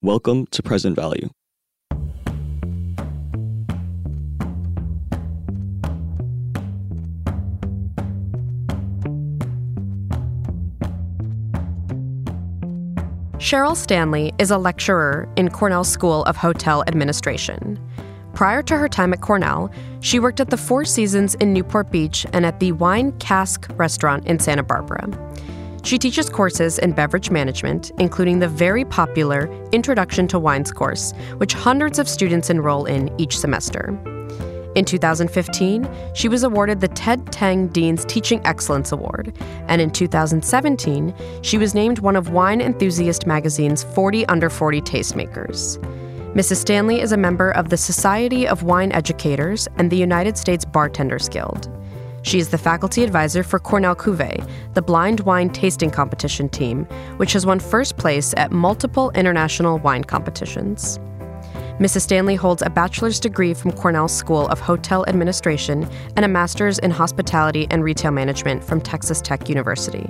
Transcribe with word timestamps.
Welcome 0.00 0.46
to 0.52 0.62
Present 0.62 0.94
Value. 0.94 1.28
Cheryl 13.38 13.76
Stanley 13.76 14.32
is 14.38 14.52
a 14.52 14.58
lecturer 14.58 15.28
in 15.34 15.50
Cornell 15.50 15.82
School 15.82 16.22
of 16.26 16.36
Hotel 16.36 16.84
Administration. 16.86 17.76
Prior 18.34 18.62
to 18.62 18.76
her 18.76 18.88
time 18.88 19.12
at 19.12 19.20
Cornell, 19.20 19.68
she 19.98 20.20
worked 20.20 20.38
at 20.38 20.50
the 20.50 20.56
Four 20.56 20.84
Seasons 20.84 21.34
in 21.34 21.52
Newport 21.52 21.90
Beach 21.90 22.24
and 22.32 22.46
at 22.46 22.60
the 22.60 22.70
Wine 22.70 23.10
Cask 23.18 23.68
restaurant 23.74 24.24
in 24.28 24.38
Santa 24.38 24.62
Barbara. 24.62 25.08
She 25.88 25.96
teaches 25.98 26.28
courses 26.28 26.78
in 26.78 26.92
beverage 26.92 27.30
management, 27.30 27.92
including 27.98 28.40
the 28.40 28.46
very 28.46 28.84
popular 28.84 29.48
Introduction 29.72 30.28
to 30.28 30.38
Wines 30.38 30.70
course, 30.70 31.14
which 31.38 31.54
hundreds 31.54 31.98
of 31.98 32.06
students 32.06 32.50
enroll 32.50 32.84
in 32.84 33.10
each 33.18 33.38
semester. 33.38 33.98
In 34.74 34.84
2015, 34.84 35.88
she 36.12 36.28
was 36.28 36.42
awarded 36.42 36.82
the 36.82 36.88
Ted 36.88 37.24
Teng 37.32 37.72
Dean's 37.72 38.04
Teaching 38.04 38.42
Excellence 38.44 38.92
Award, 38.92 39.34
and 39.66 39.80
in 39.80 39.90
2017, 39.90 41.14
she 41.40 41.56
was 41.56 41.74
named 41.74 42.00
one 42.00 42.16
of 42.16 42.32
Wine 42.32 42.60
Enthusiast 42.60 43.26
magazine's 43.26 43.82
40 43.82 44.26
Under 44.26 44.50
40 44.50 44.82
Tastemakers. 44.82 45.78
Mrs. 46.34 46.56
Stanley 46.56 47.00
is 47.00 47.12
a 47.12 47.16
member 47.16 47.50
of 47.52 47.70
the 47.70 47.78
Society 47.78 48.46
of 48.46 48.62
Wine 48.62 48.92
Educators 48.92 49.66
and 49.78 49.90
the 49.90 49.96
United 49.96 50.36
States 50.36 50.66
Bartenders 50.66 51.30
Guild. 51.30 51.77
She 52.28 52.38
is 52.38 52.50
the 52.50 52.58
faculty 52.58 53.02
advisor 53.04 53.42
for 53.42 53.58
Cornell 53.58 53.96
Cuvée, 53.96 54.46
the 54.74 54.82
blind 54.82 55.20
wine 55.20 55.48
tasting 55.48 55.90
competition 55.90 56.50
team, 56.50 56.84
which 57.16 57.32
has 57.32 57.46
won 57.46 57.58
first 57.58 57.96
place 57.96 58.34
at 58.36 58.52
multiple 58.52 59.10
international 59.12 59.78
wine 59.78 60.04
competitions. 60.04 60.98
Mrs. 61.78 62.02
Stanley 62.02 62.34
holds 62.34 62.60
a 62.60 62.68
bachelor's 62.68 63.18
degree 63.18 63.54
from 63.54 63.72
Cornell 63.72 64.08
School 64.08 64.46
of 64.48 64.60
Hotel 64.60 65.06
Administration 65.08 65.88
and 66.16 66.24
a 66.26 66.28
master's 66.28 66.78
in 66.80 66.90
hospitality 66.90 67.66
and 67.70 67.82
retail 67.82 68.10
management 68.10 68.62
from 68.62 68.82
Texas 68.82 69.22
Tech 69.22 69.48
University. 69.48 70.06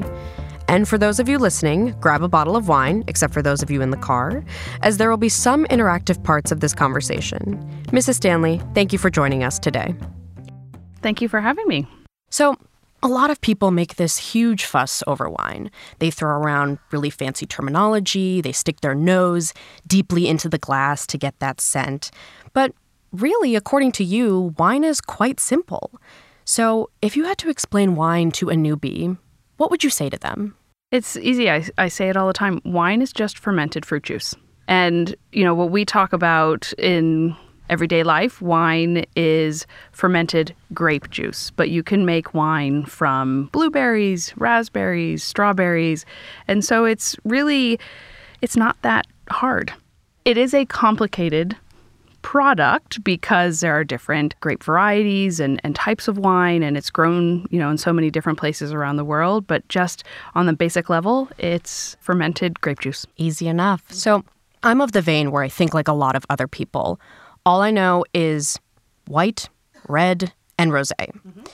And 0.67 0.89
for 0.89 0.99
those 0.99 1.21
of 1.21 1.29
you 1.29 1.39
listening, 1.39 1.95
grab 2.01 2.25
a 2.25 2.29
bottle 2.29 2.57
of 2.57 2.67
wine, 2.67 3.05
except 3.07 3.33
for 3.33 3.43
those 3.43 3.63
of 3.63 3.71
you 3.71 3.81
in 3.81 3.91
the 3.91 3.97
car, 3.97 4.45
as 4.83 4.97
there 4.97 5.09
will 5.09 5.19
be 5.19 5.29
some 5.29 5.67
interactive 5.67 6.25
parts 6.25 6.51
of 6.51 6.59
this 6.59 6.75
conversation. 6.75 7.65
Mrs. 7.93 8.15
Stanley, 8.17 8.61
thank 8.75 8.93
you 8.93 8.99
for 8.99 9.09
joining 9.09 9.45
us 9.45 9.61
today. 9.61 9.95
Thank 11.01 11.23
you 11.23 11.29
for 11.29 11.41
having 11.41 11.69
me. 11.69 11.87
So, 12.31 12.57
a 13.01 13.09
lot 13.09 13.31
of 13.31 13.41
people 13.41 13.71
make 13.71 13.95
this 13.95 14.17
huge 14.19 14.65
fuss 14.65 15.05
over 15.07 15.31
wine. 15.31 15.71
They 16.01 16.11
throw 16.11 16.31
around 16.31 16.79
really 16.91 17.11
fancy 17.11 17.47
terminology, 17.47 18.41
they 18.41 18.53
stick 18.53 18.81
their 18.81 18.95
nose 18.95 19.55
deeply 19.87 20.27
into 20.27 20.49
the 20.49 20.59
glass 20.59 21.07
to 21.09 21.19
get 21.19 21.39
that 21.39 21.61
scent. 21.61 22.11
But 22.53 22.73
really, 23.13 23.55
according 23.55 23.93
to 23.93 24.05
you, 24.05 24.55
wine 24.59 24.83
is 24.83 25.01
quite 25.01 25.39
simple. 25.39 25.93
So, 26.45 26.91
if 27.03 27.17
you 27.17 27.25
had 27.25 27.39
to 27.39 27.51
explain 27.51 27.95
wine 27.95 28.31
to 28.33 28.51
a 28.51 28.55
newbie, 28.55 29.17
what 29.59 29.71
would 29.71 29.85
you 29.85 29.91
say 29.91 30.09
to 30.09 30.19
them? 30.19 30.57
It's 30.91 31.17
easy. 31.17 31.51
I, 31.51 31.67
I 31.77 31.89
say 31.89 32.09
it 32.09 32.17
all 32.17 32.27
the 32.27 32.33
time. 32.33 32.61
Wine 32.65 33.03
is 33.03 33.13
just 33.13 33.39
fermented 33.39 33.85
fruit 33.85 34.05
juice. 34.05 34.35
And, 34.67 35.15
you 35.33 35.45
know, 35.45 35.55
what 35.55 35.71
we 35.71 35.85
talk 35.85 36.13
about 36.13 36.73
in 36.79 37.37
everyday 37.69 38.03
life, 38.03 38.41
wine 38.43 39.05
is 39.17 39.67
fermented 39.93 40.55
grape 40.75 41.11
juice, 41.11 41.51
but 41.53 41.71
you 41.71 41.83
can 41.83 42.05
make 42.05 42.35
wine 42.35 42.85
from 42.85 43.47
blueberries, 43.53 44.33
raspberries, 44.37 45.23
strawberries. 45.23 46.05
And 46.47 46.65
so 46.65 46.85
it's 46.85 47.17
really 47.25 47.79
it's 48.41 48.57
not 48.57 48.81
that 48.83 49.07
hard. 49.31 49.73
It 50.25 50.37
is 50.37 50.55
a 50.55 50.65
complicated 50.67 51.57
product 52.23 53.03
because 53.05 53.61
there 53.61 53.73
are 53.73 53.85
different 53.85 54.39
grape 54.41 54.63
varieties 54.63 55.39
and, 55.41 55.61
and 55.63 55.75
types 55.75 56.09
of 56.09 56.19
wine 56.19 56.63
and 56.63 56.77
it's 56.77 56.91
grown 56.91 57.47
you 57.51 57.59
know 57.59 57.71
in 57.71 57.79
so 57.79 57.93
many 57.93 58.11
different 58.11 58.39
places 58.39 58.73
around 58.73 58.97
the 58.97 59.05
world 59.05 59.47
but 59.47 59.67
just 59.69 60.03
on 60.35 60.47
the 60.47 60.53
basic 60.53 60.91
level 60.91 61.29
it's 61.39 61.97
fermented 62.01 62.61
grape 62.61 62.81
juice 62.81 63.07
easy 63.17 63.47
enough 63.47 63.85
so 63.93 64.25
i'm 64.65 64.81
of 64.81 64.93
the 64.93 65.01
vein 65.01 65.31
where 65.31 65.45
i 65.45 65.49
think 65.49 65.73
like 65.73 65.87
a 65.87 65.93
lot 65.93 66.17
of 66.17 66.27
other 66.29 66.49
people 66.49 67.01
all 67.49 67.63
I 67.63 67.71
know 67.71 68.05
is 68.13 68.61
white, 69.07 69.49
red, 69.89 70.35
and 70.59 70.71
rose. 70.71 70.93
Mm-hmm. 71.01 71.45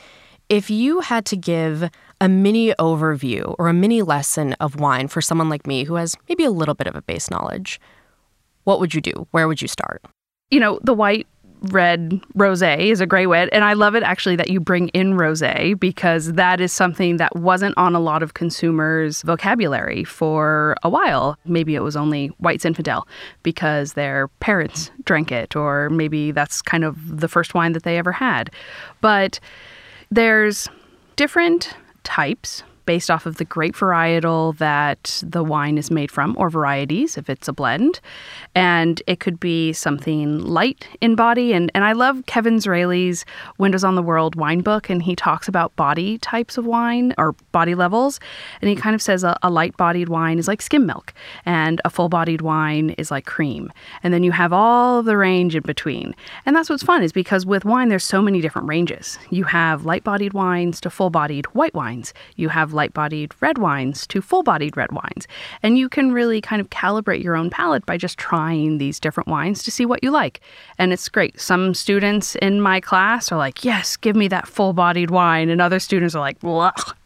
If 0.48 0.68
you 0.68 0.98
had 0.98 1.24
to 1.26 1.36
give 1.36 1.88
a 2.20 2.28
mini 2.28 2.74
overview 2.80 3.54
or 3.60 3.68
a 3.68 3.72
mini 3.72 4.02
lesson 4.02 4.54
of 4.54 4.80
wine 4.80 5.06
for 5.06 5.20
someone 5.20 5.48
like 5.48 5.68
me 5.68 5.84
who 5.84 5.94
has 5.94 6.16
maybe 6.28 6.42
a 6.42 6.50
little 6.50 6.74
bit 6.74 6.88
of 6.88 6.96
a 6.96 7.02
base 7.02 7.30
knowledge, 7.30 7.80
what 8.64 8.80
would 8.80 8.92
you 8.92 9.00
do? 9.00 9.28
Where 9.30 9.46
would 9.46 9.62
you 9.62 9.68
start? 9.68 10.02
You 10.50 10.58
know, 10.58 10.80
the 10.82 10.94
white 10.94 11.28
red 11.62 12.20
rosé 12.36 12.90
is 12.90 13.00
a 13.00 13.06
great 13.06 13.26
way. 13.26 13.48
And 13.52 13.64
I 13.64 13.72
love 13.72 13.94
it 13.94 14.02
actually 14.02 14.36
that 14.36 14.50
you 14.50 14.60
bring 14.60 14.88
in 14.88 15.14
rosé 15.14 15.78
because 15.78 16.32
that 16.34 16.60
is 16.60 16.72
something 16.72 17.16
that 17.16 17.34
wasn't 17.36 17.76
on 17.76 17.94
a 17.94 18.00
lot 18.00 18.22
of 18.22 18.34
consumers' 18.34 19.22
vocabulary 19.22 20.04
for 20.04 20.76
a 20.82 20.88
while. 20.88 21.38
Maybe 21.44 21.74
it 21.74 21.82
was 21.82 21.96
only 21.96 22.28
white 22.38 22.60
Zinfandel 22.60 23.06
because 23.42 23.94
their 23.94 24.28
parents 24.40 24.90
drank 25.04 25.32
it, 25.32 25.56
or 25.56 25.90
maybe 25.90 26.32
that's 26.32 26.60
kind 26.62 26.84
of 26.84 27.20
the 27.20 27.28
first 27.28 27.54
wine 27.54 27.72
that 27.72 27.82
they 27.82 27.98
ever 27.98 28.12
had. 28.12 28.50
But 29.00 29.40
there's 30.10 30.68
different 31.16 31.74
types 32.02 32.62
based 32.86 33.10
off 33.10 33.26
of 33.26 33.36
the 33.36 33.44
grape 33.44 33.74
varietal 33.74 34.56
that 34.58 35.22
the 35.22 35.42
wine 35.42 35.78
is 35.78 35.90
made 35.90 36.10
from, 36.10 36.36
or 36.38 36.50
varieties 36.50 37.16
if 37.16 37.30
it's 37.30 37.48
a 37.48 37.52
blend. 37.52 38.00
And 38.54 39.02
it 39.06 39.20
could 39.20 39.40
be 39.40 39.72
something 39.72 40.38
light 40.38 40.86
in 41.00 41.14
body. 41.14 41.52
And, 41.52 41.70
and 41.74 41.84
I 41.84 41.92
love 41.92 42.24
Kevin 42.26 42.56
Zraly's 42.56 43.24
Windows 43.58 43.84
on 43.84 43.94
the 43.94 44.02
World 44.02 44.36
wine 44.36 44.60
book, 44.60 44.90
and 44.90 45.02
he 45.02 45.16
talks 45.16 45.48
about 45.48 45.74
body 45.76 46.18
types 46.18 46.58
of 46.58 46.66
wine 46.66 47.14
or 47.18 47.32
body 47.52 47.74
levels. 47.74 48.20
And 48.60 48.68
he 48.68 48.76
kind 48.76 48.94
of 48.94 49.02
says 49.02 49.24
a, 49.24 49.36
a 49.42 49.50
light 49.50 49.76
bodied 49.76 50.08
wine 50.08 50.38
is 50.38 50.48
like 50.48 50.62
skim 50.62 50.86
milk, 50.86 51.14
and 51.44 51.80
a 51.84 51.90
full 51.90 52.08
bodied 52.08 52.40
wine 52.40 52.90
is 52.90 53.10
like 53.10 53.26
cream. 53.26 53.72
And 54.02 54.12
then 54.12 54.22
you 54.22 54.32
have 54.32 54.52
all 54.52 55.02
the 55.02 55.16
range 55.16 55.56
in 55.56 55.62
between. 55.62 56.14
And 56.46 56.54
that's 56.54 56.68
what's 56.68 56.82
fun, 56.82 57.02
is 57.02 57.12
because 57.12 57.46
with 57.46 57.64
wine, 57.64 57.88
there's 57.88 58.04
so 58.04 58.20
many 58.20 58.40
different 58.40 58.68
ranges. 58.68 59.18
You 59.30 59.44
have 59.44 59.84
light 59.84 60.04
bodied 60.04 60.32
wines 60.32 60.80
to 60.82 60.90
full 60.90 61.10
bodied 61.10 61.46
white 61.54 61.74
wines. 61.74 62.12
You 62.36 62.48
have 62.50 62.72
light 62.74 62.92
bodied 62.92 63.32
red 63.40 63.58
wines 63.58 64.06
to 64.08 64.20
full 64.20 64.42
bodied 64.42 64.76
red 64.76 64.92
wines. 64.92 65.26
And 65.62 65.78
you 65.78 65.88
can 65.88 66.12
really 66.12 66.40
kind 66.40 66.60
of 66.60 66.70
calibrate 66.70 67.22
your 67.22 67.36
own 67.36 67.48
palate 67.50 67.86
by 67.86 67.96
just 67.96 68.18
trying 68.18 68.78
these 68.78 69.00
different 69.00 69.28
wines 69.28 69.62
to 69.62 69.70
see 69.70 69.86
what 69.86 70.02
you 70.02 70.10
like. 70.10 70.40
And 70.78 70.92
it's 70.92 71.08
great. 71.08 71.40
Some 71.40 71.74
students 71.74 72.34
in 72.36 72.60
my 72.60 72.80
class 72.80 73.32
are 73.32 73.38
like, 73.38 73.64
yes, 73.64 73.96
give 73.96 74.16
me 74.16 74.28
that 74.28 74.46
full 74.46 74.72
bodied 74.72 75.10
wine. 75.10 75.48
And 75.48 75.60
other 75.60 75.78
students 75.80 76.14
are 76.14 76.20
like. 76.20 76.36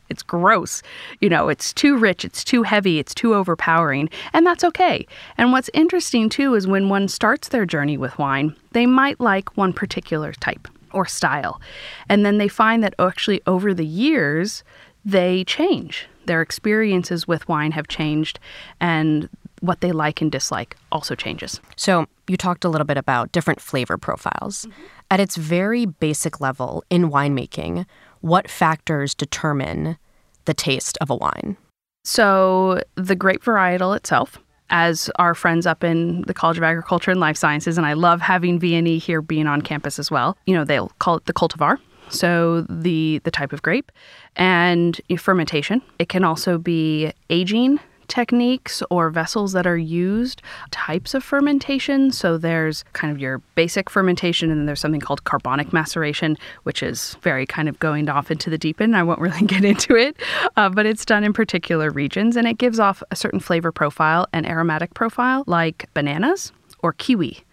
It's 0.09 0.23
gross. 0.23 0.83
You 1.21 1.29
know, 1.29 1.49
it's 1.49 1.73
too 1.73 1.97
rich, 1.97 2.25
it's 2.25 2.43
too 2.43 2.63
heavy, 2.63 2.99
it's 2.99 3.15
too 3.15 3.35
overpowering, 3.35 4.09
and 4.33 4.47
that's 4.47 4.65
okay. 4.65 5.07
And 5.37 5.53
what's 5.53 5.71
interesting 5.75 6.29
too 6.29 6.55
is 6.55 6.67
when 6.67 6.89
one 6.89 7.09
starts 7.09 7.49
their 7.49 7.67
journey 7.67 7.99
with 7.99 8.19
wine, 8.19 8.55
they 8.73 8.87
might 8.87 9.21
like 9.21 9.57
one 9.57 9.73
particular 9.73 10.33
type 10.33 10.67
or 10.93 11.05
style. 11.05 11.61
And 12.09 12.25
then 12.25 12.39
they 12.39 12.49
find 12.49 12.83
that 12.83 12.95
actually 12.99 13.43
over 13.47 13.75
the 13.75 13.87
years, 13.87 14.65
they 15.09 15.43
change. 15.45 16.07
Their 16.27 16.43
experiences 16.43 17.27
with 17.27 17.49
wine 17.49 17.73
have 17.73 17.89
changed, 17.89 18.39
and 18.79 19.29
what 19.61 19.81
they 19.81 19.91
like 19.91 20.21
and 20.21 20.31
dislike 20.31 20.77
also 20.93 21.15
changes. 21.15 21.61
So, 21.77 22.07
you 22.29 22.37
talked 22.37 22.65
a 22.65 22.69
little 22.69 22.85
bit 22.85 22.99
about 22.99 23.33
different 23.33 23.61
flavor 23.61 23.97
profiles. 23.97 24.67
Mm-hmm. 24.67 24.83
At 25.11 25.21
its 25.21 25.37
very 25.37 25.87
basic 25.87 26.41
level 26.41 26.85
in 26.91 27.11
winemaking, 27.11 27.87
what 28.21 28.51
factors 28.51 29.15
determine 29.15 29.97
the 30.45 30.53
taste 30.53 30.99
of 31.01 31.09
a 31.09 31.17
wine? 31.17 31.57
So, 32.05 32.83
the 32.95 33.17
grape 33.17 33.43
varietal 33.43 33.97
itself, 33.97 34.39
as 34.69 35.11
our 35.17 35.35
friends 35.35 35.67
up 35.67 35.83
in 35.83 36.21
the 36.27 36.35
College 36.35 36.59
of 36.59 36.65
Agriculture 36.65 37.11
and 37.11 37.21
Life 37.21 37.39
Sciences, 37.39 37.79
and 37.79 37.87
I 37.87 37.95
love 37.95 38.21
having 38.21 38.61
VNE 38.61 39.01
here 39.01 39.23
being 39.23 39.47
on 39.47 39.63
campus 39.63 39.99
as 39.99 40.11
well. 40.11 40.37
You 40.45 40.55
know, 40.55 40.65
they'll 40.65 40.93
call 40.99 41.17
it 41.17 41.25
the 41.25 41.33
cultivar 41.33 41.79
so 42.11 42.63
the 42.63 43.21
the 43.25 43.31
type 43.31 43.53
of 43.53 43.63
grape 43.63 43.93
and 44.37 45.01
fermentation. 45.19 45.83
It 45.99 46.09
can 46.09 46.25
also 46.25 46.59
be 46.59 47.13
aging 47.31 47.81
techniques 48.09 48.83
or 48.91 49.11
vessels 49.11 49.53
that 49.53 49.67
are 49.67 49.77
used, 49.77 50.43
types 50.71 51.15
of 51.15 51.23
fermentation. 51.23 52.11
So 52.11 52.37
there's 52.39 52.83
kind 52.95 53.13
of 53.13 53.21
your 53.21 53.39
basic 53.55 53.89
fermentation, 53.89 54.51
and 54.51 54.59
then 54.59 54.67
there's 54.67 54.81
something 54.81 55.01
called 55.01 55.25
carbonic 55.25 55.73
maceration, 55.73 56.37
which 56.65 56.83
is 56.83 57.17
very 57.23 57.47
kind 57.47 57.69
of 57.69 57.79
going 57.79 58.09
off 58.09 58.31
into 58.31 58.51
the 58.51 58.59
deep 58.59 58.81
end. 58.81 58.97
I 58.97 59.03
won't 59.03 59.21
really 59.21 59.43
get 59.47 59.65
into 59.65 59.95
it, 59.95 60.17
uh, 60.57 60.69
but 60.69 60.87
it's 60.87 61.05
done 61.05 61.23
in 61.23 61.33
particular 61.33 61.91
regions, 61.91 62.37
and 62.37 62.49
it 62.49 62.59
gives 62.59 62.81
off 62.81 63.03
a 63.11 63.17
certain 63.17 63.41
flavor 63.41 63.71
profile 63.71 64.27
and 64.33 64.47
aromatic 64.47 64.95
profile, 64.95 65.45
like 65.47 65.89
bananas 65.95 66.53
or 66.83 66.93
kiwi, 66.95 67.45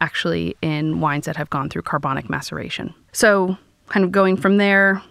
actually 0.00 0.56
in 0.62 1.00
wines 1.00 1.26
that 1.26 1.36
have 1.36 1.50
gone 1.50 1.68
through 1.68 1.82
carbonic 1.82 2.28
maceration. 2.28 2.92
So 3.12 3.56
kind 3.90 4.04
of 4.04 4.10
going 4.10 4.36
from 4.36 4.56
there, 4.56 5.02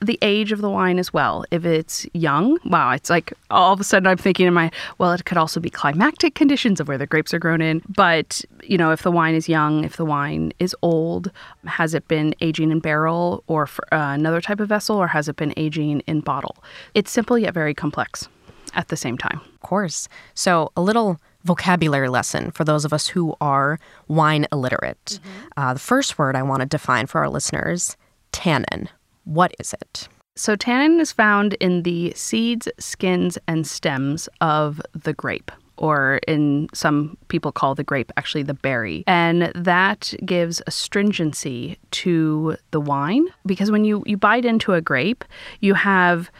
the 0.00 0.18
age 0.22 0.52
of 0.52 0.60
the 0.60 0.70
wine 0.70 0.98
as 0.98 1.12
well. 1.12 1.44
If 1.50 1.64
it's 1.64 2.06
young, 2.12 2.58
wow, 2.64 2.92
it's 2.92 3.10
like 3.10 3.32
all 3.50 3.72
of 3.72 3.80
a 3.80 3.84
sudden 3.84 4.06
I'm 4.06 4.16
thinking 4.16 4.46
in 4.46 4.54
my, 4.54 4.70
well, 4.98 5.12
it 5.12 5.24
could 5.24 5.38
also 5.38 5.58
be 5.58 5.70
climactic 5.70 6.34
conditions 6.34 6.78
of 6.78 6.88
where 6.88 6.98
the 6.98 7.06
grapes 7.06 7.34
are 7.34 7.38
grown 7.38 7.60
in. 7.60 7.82
But, 7.88 8.44
you 8.62 8.78
know, 8.78 8.92
if 8.92 9.02
the 9.02 9.10
wine 9.10 9.34
is 9.34 9.48
young, 9.48 9.84
if 9.84 9.96
the 9.96 10.04
wine 10.04 10.52
is 10.58 10.76
old, 10.82 11.32
has 11.66 11.94
it 11.94 12.06
been 12.06 12.34
aging 12.40 12.70
in 12.70 12.80
barrel 12.80 13.42
or 13.46 13.66
for, 13.66 13.92
uh, 13.92 14.14
another 14.14 14.40
type 14.40 14.60
of 14.60 14.68
vessel, 14.68 14.96
or 14.96 15.08
has 15.08 15.28
it 15.28 15.36
been 15.36 15.54
aging 15.56 16.00
in 16.00 16.20
bottle? 16.20 16.56
It's 16.94 17.10
simple 17.10 17.38
yet 17.38 17.54
very 17.54 17.74
complex 17.74 18.28
at 18.74 18.88
the 18.88 18.96
same 18.96 19.18
time. 19.18 19.40
Of 19.54 19.60
course. 19.60 20.08
So, 20.34 20.70
a 20.76 20.82
little 20.82 21.20
vocabulary 21.44 22.08
lesson 22.08 22.50
for 22.50 22.64
those 22.64 22.84
of 22.84 22.92
us 22.92 23.08
who 23.08 23.34
are 23.40 23.78
wine 24.06 24.46
illiterate. 24.52 25.04
Mm-hmm. 25.06 25.48
Uh, 25.56 25.72
the 25.74 25.80
first 25.80 26.18
word 26.18 26.36
I 26.36 26.42
want 26.42 26.60
to 26.60 26.66
define 26.66 27.06
for 27.06 27.20
our 27.20 27.28
listeners 27.30 27.96
tannin. 28.32 28.88
What 29.24 29.54
is 29.58 29.74
it? 29.74 30.08
So, 30.36 30.54
tannin 30.54 31.00
is 31.00 31.10
found 31.10 31.54
in 31.54 31.82
the 31.82 32.12
seeds, 32.14 32.68
skins, 32.78 33.38
and 33.48 33.66
stems 33.66 34.28
of 34.40 34.80
the 34.92 35.12
grape, 35.12 35.50
or 35.76 36.20
in 36.28 36.68
some 36.72 37.16
people 37.26 37.50
call 37.50 37.74
the 37.74 37.82
grape 37.82 38.12
actually 38.16 38.44
the 38.44 38.54
berry. 38.54 39.02
And 39.06 39.50
that 39.54 40.14
gives 40.24 40.62
astringency 40.66 41.78
to 41.90 42.56
the 42.70 42.80
wine 42.80 43.26
because 43.46 43.72
when 43.72 43.84
you, 43.84 44.04
you 44.06 44.16
bite 44.16 44.44
into 44.44 44.74
a 44.74 44.80
grape, 44.80 45.24
you 45.60 45.74
have 45.74 46.30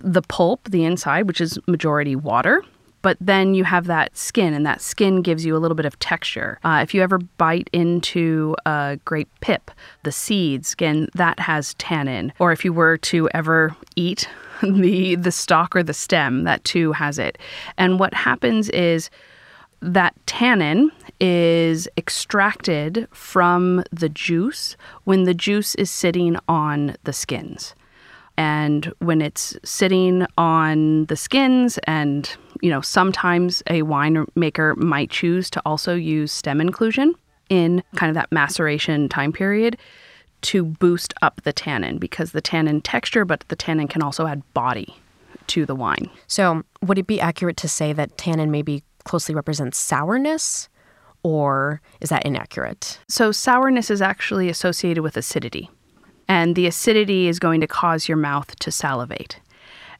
the 0.00 0.22
pulp, 0.22 0.68
the 0.68 0.84
inside, 0.84 1.26
which 1.26 1.40
is 1.40 1.58
majority 1.66 2.14
water 2.14 2.62
but 3.06 3.16
then 3.20 3.54
you 3.54 3.62
have 3.62 3.86
that 3.86 4.16
skin, 4.16 4.52
and 4.52 4.66
that 4.66 4.80
skin 4.80 5.22
gives 5.22 5.46
you 5.46 5.56
a 5.56 5.60
little 5.62 5.76
bit 5.76 5.86
of 5.86 5.96
texture. 6.00 6.58
Uh, 6.64 6.80
if 6.82 6.92
you 6.92 7.02
ever 7.02 7.18
bite 7.18 7.70
into 7.72 8.56
a 8.66 8.98
grape 9.04 9.30
pip, 9.40 9.70
the 10.02 10.10
seeds, 10.10 10.66
skin, 10.66 11.08
that 11.14 11.38
has 11.38 11.74
tannin. 11.74 12.32
Or 12.40 12.50
if 12.50 12.64
you 12.64 12.72
were 12.72 12.96
to 12.96 13.28
ever 13.32 13.76
eat 13.94 14.28
the 14.60 15.14
the 15.14 15.30
stalk 15.30 15.76
or 15.76 15.84
the 15.84 15.94
stem, 15.94 16.42
that 16.42 16.64
too 16.64 16.90
has 16.94 17.16
it. 17.20 17.38
And 17.78 18.00
what 18.00 18.12
happens 18.12 18.70
is 18.70 19.08
that 19.80 20.16
tannin 20.26 20.90
is 21.20 21.86
extracted 21.96 23.06
from 23.12 23.84
the 23.92 24.08
juice 24.08 24.76
when 25.04 25.22
the 25.22 25.34
juice 25.34 25.76
is 25.76 25.92
sitting 25.92 26.36
on 26.48 26.96
the 27.04 27.12
skins. 27.12 27.76
And 28.38 28.92
when 28.98 29.22
it's 29.22 29.56
sitting 29.64 30.26
on 30.36 31.06
the 31.06 31.16
skins, 31.16 31.78
and 31.84 32.30
you 32.60 32.70
know, 32.70 32.80
sometimes 32.80 33.62
a 33.68 33.82
winemaker 33.82 34.76
might 34.76 35.10
choose 35.10 35.48
to 35.50 35.62
also 35.64 35.94
use 35.94 36.32
stem 36.32 36.60
inclusion 36.60 37.14
in 37.48 37.82
kind 37.94 38.10
of 38.10 38.14
that 38.14 38.30
maceration 38.32 39.08
time 39.08 39.32
period 39.32 39.78
to 40.42 40.64
boost 40.64 41.14
up 41.22 41.40
the 41.42 41.52
tannin 41.52 41.98
because 41.98 42.32
the 42.32 42.40
tannin 42.40 42.80
texture, 42.80 43.24
but 43.24 43.44
the 43.48 43.56
tannin 43.56 43.88
can 43.88 44.02
also 44.02 44.26
add 44.26 44.42
body 44.52 44.94
to 45.48 45.64
the 45.64 45.74
wine. 45.74 46.10
So, 46.26 46.62
would 46.82 46.98
it 46.98 47.06
be 47.06 47.20
accurate 47.20 47.56
to 47.58 47.68
say 47.68 47.92
that 47.92 48.18
tannin 48.18 48.50
maybe 48.50 48.82
closely 49.04 49.34
represents 49.34 49.78
sourness? 49.78 50.68
Or 51.22 51.80
is 52.00 52.10
that 52.10 52.24
inaccurate? 52.24 52.98
So, 53.08 53.32
sourness 53.32 53.90
is 53.90 54.02
actually 54.02 54.48
associated 54.48 55.02
with 55.02 55.16
acidity 55.16 55.70
and 56.28 56.54
the 56.54 56.66
acidity 56.66 57.28
is 57.28 57.38
going 57.38 57.60
to 57.60 57.66
cause 57.66 58.08
your 58.08 58.16
mouth 58.16 58.56
to 58.56 58.70
salivate. 58.70 59.38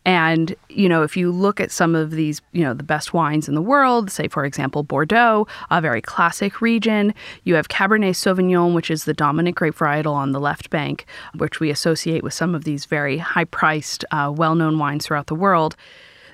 And, 0.06 0.54
you 0.68 0.88
know, 0.88 1.02
if 1.02 1.16
you 1.16 1.32
look 1.32 1.60
at 1.60 1.72
some 1.72 1.96
of 1.96 2.12
these, 2.12 2.40
you 2.52 2.62
know, 2.62 2.74
the 2.74 2.84
best 2.84 3.12
wines 3.12 3.48
in 3.48 3.56
the 3.56 3.60
world, 3.60 4.08
say, 4.08 4.28
for 4.28 4.44
example, 4.44 4.84
Bordeaux, 4.84 5.48
a 5.68 5.80
very 5.80 6.00
classic 6.00 6.60
region, 6.60 7.12
you 7.42 7.56
have 7.56 7.68
Cabernet 7.68 8.14
Sauvignon, 8.14 8.72
which 8.72 8.88
is 8.88 9.04
the 9.04 9.12
dominant 9.12 9.56
grape 9.56 9.74
varietal 9.74 10.12
on 10.12 10.30
the 10.30 10.38
left 10.38 10.70
bank, 10.70 11.06
which 11.36 11.58
we 11.58 11.70
associate 11.70 12.22
with 12.22 12.32
some 12.32 12.54
of 12.54 12.62
these 12.62 12.84
very 12.84 13.18
high 13.18 13.46
priced, 13.46 14.04
uh, 14.12 14.32
well 14.34 14.54
known 14.54 14.78
wines 14.78 15.06
throughout 15.06 15.26
the 15.26 15.34
world. 15.34 15.74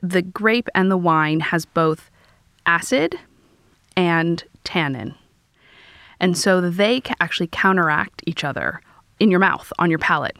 The 0.03 0.21
grape 0.21 0.69
and 0.75 0.91
the 0.91 0.99
wine 0.99 1.41
has 1.41 1.65
both 1.65 2.11
acid 2.67 3.19
and 3.97 4.45
tannin. 4.65 5.15
And 6.21 6.37
so 6.37 6.61
they 6.61 7.01
actually 7.21 7.49
counteract 7.51 8.23
each 8.27 8.45
other 8.45 8.83
in 9.23 9.31
your 9.31 9.39
mouth, 9.39 9.73
on 9.79 9.89
your 9.89 10.01
palate. 10.01 10.37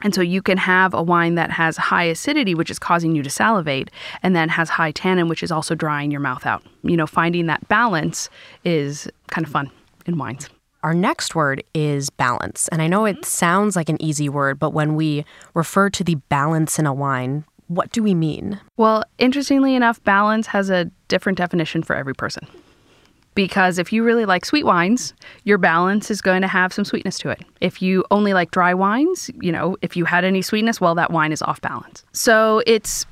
And 0.00 0.14
so 0.14 0.22
you 0.22 0.40
can 0.40 0.56
have 0.56 0.94
a 0.94 1.02
wine 1.02 1.34
that 1.34 1.50
has 1.50 1.76
high 1.76 2.04
acidity, 2.04 2.54
which 2.54 2.70
is 2.70 2.78
causing 2.78 3.14
you 3.14 3.22
to 3.22 3.28
salivate, 3.28 3.90
and 4.22 4.34
then 4.34 4.48
has 4.48 4.70
high 4.70 4.92
tannin, 4.92 5.28
which 5.28 5.42
is 5.42 5.52
also 5.52 5.74
drying 5.74 6.10
your 6.10 6.20
mouth 6.20 6.46
out. 6.46 6.62
You 6.82 6.96
know, 6.96 7.06
finding 7.06 7.46
that 7.46 7.68
balance 7.68 8.30
is 8.64 9.08
kind 9.26 9.46
of 9.46 9.52
fun 9.52 9.70
in 10.06 10.16
wines. 10.16 10.48
Our 10.82 10.94
next 10.94 11.34
word 11.34 11.62
is 11.74 12.08
balance. 12.08 12.68
And 12.68 12.80
I 12.80 12.86
know 12.86 13.04
it 13.04 13.16
mm-hmm. 13.16 13.24
sounds 13.24 13.76
like 13.76 13.90
an 13.90 14.00
easy 14.00 14.28
word, 14.28 14.58
but 14.58 14.70
when 14.70 14.94
we 14.94 15.26
refer 15.52 15.90
to 15.90 16.04
the 16.04 16.14
balance 16.14 16.78
in 16.78 16.86
a 16.86 16.94
wine, 16.94 17.44
what 17.66 17.92
do 17.92 18.02
we 18.02 18.14
mean? 18.14 18.60
Well, 18.78 19.04
interestingly 19.18 19.74
enough, 19.74 20.02
balance 20.04 20.46
has 20.46 20.70
a 20.70 20.90
different 21.08 21.36
definition 21.36 21.82
for 21.82 21.94
every 21.94 22.14
person 22.14 22.46
because 23.38 23.78
if 23.78 23.92
you 23.92 24.02
really 24.02 24.24
like 24.24 24.44
sweet 24.44 24.66
wines, 24.66 25.14
your 25.44 25.58
balance 25.58 26.10
is 26.10 26.20
going 26.20 26.42
to 26.42 26.48
have 26.48 26.72
some 26.72 26.84
sweetness 26.84 27.20
to 27.20 27.28
it. 27.28 27.40
If 27.60 27.80
you 27.80 28.04
only 28.10 28.34
like 28.34 28.50
dry 28.50 28.74
wines, 28.74 29.30
you 29.40 29.52
know, 29.52 29.76
if 29.80 29.96
you 29.96 30.04
had 30.04 30.24
any 30.24 30.42
sweetness, 30.42 30.80
well, 30.80 30.96
that 30.96 31.12
wine 31.12 31.30
is 31.30 31.40
off 31.42 31.60
balance. 31.60 32.02
So 32.12 32.64
it's 32.66 33.06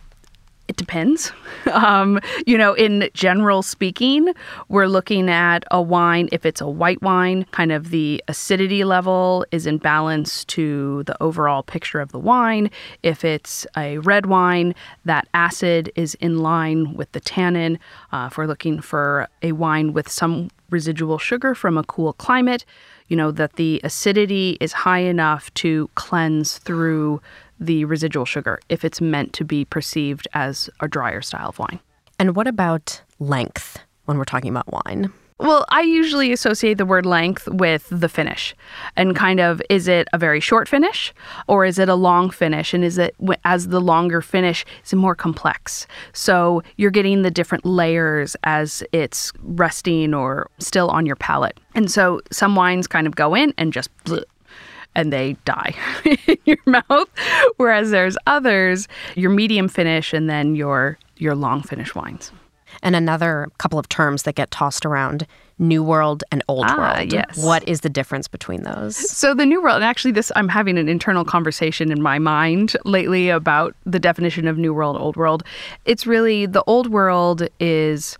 it 0.68 0.76
depends. 0.76 1.32
Um, 1.72 2.20
you 2.46 2.56
know, 2.56 2.74
in 2.74 3.10
general 3.12 3.60
speaking, 3.60 4.32
we're 4.68 4.86
looking 4.86 5.28
at 5.28 5.64
a 5.72 5.82
wine, 5.82 6.28
if 6.30 6.46
it's 6.46 6.60
a 6.60 6.68
white 6.68 7.02
wine, 7.02 7.44
kind 7.50 7.72
of 7.72 7.90
the 7.90 8.22
acidity 8.28 8.84
level 8.84 9.44
is 9.50 9.66
in 9.66 9.78
balance 9.78 10.44
to 10.46 11.02
the 11.04 11.20
overall 11.20 11.64
picture 11.64 12.00
of 12.00 12.12
the 12.12 12.20
wine. 12.20 12.70
If 13.02 13.24
it's 13.24 13.66
a 13.76 13.98
red 13.98 14.26
wine, 14.26 14.76
that 15.04 15.26
acid 15.34 15.90
is 15.96 16.14
in 16.14 16.38
line 16.38 16.94
with 16.94 17.10
the 17.12 17.20
tannin. 17.20 17.80
Uh, 18.12 18.28
if 18.30 18.38
we're 18.38 18.46
looking 18.46 18.80
for 18.80 19.28
a 19.42 19.52
wine 19.52 19.92
with 19.92 20.08
some 20.08 20.50
residual 20.70 21.18
sugar 21.18 21.54
from 21.54 21.76
a 21.76 21.84
cool 21.84 22.12
climate, 22.12 22.64
you 23.08 23.16
know, 23.16 23.30
that 23.32 23.54
the 23.54 23.80
acidity 23.84 24.56
is 24.60 24.72
high 24.72 25.00
enough 25.00 25.52
to 25.54 25.88
cleanse 25.94 26.58
through 26.58 27.20
the 27.58 27.84
residual 27.84 28.24
sugar 28.24 28.58
if 28.68 28.84
it's 28.84 29.00
meant 29.00 29.32
to 29.34 29.44
be 29.44 29.64
perceived 29.64 30.28
as 30.34 30.68
a 30.80 30.88
drier 30.88 31.22
style 31.22 31.48
of 31.48 31.58
wine. 31.58 31.80
And 32.18 32.34
what 32.36 32.46
about 32.46 33.02
length 33.18 33.78
when 34.04 34.18
we're 34.18 34.24
talking 34.24 34.50
about 34.50 34.72
wine? 34.72 35.12
Well, 35.38 35.66
I 35.68 35.82
usually 35.82 36.32
associate 36.32 36.78
the 36.78 36.86
word 36.86 37.04
length 37.04 37.46
with 37.46 37.88
the 37.90 38.08
finish 38.08 38.54
and 38.96 39.14
kind 39.14 39.38
of 39.38 39.60
is 39.68 39.86
it 39.86 40.08
a 40.14 40.18
very 40.18 40.40
short 40.40 40.66
finish 40.66 41.12
or 41.46 41.66
is 41.66 41.78
it 41.78 41.90
a 41.90 41.94
long 41.94 42.30
finish? 42.30 42.72
And 42.72 42.82
is 42.82 42.96
it, 42.96 43.14
as 43.44 43.68
the 43.68 43.80
longer 43.80 44.22
finish, 44.22 44.64
is 44.82 44.94
it 44.94 44.96
more 44.96 45.14
complex? 45.14 45.86
So 46.14 46.62
you're 46.76 46.90
getting 46.90 47.20
the 47.20 47.30
different 47.30 47.66
layers 47.66 48.34
as 48.44 48.82
it's 48.92 49.30
resting 49.42 50.14
or 50.14 50.48
still 50.58 50.88
on 50.88 51.04
your 51.04 51.16
palate. 51.16 51.60
And 51.74 51.90
so 51.90 52.22
some 52.32 52.56
wines 52.56 52.86
kind 52.86 53.06
of 53.06 53.14
go 53.14 53.34
in 53.34 53.52
and 53.58 53.74
just 53.74 53.94
bleh, 54.04 54.24
and 54.96 55.12
they 55.12 55.36
die 55.44 55.74
in 56.26 56.38
your 56.46 56.58
mouth. 56.66 57.08
Whereas 57.58 57.90
there's 57.92 58.16
others, 58.26 58.88
your 59.14 59.30
medium 59.30 59.68
finish 59.68 60.12
and 60.12 60.28
then 60.28 60.56
your 60.56 60.98
your 61.18 61.36
long 61.36 61.62
finish 61.62 61.94
wines. 61.94 62.32
And 62.82 62.96
another 62.96 63.48
couple 63.58 63.78
of 63.78 63.88
terms 63.88 64.24
that 64.24 64.34
get 64.34 64.50
tossed 64.50 64.84
around 64.84 65.26
New 65.58 65.82
World 65.82 66.22
and 66.30 66.42
Old 66.48 66.66
ah, 66.68 66.76
World. 66.76 67.12
Yes. 67.12 67.42
What 67.42 67.66
is 67.66 67.80
the 67.80 67.88
difference 67.88 68.28
between 68.28 68.64
those? 68.64 68.96
So 68.96 69.32
the 69.32 69.46
New 69.46 69.62
World, 69.62 69.76
and 69.76 69.84
actually 69.84 70.12
this 70.12 70.30
I'm 70.36 70.48
having 70.48 70.76
an 70.76 70.88
internal 70.88 71.24
conversation 71.24 71.90
in 71.90 72.02
my 72.02 72.18
mind 72.18 72.76
lately 72.84 73.30
about 73.30 73.74
the 73.86 73.98
definition 73.98 74.46
of 74.48 74.58
New 74.58 74.74
World, 74.74 74.96
Old 74.96 75.16
World. 75.16 75.42
It's 75.84 76.06
really 76.06 76.44
the 76.44 76.64
Old 76.64 76.88
World 76.88 77.48
is 77.60 78.18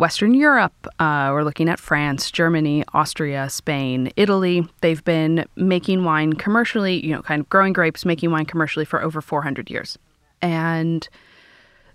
Western 0.00 0.32
Europe. 0.32 0.86
Uh, 0.98 1.28
we're 1.30 1.44
looking 1.44 1.68
at 1.68 1.78
France, 1.78 2.30
Germany, 2.30 2.82
Austria, 2.94 3.50
Spain, 3.50 4.10
Italy. 4.16 4.66
They've 4.80 5.04
been 5.04 5.44
making 5.56 6.04
wine 6.04 6.32
commercially, 6.32 7.04
you 7.04 7.12
know, 7.12 7.20
kind 7.20 7.40
of 7.40 7.48
growing 7.50 7.74
grapes, 7.74 8.06
making 8.06 8.30
wine 8.30 8.46
commercially 8.46 8.86
for 8.86 9.02
over 9.02 9.20
400 9.20 9.68
years. 9.68 9.98
And 10.40 11.06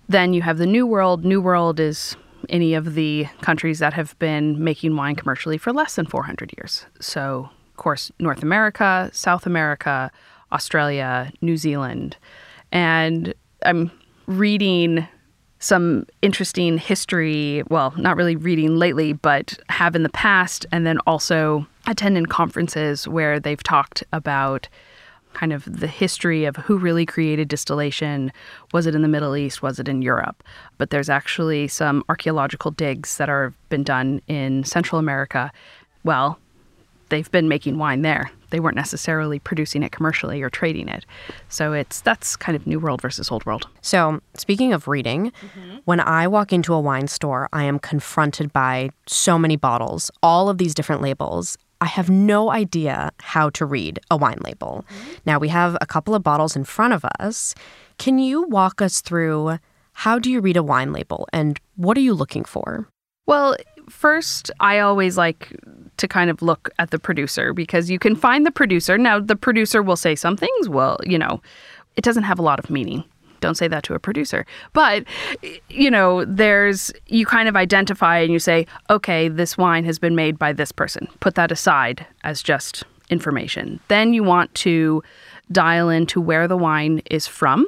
then 0.07 0.33
you 0.33 0.43
have 0.43 0.59
the 0.59 0.67
New 0.67 0.85
World. 0.85 1.25
New 1.25 1.41
World 1.41 1.79
is 1.79 2.15
any 2.47 2.75
of 2.75 2.93
the 2.93 3.25
countries 3.41 3.79
that 3.79 3.93
have 3.93 4.17
been 4.19 4.63
making 4.63 4.95
wine 4.95 5.15
commercially 5.15 5.57
for 5.57 5.73
less 5.73 5.95
than 5.95 6.05
400 6.05 6.53
years. 6.55 6.85
So, 6.99 7.49
of 7.71 7.77
course, 7.77 8.11
North 8.19 8.43
America, 8.43 9.09
South 9.13 9.47
America, 9.47 10.11
Australia, 10.51 11.31
New 11.41 11.57
Zealand. 11.57 12.17
And 12.71 13.33
I'm 13.65 13.89
reading 14.27 15.07
some 15.59 16.05
interesting 16.21 16.77
history, 16.77 17.63
well, 17.69 17.93
not 17.97 18.17
really 18.17 18.35
reading 18.35 18.75
lately, 18.75 19.13
but 19.13 19.57
have 19.69 19.95
in 19.95 20.03
the 20.03 20.09
past, 20.09 20.65
and 20.71 20.85
then 20.85 20.99
also 21.07 21.65
attending 21.87 22.25
conferences 22.25 23.07
where 23.07 23.39
they've 23.39 23.63
talked 23.63 24.03
about 24.11 24.67
kind 25.33 25.51
of 25.51 25.65
the 25.65 25.87
history 25.87 26.45
of 26.45 26.55
who 26.55 26.77
really 26.77 27.05
created 27.05 27.47
distillation. 27.47 28.31
Was 28.73 28.85
it 28.85 28.95
in 28.95 29.01
the 29.01 29.07
Middle 29.07 29.35
East? 29.35 29.61
Was 29.61 29.79
it 29.79 29.87
in 29.87 30.01
Europe? 30.01 30.43
But 30.77 30.89
there's 30.89 31.09
actually 31.09 31.67
some 31.67 32.03
archaeological 32.09 32.71
digs 32.71 33.17
that 33.17 33.27
have 33.27 33.53
been 33.69 33.83
done 33.83 34.21
in 34.27 34.63
Central 34.63 34.97
America. 34.97 35.51
Well, 36.03 36.39
they've 37.09 37.29
been 37.31 37.47
making 37.47 37.77
wine 37.77 38.01
there. 38.01 38.31
They 38.49 38.59
weren't 38.59 38.75
necessarily 38.75 39.39
producing 39.39 39.83
it 39.83 39.91
commercially 39.91 40.41
or 40.41 40.49
trading 40.49 40.87
it. 40.87 41.05
So 41.49 41.73
it's 41.73 42.01
that's 42.01 42.35
kind 42.35 42.55
of 42.55 42.65
new 42.65 42.79
world 42.79 43.01
versus 43.01 43.31
old 43.31 43.45
world. 43.45 43.67
So, 43.81 44.21
speaking 44.35 44.73
of 44.73 44.87
reading, 44.87 45.31
mm-hmm. 45.41 45.77
when 45.85 45.99
I 45.99 46.27
walk 46.27 46.53
into 46.53 46.73
a 46.73 46.79
wine 46.79 47.07
store, 47.07 47.49
I 47.51 47.63
am 47.63 47.79
confronted 47.79 48.53
by 48.53 48.91
so 49.07 49.37
many 49.37 49.55
bottles, 49.55 50.11
all 50.23 50.49
of 50.49 50.57
these 50.57 50.73
different 50.73 51.01
labels. 51.01 51.57
I 51.81 51.87
have 51.87 52.09
no 52.09 52.51
idea 52.51 53.11
how 53.19 53.49
to 53.51 53.65
read 53.65 53.99
a 54.09 54.15
wine 54.15 54.39
label. 54.43 54.85
Mm-hmm. 54.89 55.11
Now, 55.25 55.39
we 55.39 55.49
have 55.49 55.77
a 55.81 55.85
couple 55.85 56.15
of 56.15 56.23
bottles 56.23 56.55
in 56.55 56.63
front 56.63 56.93
of 56.93 57.03
us. 57.19 57.53
Can 57.97 58.17
you 58.17 58.43
walk 58.43 58.81
us 58.81 59.01
through 59.01 59.59
how 59.93 60.19
do 60.19 60.31
you 60.31 60.41
read 60.41 60.57
a 60.57 60.63
wine 60.63 60.91
label 60.91 61.27
and 61.31 61.59
what 61.75 61.97
are 61.97 62.01
you 62.01 62.13
looking 62.13 62.43
for? 62.43 62.87
Well, 63.25 63.55
first, 63.89 64.51
I 64.59 64.79
always 64.79 65.17
like 65.17 65.53
to 65.97 66.07
kind 66.07 66.29
of 66.29 66.41
look 66.41 66.69
at 66.79 66.91
the 66.91 66.99
producer 66.99 67.53
because 67.53 67.89
you 67.89 67.99
can 67.99 68.15
find 68.15 68.45
the 68.45 68.51
producer. 68.51 68.97
Now, 68.97 69.19
the 69.19 69.35
producer 69.35 69.81
will 69.81 69.95
say 69.95 70.15
some 70.15 70.35
things, 70.37 70.69
well, 70.69 70.99
you 71.03 71.17
know, 71.17 71.41
it 71.95 72.03
doesn't 72.03 72.23
have 72.23 72.39
a 72.39 72.41
lot 72.41 72.59
of 72.59 72.69
meaning. 72.69 73.03
Don't 73.41 73.55
say 73.55 73.67
that 73.67 73.83
to 73.83 73.93
a 73.93 73.99
producer. 73.99 74.45
But, 74.73 75.05
you 75.69 75.91
know, 75.91 76.25
there's, 76.25 76.91
you 77.07 77.25
kind 77.25 77.47
of 77.47 77.55
identify 77.55 78.17
and 78.17 78.33
you 78.33 78.39
say, 78.39 78.65
okay, 78.89 79.27
this 79.29 79.57
wine 79.57 79.85
has 79.85 79.99
been 79.99 80.15
made 80.15 80.39
by 80.39 80.51
this 80.51 80.71
person. 80.71 81.07
Put 81.19 81.35
that 81.35 81.51
aside 81.51 82.05
as 82.23 82.41
just 82.41 82.83
information. 83.09 83.79
Then 83.87 84.13
you 84.13 84.23
want 84.23 84.53
to 84.55 85.03
dial 85.51 85.89
into 85.89 86.19
where 86.19 86.47
the 86.47 86.57
wine 86.57 87.01
is 87.11 87.27
from 87.27 87.67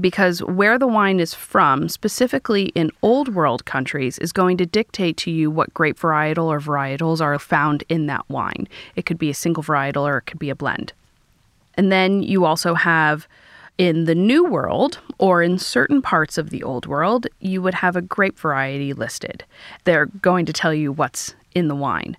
because 0.00 0.42
where 0.42 0.78
the 0.78 0.86
wine 0.86 1.20
is 1.20 1.34
from, 1.34 1.88
specifically 1.88 2.66
in 2.74 2.90
old 3.02 3.34
world 3.34 3.64
countries, 3.64 4.18
is 4.18 4.32
going 4.32 4.56
to 4.56 4.66
dictate 4.66 5.16
to 5.18 5.30
you 5.30 5.50
what 5.50 5.74
grape 5.74 5.98
varietal 5.98 6.46
or 6.46 6.60
varietals 6.60 7.20
are 7.20 7.38
found 7.38 7.84
in 7.88 8.06
that 8.06 8.28
wine. 8.28 8.68
It 8.96 9.06
could 9.06 9.18
be 9.18 9.30
a 9.30 9.34
single 9.34 9.62
varietal 9.62 10.02
or 10.02 10.18
it 10.18 10.22
could 10.22 10.38
be 10.38 10.50
a 10.50 10.54
blend. 10.54 10.92
And 11.74 11.90
then 11.90 12.22
you 12.22 12.44
also 12.44 12.74
have 12.74 13.26
in 13.78 14.04
the 14.04 14.14
new 14.14 14.44
world 14.44 14.98
or 15.18 15.42
in 15.42 15.58
certain 15.58 16.02
parts 16.02 16.38
of 16.38 16.50
the 16.50 16.62
old 16.62 16.86
world, 16.86 17.26
you 17.40 17.62
would 17.62 17.74
have 17.74 17.96
a 17.96 18.02
grape 18.02 18.38
variety 18.38 18.92
listed. 18.92 19.44
They're 19.84 20.06
going 20.06 20.46
to 20.46 20.52
tell 20.52 20.74
you 20.74 20.92
what's 20.92 21.34
in 21.54 21.68
the 21.68 21.74
wine. 21.74 22.16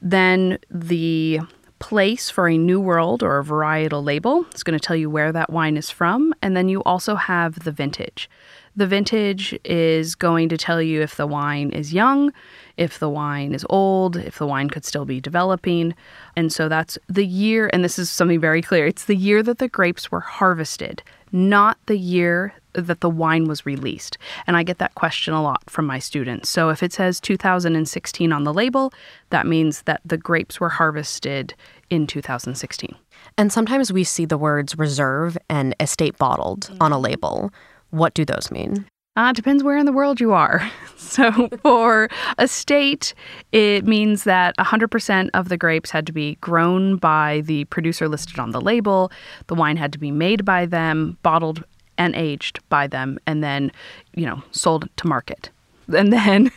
Then 0.00 0.58
the 0.70 1.40
place 1.78 2.30
for 2.30 2.48
a 2.48 2.58
New 2.58 2.80
World 2.80 3.22
or 3.22 3.38
a 3.38 3.44
varietal 3.44 4.04
label. 4.04 4.44
It's 4.50 4.62
going 4.62 4.78
to 4.78 4.84
tell 4.84 4.96
you 4.96 5.10
where 5.10 5.32
that 5.32 5.50
wine 5.50 5.76
is 5.76 5.90
from. 5.90 6.34
And 6.42 6.56
then 6.56 6.68
you 6.68 6.82
also 6.82 7.14
have 7.14 7.64
the 7.64 7.72
vintage. 7.72 8.28
The 8.76 8.86
vintage 8.86 9.58
is 9.64 10.14
going 10.14 10.48
to 10.50 10.56
tell 10.56 10.80
you 10.80 11.02
if 11.02 11.16
the 11.16 11.26
wine 11.26 11.70
is 11.70 11.92
young, 11.92 12.32
if 12.76 13.00
the 13.00 13.08
wine 13.08 13.52
is 13.52 13.66
old, 13.68 14.16
if 14.16 14.38
the 14.38 14.46
wine 14.46 14.70
could 14.70 14.84
still 14.84 15.04
be 15.04 15.20
developing. 15.20 15.94
And 16.36 16.52
so 16.52 16.68
that's 16.68 16.96
the 17.08 17.26
year, 17.26 17.68
and 17.72 17.82
this 17.82 17.98
is 17.98 18.08
something 18.08 18.40
very 18.40 18.62
clear 18.62 18.86
it's 18.86 19.06
the 19.06 19.16
year 19.16 19.42
that 19.42 19.58
the 19.58 19.68
grapes 19.68 20.12
were 20.12 20.20
harvested, 20.20 21.02
not 21.32 21.76
the 21.86 21.98
year 21.98 22.54
that 22.74 23.00
the 23.00 23.10
wine 23.10 23.46
was 23.46 23.66
released. 23.66 24.18
And 24.46 24.56
I 24.56 24.62
get 24.62 24.78
that 24.78 24.94
question 24.94 25.34
a 25.34 25.42
lot 25.42 25.68
from 25.68 25.86
my 25.86 25.98
students. 25.98 26.48
So 26.48 26.70
if 26.70 26.82
it 26.82 26.92
says 26.92 27.20
2016 27.20 28.32
on 28.32 28.44
the 28.44 28.54
label, 28.54 28.92
that 29.30 29.46
means 29.46 29.82
that 29.82 30.00
the 30.04 30.16
grapes 30.16 30.60
were 30.60 30.68
harvested 30.68 31.54
in 31.90 32.06
2016. 32.06 32.94
And 33.36 33.52
sometimes 33.52 33.92
we 33.92 34.04
see 34.04 34.24
the 34.24 34.38
words 34.38 34.78
reserve 34.78 35.36
and 35.48 35.74
estate 35.80 36.18
bottled 36.18 36.70
on 36.80 36.92
a 36.92 36.98
label. 36.98 37.52
What 37.90 38.14
do 38.14 38.24
those 38.24 38.50
mean? 38.50 38.86
Uh, 39.18 39.32
depends 39.32 39.64
where 39.64 39.76
in 39.76 39.84
the 39.84 39.92
world 39.92 40.20
you 40.20 40.32
are. 40.32 40.70
So 40.96 41.48
for 41.62 42.10
estate, 42.38 43.14
it 43.50 43.86
means 43.86 44.24
that 44.24 44.54
100% 44.58 45.30
of 45.32 45.48
the 45.48 45.56
grapes 45.56 45.90
had 45.90 46.06
to 46.06 46.12
be 46.12 46.34
grown 46.42 46.96
by 46.96 47.40
the 47.46 47.64
producer 47.66 48.08
listed 48.08 48.38
on 48.38 48.50
the 48.50 48.60
label. 48.60 49.10
The 49.46 49.54
wine 49.54 49.78
had 49.78 49.90
to 49.94 49.98
be 49.98 50.10
made 50.10 50.44
by 50.44 50.66
them, 50.66 51.16
bottled 51.22 51.64
and 51.98 52.14
aged 52.14 52.60
by 52.68 52.86
them, 52.86 53.18
and 53.26 53.44
then, 53.44 53.70
you 54.14 54.24
know, 54.24 54.42
sold 54.52 54.88
to 54.96 55.06
market. 55.06 55.50
And 55.94 56.12
then 56.12 56.50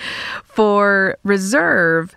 for 0.44 1.16
reserve, 1.24 2.14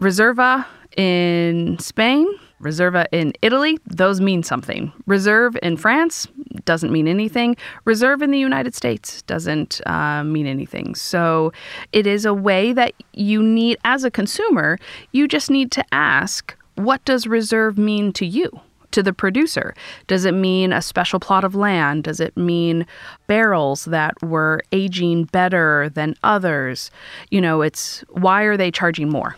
Reserva 0.00 0.66
in 0.96 1.78
Spain, 1.78 2.26
Reserva 2.60 3.06
in 3.10 3.32
Italy, 3.42 3.78
those 3.86 4.20
mean 4.20 4.42
something. 4.42 4.92
Reserve 5.06 5.56
in 5.62 5.76
France 5.76 6.26
doesn't 6.64 6.92
mean 6.92 7.08
anything. 7.08 7.56
Reserve 7.84 8.22
in 8.22 8.30
the 8.30 8.38
United 8.38 8.74
States 8.74 9.22
doesn't 9.22 9.80
uh, 9.86 10.22
mean 10.24 10.46
anything. 10.46 10.94
So 10.94 11.52
it 11.92 12.06
is 12.06 12.24
a 12.24 12.34
way 12.34 12.72
that 12.72 12.92
you 13.12 13.42
need, 13.42 13.78
as 13.84 14.04
a 14.04 14.10
consumer, 14.10 14.78
you 15.12 15.26
just 15.26 15.50
need 15.50 15.72
to 15.72 15.84
ask, 15.92 16.54
what 16.74 17.04
does 17.04 17.26
reserve 17.26 17.78
mean 17.78 18.12
to 18.14 18.26
you? 18.26 18.60
To 18.92 19.02
the 19.02 19.12
producer? 19.12 19.74
Does 20.08 20.24
it 20.24 20.34
mean 20.34 20.72
a 20.72 20.82
special 20.82 21.20
plot 21.20 21.44
of 21.44 21.54
land? 21.54 22.04
Does 22.04 22.18
it 22.18 22.36
mean 22.36 22.86
barrels 23.28 23.84
that 23.84 24.20
were 24.22 24.62
aging 24.72 25.24
better 25.24 25.88
than 25.90 26.16
others? 26.24 26.90
You 27.30 27.40
know, 27.40 27.62
it's 27.62 28.04
why 28.08 28.42
are 28.42 28.56
they 28.56 28.70
charging 28.70 29.08
more? 29.08 29.36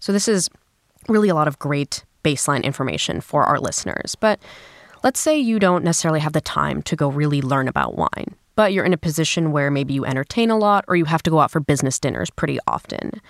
So, 0.00 0.12
this 0.12 0.28
is 0.28 0.50
really 1.08 1.28
a 1.28 1.34
lot 1.34 1.48
of 1.48 1.58
great 1.58 2.04
baseline 2.22 2.62
information 2.62 3.20
for 3.20 3.44
our 3.44 3.58
listeners. 3.58 4.14
But 4.14 4.40
let's 5.02 5.20
say 5.20 5.38
you 5.38 5.58
don't 5.58 5.84
necessarily 5.84 6.20
have 6.20 6.32
the 6.32 6.40
time 6.40 6.82
to 6.82 6.96
go 6.96 7.08
really 7.08 7.42
learn 7.42 7.68
about 7.68 7.96
wine, 7.96 8.34
but 8.54 8.72
you're 8.72 8.84
in 8.84 8.92
a 8.92 8.98
position 8.98 9.52
where 9.52 9.70
maybe 9.70 9.94
you 9.94 10.04
entertain 10.04 10.50
a 10.50 10.58
lot 10.58 10.84
or 10.88 10.96
you 10.96 11.04
have 11.06 11.22
to 11.24 11.30
go 11.30 11.40
out 11.40 11.50
for 11.50 11.60
business 11.60 11.98
dinners 11.98 12.30
pretty 12.30 12.58
often. 12.66 13.20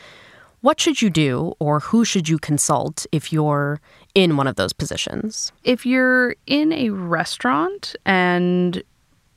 What 0.61 0.79
should 0.79 1.03
you 1.03 1.11
do 1.11 1.55
or 1.59 1.81
who 1.81 2.05
should 2.05 2.29
you 2.29 2.39
consult 2.39 3.05
if 3.11 3.33
you're 3.33 3.81
in 4.15 4.37
one 4.37 4.47
of 4.47 4.57
those 4.57 4.73
positions? 4.73 5.53
If 5.65 5.87
you're 5.87 6.37
in 6.47 6.73
a 6.73 6.91
restaurant 6.91 7.97
and 8.05 8.83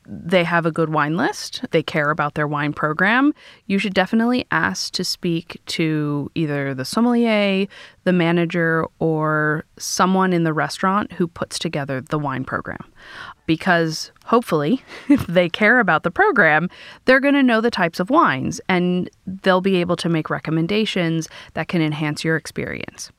they 0.07 0.43
have 0.43 0.65
a 0.65 0.71
good 0.71 0.89
wine 0.89 1.17
list, 1.17 1.65
they 1.71 1.81
care 1.81 2.11
about 2.11 2.35
their 2.35 2.47
wine 2.47 2.73
program, 2.73 3.33
you 3.67 3.79
should 3.79 3.93
definitely 3.93 4.45
ask 4.51 4.93
to 4.93 5.03
speak 5.03 5.59
to 5.65 6.29
either 6.35 6.73
the 6.73 6.85
sommelier, 6.85 7.67
the 8.03 8.13
manager, 8.13 8.85
or 8.99 9.65
someone 9.77 10.33
in 10.33 10.43
the 10.43 10.53
restaurant 10.53 11.11
who 11.13 11.27
puts 11.27 11.57
together 11.57 12.01
the 12.01 12.19
wine 12.19 12.43
program. 12.43 12.91
Because 13.47 14.11
hopefully, 14.25 14.83
if 15.09 15.25
they 15.27 15.49
care 15.49 15.79
about 15.79 16.03
the 16.03 16.11
program, 16.11 16.69
they're 17.05 17.19
going 17.19 17.33
to 17.33 17.43
know 17.43 17.61
the 17.61 17.71
types 17.71 17.99
of 17.99 18.09
wines 18.09 18.61
and 18.69 19.09
they'll 19.25 19.61
be 19.61 19.77
able 19.77 19.95
to 19.97 20.09
make 20.09 20.29
recommendations 20.29 21.27
that 21.53 21.67
can 21.67 21.81
enhance 21.81 22.23
your 22.23 22.35
experience. 22.35 23.11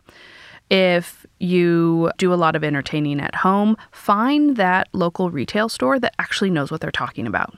If 0.71 1.26
you 1.39 2.11
do 2.19 2.33
a 2.33 2.37
lot 2.37 2.57
of 2.57 2.65
entertaining 2.65 3.21
at 3.21 3.35
home, 3.35 3.77
find 3.93 4.57
that 4.57 4.89
local 4.93 5.31
retail 5.31 5.69
store 5.69 5.99
that 6.01 6.15
actually 6.19 6.51
knows 6.51 6.71
what 6.71 6.81
they're 6.81 6.91
talking 6.91 7.27
about 7.27 7.57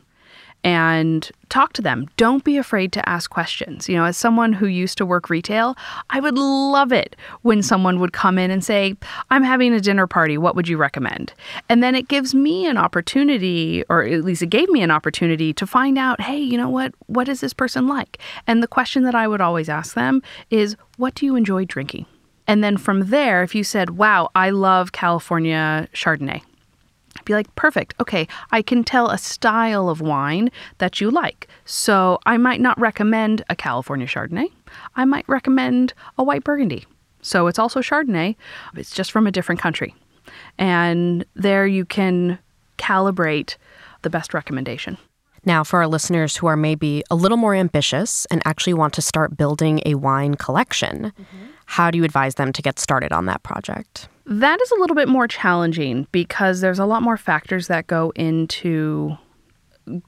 and 0.65 1.31
talk 1.49 1.73
to 1.73 1.83
them. 1.83 2.09
Don't 2.17 2.43
be 2.43 2.57
afraid 2.57 2.93
to 2.93 3.09
ask 3.09 3.31
questions. 3.31 3.89
You 3.89 3.97
know, 3.97 4.05
as 4.05 4.17
someone 4.17 4.53
who 4.53 4.67
used 4.67 4.99
to 4.99 5.07
work 5.07 5.31
retail, 5.31 5.77
I 6.11 6.21
would 6.21 6.37
love 6.37 6.93
it 6.93 7.17
when 7.43 7.63
someone 7.63 8.01
would 8.01 8.13
come 8.13 8.39
in 8.39 8.51
and 8.51 8.65
say, 8.65 8.97
I'm 9.31 9.45
having 9.45 9.73
a 9.73 9.81
dinner 9.81 10.07
party. 10.07 10.37
What 10.37 10.57
would 10.57 10.69
you 10.69 10.77
recommend? 10.77 11.33
And 11.69 11.83
then 11.83 11.95
it 11.95 12.09
gives 12.09 12.35
me 12.35 12.67
an 12.67 12.77
opportunity, 12.77 13.85
or 13.89 14.03
at 14.03 14.25
least 14.25 14.43
it 14.43 14.51
gave 14.51 14.69
me 14.69 14.83
an 14.83 14.91
opportunity 14.91 15.53
to 15.55 15.67
find 15.67 15.97
out, 15.97 16.21
hey, 16.21 16.39
you 16.39 16.59
know 16.59 16.69
what? 16.69 16.93
What 17.07 17.29
is 17.29 17.41
this 17.41 17.53
person 17.53 17.87
like? 17.87 18.19
And 18.47 18.63
the 18.63 18.69
question 18.69 19.05
that 19.05 19.15
I 19.15 19.29
would 19.29 19.41
always 19.41 19.69
ask 19.69 19.95
them 19.95 20.23
is, 20.51 20.77
what 20.97 21.15
do 21.15 21.25
you 21.25 21.37
enjoy 21.37 21.67
drinking? 21.67 22.07
And 22.49 22.65
then 22.65 22.79
from 22.79 23.11
there, 23.11 23.43
if 23.43 23.55
you 23.55 23.63
said, 23.63 23.91
wow, 23.91 24.31
I 24.35 24.51
love 24.51 24.93
California 24.93 25.87
Chardonnay, 25.93 26.43
I'd 27.17 27.25
be 27.25 27.35
like, 27.35 27.55
perfect. 27.55 27.95
Okay, 28.01 28.27
I 28.51 28.63
can 28.63 28.83
tell 28.83 29.11
a 29.11 29.19
style 29.19 29.89
of 29.89 30.01
wine 30.01 30.51
that 30.79 31.01
you 31.01 31.11
like. 31.11 31.47
So 31.67 32.19
I 32.25 32.39
might 32.39 32.61
not 32.61 32.81
recommend 32.81 33.45
a 33.51 33.55
California 33.55 34.07
Chardonnay. 34.07 34.47
I 34.97 35.05
might 35.05 35.29
recommend 35.29 35.93
a 36.17 36.25
white 36.25 36.43
Burgundy. 36.43 36.87
So 37.21 37.47
it's 37.49 37.59
also 37.59 37.81
Chardonnay, 37.81 38.37
it's 38.75 38.95
just 38.95 39.13
from 39.13 39.27
a 39.27 39.33
different 39.33 39.61
country. 39.61 39.95
And 40.57 41.25
there 41.35 41.67
you 41.67 41.85
can 41.85 42.39
calibrate 42.79 43.57
the 44.03 44.11
best 44.11 44.33
recommendation. 44.33 44.97
Now, 45.45 45.65
for 45.65 45.81
our 45.81 45.87
listeners 45.87 46.37
who 46.37 46.47
are 46.47 46.57
maybe 46.57 47.03
a 47.11 47.15
little 47.15 47.37
more 47.37 47.55
ambitious 47.55 48.27
and 48.27 48.43
actually 48.45 48.75
want 48.75 48.95
to 48.95 49.03
start 49.03 49.37
building 49.37 49.81
a 49.87 49.95
wine 49.95 50.35
collection, 50.35 51.13
mm-hmm. 51.19 51.47
How 51.69 51.91
do 51.91 51.99
you 51.99 52.05
advise 52.05 52.37
them 52.37 52.51
to 52.51 52.63
get 52.63 52.79
started 52.79 53.13
on 53.13 53.27
that 53.27 53.43
project? 53.43 54.09
That 54.25 54.59
is 54.59 54.71
a 54.71 54.81
little 54.81 54.97
bit 54.97 55.07
more 55.07 55.29
challenging 55.29 56.07
because 56.13 56.63
there's 56.63 56.79
a 56.79 56.87
lot 56.87 57.03
more 57.03 57.19
factors 57.19 57.67
that 57.67 57.87
go 57.87 58.11
into 58.17 59.19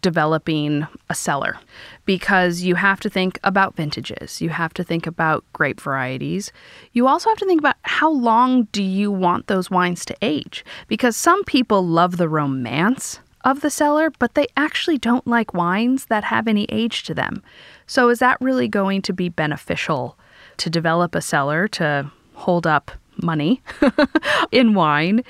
developing 0.01 0.87
a 1.11 1.15
cellar 1.15 1.59
because 2.07 2.63
you 2.63 2.77
have 2.77 2.99
to 3.01 3.11
think 3.11 3.39
about 3.45 3.77
vintages, 3.77 4.41
you 4.41 4.49
have 4.49 4.73
to 4.73 4.83
think 4.83 5.07
about 5.07 5.45
grape 5.53 5.83
varieties. 5.83 6.51
You 6.93 7.07
also 7.07 7.29
have 7.29 7.39
to 7.39 7.47
think 7.47 7.61
about 7.61 7.77
how 7.83 8.11
long 8.11 8.65
do 8.73 8.83
you 8.83 9.13
want 9.13 9.47
those 9.47 9.71
wines 9.71 10.07
to 10.07 10.17
age 10.23 10.65
because 10.89 11.15
some 11.15 11.45
people 11.45 11.87
love 11.87 12.17
the 12.17 12.29
romance 12.29 13.21
of 13.45 13.61
the 13.61 13.71
cellar, 13.71 14.11
but 14.19 14.35
they 14.35 14.47
actually 14.57 14.97
don't 14.97 15.27
like 15.27 15.53
wines 15.53 16.07
that 16.07 16.25
have 16.25 16.49
any 16.49 16.65
age 16.71 17.03
to 17.03 17.13
them. 17.13 17.43
So 17.87 18.09
is 18.09 18.19
that 18.21 18.41
really 18.41 18.67
going 18.67 19.03
to 19.03 19.13
be 19.13 19.29
beneficial 19.29 20.17
to 20.61 20.71
develop 20.71 21.15
a 21.15 21.23
cellar 21.23 21.67
to 21.67 22.11
hold 22.35 22.67
up 22.67 22.91
money 23.23 23.63
in 24.53 24.75
wine 24.75 25.23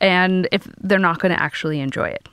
and 0.00 0.48
if 0.50 0.64
they're 0.80 0.98
not 0.98 1.18
going 1.18 1.32
to 1.32 1.42
actually 1.42 1.80
enjoy 1.80 2.08
it. 2.08 2.28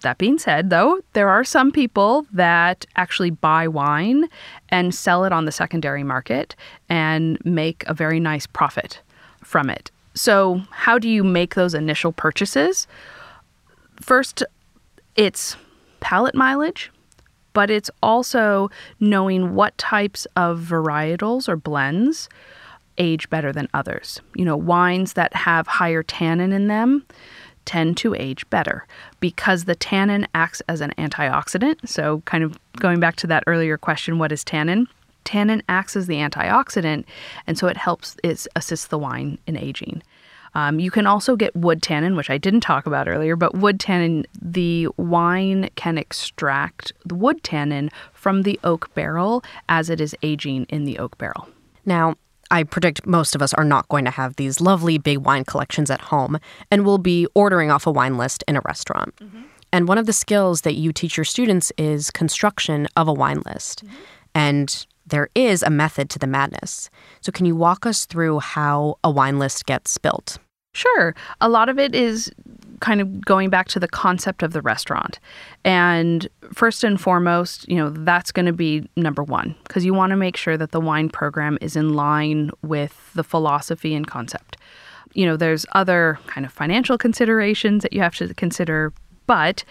That 0.00 0.18
being 0.18 0.38
said, 0.38 0.70
though, 0.70 1.00
there 1.12 1.28
are 1.28 1.42
some 1.44 1.72
people 1.72 2.26
that 2.32 2.86
actually 2.96 3.30
buy 3.30 3.66
wine 3.66 4.28
and 4.68 4.94
sell 4.94 5.24
it 5.24 5.32
on 5.32 5.44
the 5.44 5.52
secondary 5.52 6.04
market 6.04 6.54
and 6.88 7.38
make 7.44 7.84
a 7.86 7.94
very 7.94 8.20
nice 8.20 8.46
profit 8.46 9.00
from 9.42 9.68
it. 9.68 9.90
So, 10.14 10.62
how 10.70 10.98
do 10.98 11.08
you 11.08 11.24
make 11.24 11.54
those 11.54 11.74
initial 11.74 12.12
purchases? 12.12 12.86
First, 14.00 14.44
it's 15.16 15.56
palate 16.00 16.34
mileage, 16.34 16.90
but 17.52 17.70
it's 17.70 17.90
also 18.02 18.70
knowing 19.00 19.54
what 19.54 19.76
types 19.78 20.26
of 20.36 20.60
varietals 20.60 21.48
or 21.48 21.56
blends 21.56 22.28
age 22.98 23.30
better 23.30 23.52
than 23.52 23.68
others. 23.74 24.20
You 24.34 24.44
know, 24.44 24.56
wines 24.56 25.14
that 25.14 25.34
have 25.34 25.66
higher 25.66 26.02
tannin 26.02 26.52
in 26.52 26.68
them 26.68 27.04
tend 27.64 27.98
to 27.98 28.14
age 28.14 28.48
better 28.48 28.86
because 29.20 29.64
the 29.64 29.74
tannin 29.74 30.26
acts 30.34 30.62
as 30.68 30.80
an 30.80 30.92
antioxidant. 30.98 31.86
So, 31.86 32.22
kind 32.24 32.42
of 32.42 32.58
going 32.78 32.98
back 32.98 33.16
to 33.16 33.26
that 33.26 33.44
earlier 33.46 33.76
question, 33.76 34.18
what 34.18 34.32
is 34.32 34.42
tannin? 34.42 34.88
Tannin 35.24 35.62
acts 35.68 35.94
as 35.94 36.06
the 36.06 36.16
antioxidant, 36.16 37.04
and 37.46 37.58
so 37.58 37.66
it 37.66 37.76
helps 37.76 38.16
it 38.24 38.46
assists 38.56 38.86
the 38.86 38.98
wine 38.98 39.38
in 39.46 39.56
aging. 39.56 40.02
Um, 40.54 40.80
you 40.80 40.90
can 40.90 41.06
also 41.06 41.36
get 41.36 41.54
wood 41.54 41.82
tannin, 41.82 42.16
which 42.16 42.30
I 42.30 42.38
didn't 42.38 42.60
talk 42.60 42.86
about 42.86 43.08
earlier, 43.08 43.36
but 43.36 43.54
wood 43.54 43.80
tannin, 43.80 44.26
the 44.40 44.88
wine 44.96 45.70
can 45.74 45.98
extract 45.98 46.92
the 47.04 47.14
wood 47.14 47.42
tannin 47.42 47.90
from 48.12 48.42
the 48.42 48.58
oak 48.64 48.92
barrel 48.94 49.44
as 49.68 49.90
it 49.90 50.00
is 50.00 50.14
aging 50.22 50.64
in 50.68 50.84
the 50.84 50.98
oak 50.98 51.16
barrel. 51.18 51.48
Now, 51.84 52.16
I 52.50 52.62
predict 52.62 53.06
most 53.06 53.34
of 53.34 53.42
us 53.42 53.52
are 53.54 53.64
not 53.64 53.88
going 53.88 54.04
to 54.06 54.10
have 54.10 54.36
these 54.36 54.60
lovely 54.60 54.98
big 54.98 55.18
wine 55.18 55.44
collections 55.44 55.90
at 55.90 56.00
home 56.00 56.38
and 56.70 56.84
will 56.84 56.98
be 56.98 57.26
ordering 57.34 57.70
off 57.70 57.86
a 57.86 57.90
wine 57.90 58.16
list 58.16 58.42
in 58.48 58.56
a 58.56 58.62
restaurant. 58.64 59.14
Mm-hmm. 59.16 59.42
And 59.72 59.86
one 59.86 59.98
of 59.98 60.06
the 60.06 60.12
skills 60.12 60.62
that 60.62 60.74
you 60.74 60.92
teach 60.92 61.16
your 61.16 61.24
students 61.24 61.72
is 61.76 62.10
construction 62.10 62.88
of 62.96 63.06
a 63.06 63.12
wine 63.12 63.42
list. 63.44 63.84
Mm-hmm. 63.84 63.96
And 64.34 64.86
there 65.10 65.28
is 65.34 65.62
a 65.62 65.70
method 65.70 66.10
to 66.10 66.18
the 66.18 66.26
madness. 66.26 66.90
So, 67.20 67.32
can 67.32 67.46
you 67.46 67.56
walk 67.56 67.86
us 67.86 68.06
through 68.06 68.40
how 68.40 68.98
a 69.02 69.10
wine 69.10 69.38
list 69.38 69.66
gets 69.66 69.96
built? 69.98 70.38
Sure. 70.74 71.14
A 71.40 71.48
lot 71.48 71.68
of 71.68 71.78
it 71.78 71.94
is 71.94 72.30
kind 72.80 73.00
of 73.00 73.24
going 73.24 73.50
back 73.50 73.68
to 73.68 73.80
the 73.80 73.88
concept 73.88 74.42
of 74.42 74.52
the 74.52 74.62
restaurant. 74.62 75.18
And 75.64 76.28
first 76.52 76.84
and 76.84 77.00
foremost, 77.00 77.68
you 77.68 77.76
know, 77.76 77.90
that's 77.90 78.30
going 78.30 78.46
to 78.46 78.52
be 78.52 78.88
number 78.96 79.22
one 79.22 79.56
because 79.64 79.84
you 79.84 79.94
want 79.94 80.10
to 80.10 80.16
make 80.16 80.36
sure 80.36 80.56
that 80.56 80.70
the 80.70 80.80
wine 80.80 81.08
program 81.08 81.58
is 81.60 81.76
in 81.76 81.94
line 81.94 82.50
with 82.62 83.12
the 83.14 83.24
philosophy 83.24 83.94
and 83.94 84.06
concept. 84.06 84.56
You 85.14 85.26
know, 85.26 85.36
there's 85.36 85.66
other 85.72 86.18
kind 86.26 86.46
of 86.46 86.52
financial 86.52 86.98
considerations 86.98 87.82
that 87.82 87.92
you 87.92 88.00
have 88.00 88.14
to 88.16 88.32
consider. 88.34 88.92
But 89.28 89.62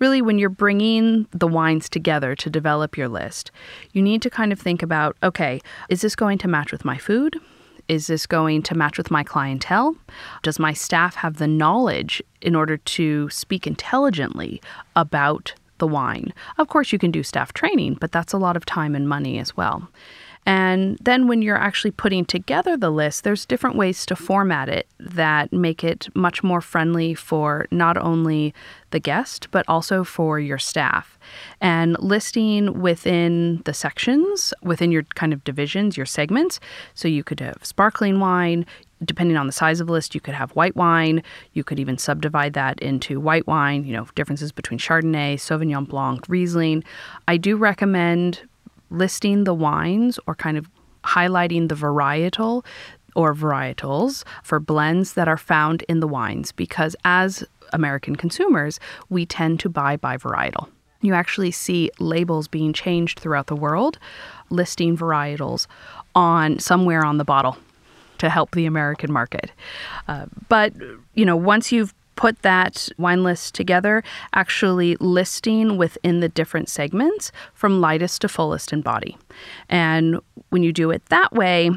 really, 0.00 0.20
when 0.20 0.38
you're 0.38 0.50
bringing 0.50 1.26
the 1.30 1.46
wines 1.46 1.88
together 1.88 2.34
to 2.34 2.50
develop 2.50 2.98
your 2.98 3.08
list, 3.08 3.52
you 3.92 4.02
need 4.02 4.20
to 4.22 4.28
kind 4.28 4.52
of 4.52 4.58
think 4.58 4.82
about 4.82 5.16
okay, 5.22 5.60
is 5.88 6.02
this 6.02 6.16
going 6.16 6.36
to 6.38 6.48
match 6.48 6.72
with 6.72 6.84
my 6.84 6.98
food? 6.98 7.38
Is 7.86 8.08
this 8.08 8.26
going 8.26 8.62
to 8.64 8.74
match 8.74 8.98
with 8.98 9.10
my 9.10 9.22
clientele? 9.22 9.94
Does 10.42 10.58
my 10.58 10.72
staff 10.72 11.14
have 11.16 11.36
the 11.36 11.46
knowledge 11.46 12.22
in 12.40 12.56
order 12.56 12.76
to 12.76 13.30
speak 13.30 13.66
intelligently 13.66 14.60
about 14.96 15.54
the 15.78 15.86
wine? 15.86 16.34
Of 16.58 16.68
course, 16.68 16.92
you 16.92 16.98
can 16.98 17.10
do 17.10 17.22
staff 17.22 17.52
training, 17.52 17.98
but 18.00 18.10
that's 18.10 18.32
a 18.32 18.38
lot 18.38 18.56
of 18.56 18.66
time 18.66 18.96
and 18.96 19.08
money 19.08 19.38
as 19.38 19.56
well. 19.56 19.88
And 20.46 20.98
then 21.00 21.26
when 21.26 21.40
you're 21.40 21.56
actually 21.56 21.92
putting 21.92 22.24
together 22.24 22.76
the 22.76 22.90
list, 22.90 23.24
there's 23.24 23.46
different 23.46 23.76
ways 23.76 24.04
to 24.06 24.16
format 24.16 24.68
it 24.68 24.86
that 25.00 25.52
make 25.52 25.82
it 25.82 26.08
much 26.14 26.42
more 26.42 26.60
friendly 26.60 27.14
for 27.14 27.66
not 27.70 27.96
only 27.96 28.52
the 28.90 29.00
guest, 29.00 29.48
but 29.50 29.64
also 29.68 30.04
for 30.04 30.38
your 30.38 30.58
staff. 30.58 31.18
And 31.60 31.96
listing 31.98 32.80
within 32.80 33.62
the 33.64 33.74
sections, 33.74 34.52
within 34.62 34.92
your 34.92 35.04
kind 35.14 35.32
of 35.32 35.42
divisions, 35.44 35.96
your 35.96 36.06
segments. 36.06 36.60
So 36.94 37.08
you 37.08 37.24
could 37.24 37.40
have 37.40 37.58
sparkling 37.62 38.20
wine, 38.20 38.66
depending 39.04 39.36
on 39.36 39.46
the 39.46 39.52
size 39.52 39.80
of 39.80 39.86
the 39.86 39.92
list, 39.92 40.14
you 40.14 40.20
could 40.20 40.34
have 40.34 40.50
white 40.52 40.76
wine. 40.76 41.22
You 41.52 41.64
could 41.64 41.80
even 41.80 41.98
subdivide 41.98 42.52
that 42.52 42.78
into 42.80 43.18
white 43.18 43.46
wine, 43.46 43.84
you 43.84 43.94
know, 43.94 44.06
differences 44.14 44.52
between 44.52 44.78
Chardonnay, 44.78 45.34
Sauvignon 45.34 45.88
Blanc, 45.88 46.24
Riesling. 46.28 46.84
I 47.26 47.36
do 47.36 47.56
recommend 47.56 48.42
listing 48.90 49.44
the 49.44 49.54
wines 49.54 50.18
or 50.26 50.34
kind 50.34 50.56
of 50.56 50.68
highlighting 51.04 51.68
the 51.68 51.74
varietal 51.74 52.64
or 53.14 53.34
varietals 53.34 54.24
for 54.42 54.58
blends 54.58 55.14
that 55.14 55.28
are 55.28 55.36
found 55.36 55.82
in 55.82 56.00
the 56.00 56.08
wines 56.08 56.52
because 56.52 56.96
as 57.04 57.44
American 57.72 58.16
consumers, 58.16 58.80
we 59.08 59.26
tend 59.26 59.60
to 59.60 59.68
buy 59.68 59.96
by 59.96 60.16
varietal. 60.16 60.68
You 61.00 61.14
actually 61.14 61.50
see 61.50 61.90
labels 61.98 62.48
being 62.48 62.72
changed 62.72 63.20
throughout 63.20 63.46
the 63.46 63.56
world 63.56 63.98
listing 64.50 64.96
varietals 64.96 65.66
on 66.14 66.58
somewhere 66.58 67.04
on 67.04 67.18
the 67.18 67.24
bottle 67.24 67.56
to 68.18 68.30
help 68.30 68.52
the 68.52 68.66
American 68.66 69.12
market. 69.12 69.50
Uh, 70.08 70.26
but 70.48 70.72
you 71.14 71.24
know, 71.24 71.36
once 71.36 71.72
you've 71.72 71.94
put 72.16 72.42
that 72.42 72.88
wine 72.98 73.22
list 73.22 73.54
together, 73.54 74.02
actually 74.32 74.96
listing 75.00 75.76
within 75.76 76.20
the 76.20 76.28
different 76.28 76.68
segments 76.68 77.32
from 77.54 77.80
lightest 77.80 78.20
to 78.22 78.28
fullest 78.28 78.72
in 78.72 78.80
body. 78.80 79.16
And 79.68 80.20
when 80.50 80.62
you 80.62 80.72
do 80.72 80.90
it 80.90 81.04
that 81.06 81.32
way, 81.32 81.70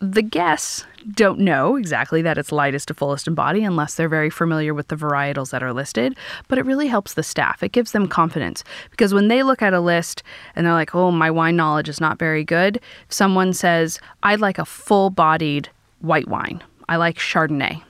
the 0.00 0.22
guests 0.22 0.84
don't 1.12 1.40
know 1.40 1.76
exactly 1.76 2.22
that 2.22 2.38
it's 2.38 2.52
lightest 2.52 2.88
to 2.88 2.94
fullest 2.94 3.26
in 3.26 3.34
body 3.34 3.64
unless 3.64 3.94
they're 3.94 4.08
very 4.08 4.30
familiar 4.30 4.72
with 4.72 4.88
the 4.88 4.96
varietals 4.96 5.50
that 5.50 5.62
are 5.62 5.72
listed, 5.72 6.16
but 6.46 6.58
it 6.58 6.66
really 6.66 6.86
helps 6.86 7.14
the 7.14 7.22
staff. 7.22 7.62
It 7.62 7.72
gives 7.72 7.92
them 7.92 8.06
confidence 8.06 8.62
because 8.90 9.12
when 9.14 9.28
they 9.28 9.42
look 9.42 9.62
at 9.62 9.74
a 9.74 9.80
list 9.80 10.22
and 10.54 10.66
they're 10.66 10.72
like, 10.72 10.94
oh, 10.94 11.10
my 11.10 11.30
wine 11.30 11.56
knowledge 11.56 11.88
is 11.88 12.00
not 12.00 12.18
very 12.18 12.44
good, 12.44 12.76
if 12.76 13.12
someone 13.12 13.52
says, 13.52 13.98
I'd 14.22 14.40
like 14.40 14.58
a 14.58 14.64
full 14.64 15.10
bodied 15.10 15.68
white 16.00 16.28
wine, 16.28 16.62
I 16.88 16.96
like 16.96 17.16
Chardonnay, 17.16 17.82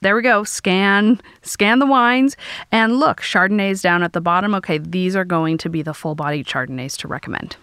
there 0.00 0.16
we 0.16 0.22
go. 0.22 0.44
Scan, 0.44 1.20
scan 1.42 1.78
the 1.78 1.86
wines, 1.86 2.36
and 2.72 2.98
look, 2.98 3.20
Chardonnays 3.20 3.82
down 3.82 4.02
at 4.02 4.12
the 4.12 4.20
bottom. 4.20 4.54
Okay, 4.54 4.78
these 4.78 5.14
are 5.14 5.24
going 5.24 5.58
to 5.58 5.68
be 5.68 5.82
the 5.82 5.94
full 5.94 6.14
bodied 6.14 6.46
Chardonnays 6.46 6.96
to 6.98 7.08
recommend. 7.08 7.56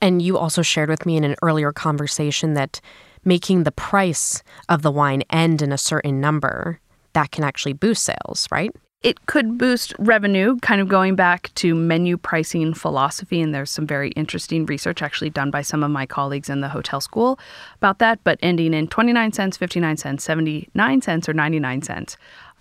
And 0.00 0.20
you 0.20 0.36
also 0.36 0.62
shared 0.62 0.90
with 0.90 1.06
me 1.06 1.16
in 1.16 1.24
an 1.24 1.36
earlier 1.42 1.72
conversation 1.72 2.54
that 2.54 2.80
making 3.24 3.64
the 3.64 3.72
price 3.72 4.42
of 4.68 4.82
the 4.82 4.90
wine 4.92 5.22
end 5.30 5.62
in 5.62 5.72
a 5.72 5.78
certain 5.78 6.20
number 6.20 6.80
that 7.14 7.30
can 7.30 7.44
actually 7.44 7.72
boost 7.72 8.04
sales, 8.04 8.46
right? 8.50 8.74
It 9.00 9.26
could 9.26 9.58
boost 9.58 9.94
revenue, 10.00 10.58
kind 10.58 10.80
of 10.80 10.88
going 10.88 11.14
back 11.14 11.52
to 11.54 11.72
menu 11.76 12.16
pricing 12.16 12.74
philosophy. 12.74 13.40
And 13.40 13.54
there's 13.54 13.70
some 13.70 13.86
very 13.86 14.10
interesting 14.10 14.66
research 14.66 15.02
actually 15.02 15.30
done 15.30 15.52
by 15.52 15.62
some 15.62 15.84
of 15.84 15.92
my 15.92 16.04
colleagues 16.04 16.50
in 16.50 16.62
the 16.62 16.68
hotel 16.68 17.00
school 17.00 17.38
about 17.76 18.00
that, 18.00 18.18
but 18.24 18.40
ending 18.42 18.74
in 18.74 18.88
29 18.88 19.32
cents, 19.32 19.56
59 19.56 19.96
cents, 19.98 20.24
79 20.24 21.00
cents, 21.02 21.28
or 21.28 21.32
99 21.32 21.82
cents 21.82 22.16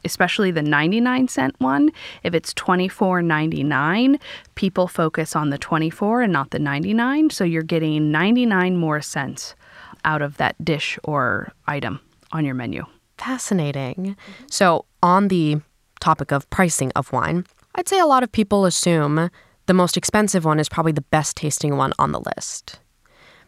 especially 0.06 0.52
the 0.52 0.62
99 0.62 1.28
cent 1.28 1.56
one 1.58 1.89
if 2.21 2.36
it's 2.36 2.54
24.99 2.54 4.21
people 4.54 4.88
focus 4.88 5.36
on 5.36 5.50
the 5.50 5.58
24 5.58 6.21
and 6.21 6.32
not 6.32 6.52
the 6.52 6.60
99 6.60 7.32
so 7.32 7.43
you're 7.43 7.63
getting 7.63 8.12
99 8.12 8.78
more 8.78 9.02
cents 9.02 9.56
out 10.06 10.21
of 10.21 10.38
that 10.38 10.56
dish 10.63 11.00
or 11.04 11.52
item 11.65 12.00
on 12.32 12.45
your 12.45 12.54
menu 12.54 12.86
fascinating 13.17 14.15
so 14.50 14.86
on 15.02 15.30
the 15.30 15.60
topic 16.08 16.32
of 16.32 16.50
pricing 16.50 16.89
of 16.96 17.12
wine, 17.12 17.46
I'd 17.76 17.89
say 17.89 18.00
a 18.00 18.06
lot 18.06 18.24
of 18.24 18.32
people 18.32 18.63
assume 18.63 19.30
the 19.65 19.74
most 19.74 19.98
expensive 19.98 20.46
one 20.46 20.58
is 20.58 20.70
probably 20.70 20.93
the 20.93 21.10
best 21.12 21.36
tasting 21.36 21.76
one 21.76 21.91
on 22.00 22.13
the 22.13 22.22
list. 22.22 22.80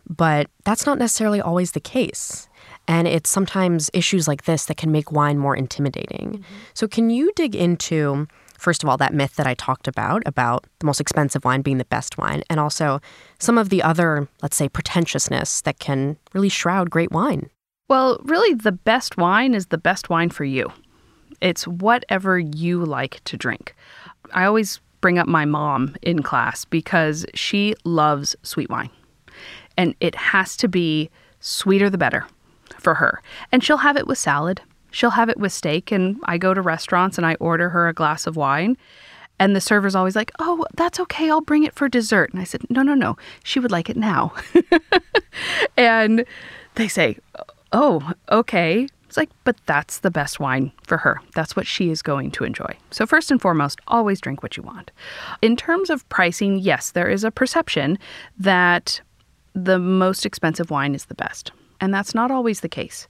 But 0.10 0.48
that's 0.65 0.86
not 0.86 0.98
necessarily 0.98 1.39
always 1.39 1.72
the 1.72 1.80
case. 1.80 2.50
And 2.86 3.08
it's 3.08 3.30
sometimes 3.30 3.89
issues 3.93 4.28
like 4.28 4.43
this 4.43 4.65
that 4.65 4.76
can 4.76 4.91
make 4.91 5.10
wine 5.10 5.38
more 5.38 5.56
intimidating. 5.56 6.28
Mm-hmm. 6.28 6.43
So, 6.74 6.86
can 6.86 7.10
you 7.10 7.32
dig 7.36 7.56
into, 7.56 8.28
first 8.58 8.84
of 8.84 8.89
all, 8.89 8.98
that 8.98 9.13
myth 9.13 9.36
that 9.38 9.48
I 9.48 9.54
talked 9.54 9.88
about, 9.88 10.24
about 10.26 10.65
the 10.80 10.86
most 10.86 11.00
expensive 11.00 11.45
wine 11.45 11.62
being 11.62 11.78
the 11.78 11.86
best 11.86 12.17
wine, 12.17 12.43
and 12.50 12.60
also 12.60 13.00
some 13.38 13.58
of 13.58 13.69
the 13.69 13.82
other, 13.84 14.28
let's 14.41 14.58
say, 14.58 14.67
pretentiousness 14.67 15.62
that 15.62 15.80
can 15.80 16.17
really 16.34 16.50
shroud 16.50 16.89
great 16.89 17.12
wine? 17.12 17.50
Well, 17.88 18.19
really, 18.24 18.54
the 18.54 18.74
best 18.74 19.15
wine 19.15 19.54
is 19.54 19.67
the 19.67 19.78
best 19.78 20.10
wine 20.10 20.30
for 20.30 20.43
you. 20.43 20.74
It's 21.41 21.67
whatever 21.67 22.39
you 22.39 22.84
like 22.84 23.23
to 23.25 23.38
drink. 23.38 23.75
I 24.34 24.45
always 24.45 24.80
bring 25.02 25.17
up 25.17 25.28
my 25.28 25.45
mom 25.45 25.95
in 26.02 26.21
class 26.21 26.65
because 26.65 27.25
she 27.34 27.73
loves 27.84 28.36
sweet 28.43 28.69
wine. 28.69 28.89
And 29.78 29.95
it 29.99 30.15
has 30.15 30.58
to 30.58 30.67
be 30.67 31.10
sweeter 31.39 31.89
the 31.89 31.97
better 31.97 32.25
for 32.80 32.95
her. 32.95 33.21
And 33.52 33.63
she'll 33.63 33.78
have 33.78 33.97
it 33.97 34.08
with 34.08 34.17
salad. 34.17 34.62
She'll 34.91 35.12
have 35.12 35.30
it 35.30 35.38
with 35.38 35.54
steak. 35.54 35.91
And 35.91 36.19
I 36.25 36.38
go 36.38 36.54
to 36.54 36.62
restaurants 36.62 37.17
and 37.17 37.25
I 37.25 37.36
order 37.36 37.69
her 37.69 37.88
a 37.88 37.93
glass 37.93 38.28
of 38.28 38.36
wine. 38.36 38.78
And 39.41 39.56
the 39.56 39.62
server's 39.62 39.95
always 39.95 40.17
like, 40.17 40.32
oh, 40.39 40.65
that's 40.75 40.99
okay. 40.99 41.30
I'll 41.30 41.39
bring 41.39 41.63
it 41.63 41.73
for 41.73 41.88
dessert. 41.88 42.32
And 42.32 42.41
I 42.41 42.43
said, 42.43 42.69
no, 42.69 42.84
no, 42.84 42.93
no. 42.93 43.15
She 43.43 43.60
would 43.62 43.71
like 43.71 43.89
it 43.89 43.95
now. 43.95 44.34
and 45.78 46.25
they 46.75 46.89
say, 46.89 47.17
oh, 47.71 48.12
okay. 48.30 48.89
It's 49.10 49.17
like, 49.17 49.32
but 49.43 49.58
that's 49.65 50.02
the 50.02 50.12
best 50.12 50.39
wine 50.39 50.72
for 50.84 50.98
her. 50.98 51.19
That's 51.34 51.56
what 51.56 51.65
she 51.65 51.89
is 51.89 52.04
going 52.04 52.30
to 52.30 52.43
enjoy. 52.43 52.78
So, 52.91 53.08
first 53.08 53.32
and 53.32 53.41
foremost, 53.41 53.80
always 53.88 54.22
drink 54.22 54.43
what 54.43 54.56
you 54.56 54.62
want. 54.62 54.91
In 55.41 55.56
terms 55.56 55.89
of 55.89 56.08
pricing, 56.10 56.60
yes, 56.60 56.91
there 56.91 57.10
is 57.10 57.24
a 57.24 57.32
perception 57.32 57.98
that 58.38 59.02
the 59.56 59.80
most 59.80 60.28
expensive 60.28 60.69
wine 60.69 60.93
is 60.93 61.06
the 61.06 61.15
best. 61.15 61.52
And 61.82 61.91
that's 61.91 62.13
not 62.13 62.30
always 62.30 62.60
the 62.60 62.69
case 62.69 63.08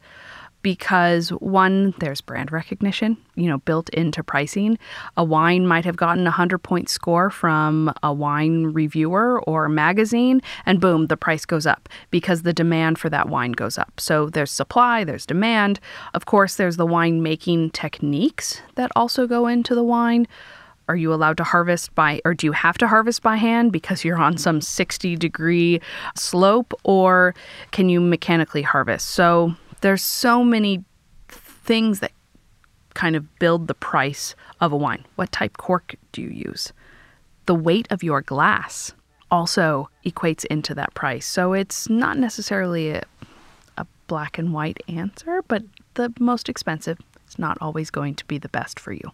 because 0.61 1.29
one, 1.29 1.93
there's 1.99 2.21
brand 2.21 2.51
recognition, 2.51 3.17
you 3.35 3.47
know, 3.47 3.59
built 3.59 3.89
into 3.89 4.23
pricing. 4.23 4.77
A 5.15 5.23
wine 5.23 5.65
might 5.65 5.85
have 5.85 5.95
gotten 5.95 6.23
a 6.23 6.31
100 6.31 6.59
point 6.59 6.89
score 6.89 7.29
from 7.29 7.93
a 8.03 8.11
wine 8.11 8.65
reviewer 8.65 9.41
or 9.43 9.69
magazine, 9.69 10.41
and 10.65 10.79
boom, 10.81 11.07
the 11.07 11.17
price 11.17 11.45
goes 11.45 11.65
up 11.65 11.87
because 12.11 12.41
the 12.41 12.53
demand 12.53 12.99
for 12.99 13.09
that 13.09 13.29
wine 13.29 13.53
goes 13.53 13.77
up. 13.77 13.99
So 13.99 14.29
there's 14.29 14.51
supply, 14.51 15.03
there's 15.03 15.25
demand. 15.25 15.79
Of 16.13 16.25
course, 16.25 16.55
there's 16.55 16.77
the 16.77 16.85
wine 16.85 17.23
making 17.23 17.71
techniques 17.71 18.61
that 18.75 18.91
also 18.95 19.27
go 19.27 19.47
into 19.47 19.75
the 19.75 19.83
wine. 19.83 20.27
Are 20.89 20.95
you 20.95 21.13
allowed 21.13 21.37
to 21.37 21.43
harvest 21.43 21.93
by, 21.93 22.19
or 22.25 22.33
do 22.33 22.47
you 22.47 22.51
have 22.51 22.77
to 22.79 22.87
harvest 22.87 23.21
by 23.21 23.35
hand 23.35 23.71
because 23.71 24.03
you're 24.03 24.17
on 24.17 24.37
some 24.37 24.59
60 24.59 25.15
degree 25.17 25.79
slope, 26.15 26.73
or 26.83 27.35
can 27.71 27.89
you 27.89 28.01
mechanically 28.01 28.63
harvest? 28.63 29.09
So 29.09 29.55
there's 29.81 30.01
so 30.01 30.43
many 30.43 30.83
things 31.27 31.99
that 31.99 32.11
kind 32.93 33.15
of 33.15 33.39
build 33.39 33.67
the 33.67 33.73
price 33.73 34.35
of 34.59 34.71
a 34.71 34.75
wine. 34.75 35.05
What 35.15 35.31
type 35.31 35.57
cork 35.57 35.95
do 36.11 36.21
you 36.21 36.29
use? 36.29 36.73
The 37.45 37.55
weight 37.55 37.87
of 37.89 38.03
your 38.03 38.21
glass 38.21 38.93
also 39.31 39.89
equates 40.05 40.45
into 40.45 40.73
that 40.75 40.93
price. 40.93 41.25
So 41.25 41.53
it's 41.53 41.89
not 41.89 42.17
necessarily 42.17 42.91
a, 42.91 43.03
a 43.77 43.85
black 44.07 44.37
and 44.37 44.53
white 44.53 44.81
answer, 44.87 45.43
but 45.47 45.63
the 45.93 46.13
most 46.19 46.49
expensive 46.49 46.99
is 47.27 47.39
not 47.39 47.57
always 47.61 47.89
going 47.89 48.15
to 48.15 48.25
be 48.25 48.37
the 48.37 48.49
best 48.49 48.79
for 48.79 48.91
you. 48.91 49.11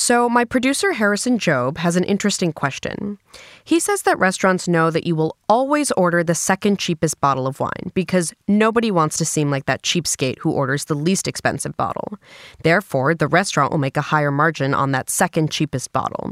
So, 0.00 0.28
my 0.28 0.44
producer 0.44 0.92
Harrison 0.92 1.40
Job 1.40 1.76
has 1.78 1.96
an 1.96 2.04
interesting 2.04 2.52
question. 2.52 3.18
He 3.64 3.80
says 3.80 4.02
that 4.02 4.16
restaurants 4.16 4.68
know 4.68 4.92
that 4.92 5.04
you 5.04 5.16
will 5.16 5.36
always 5.48 5.90
order 5.90 6.22
the 6.22 6.36
second 6.36 6.78
cheapest 6.78 7.20
bottle 7.20 7.48
of 7.48 7.58
wine 7.58 7.90
because 7.94 8.32
nobody 8.46 8.92
wants 8.92 9.16
to 9.16 9.24
seem 9.24 9.50
like 9.50 9.66
that 9.66 9.82
cheapskate 9.82 10.38
who 10.38 10.52
orders 10.52 10.84
the 10.84 10.94
least 10.94 11.26
expensive 11.26 11.76
bottle. 11.76 12.16
Therefore, 12.62 13.12
the 13.12 13.26
restaurant 13.26 13.72
will 13.72 13.78
make 13.78 13.96
a 13.96 14.00
higher 14.00 14.30
margin 14.30 14.72
on 14.72 14.92
that 14.92 15.10
second 15.10 15.50
cheapest 15.50 15.92
bottle. 15.92 16.30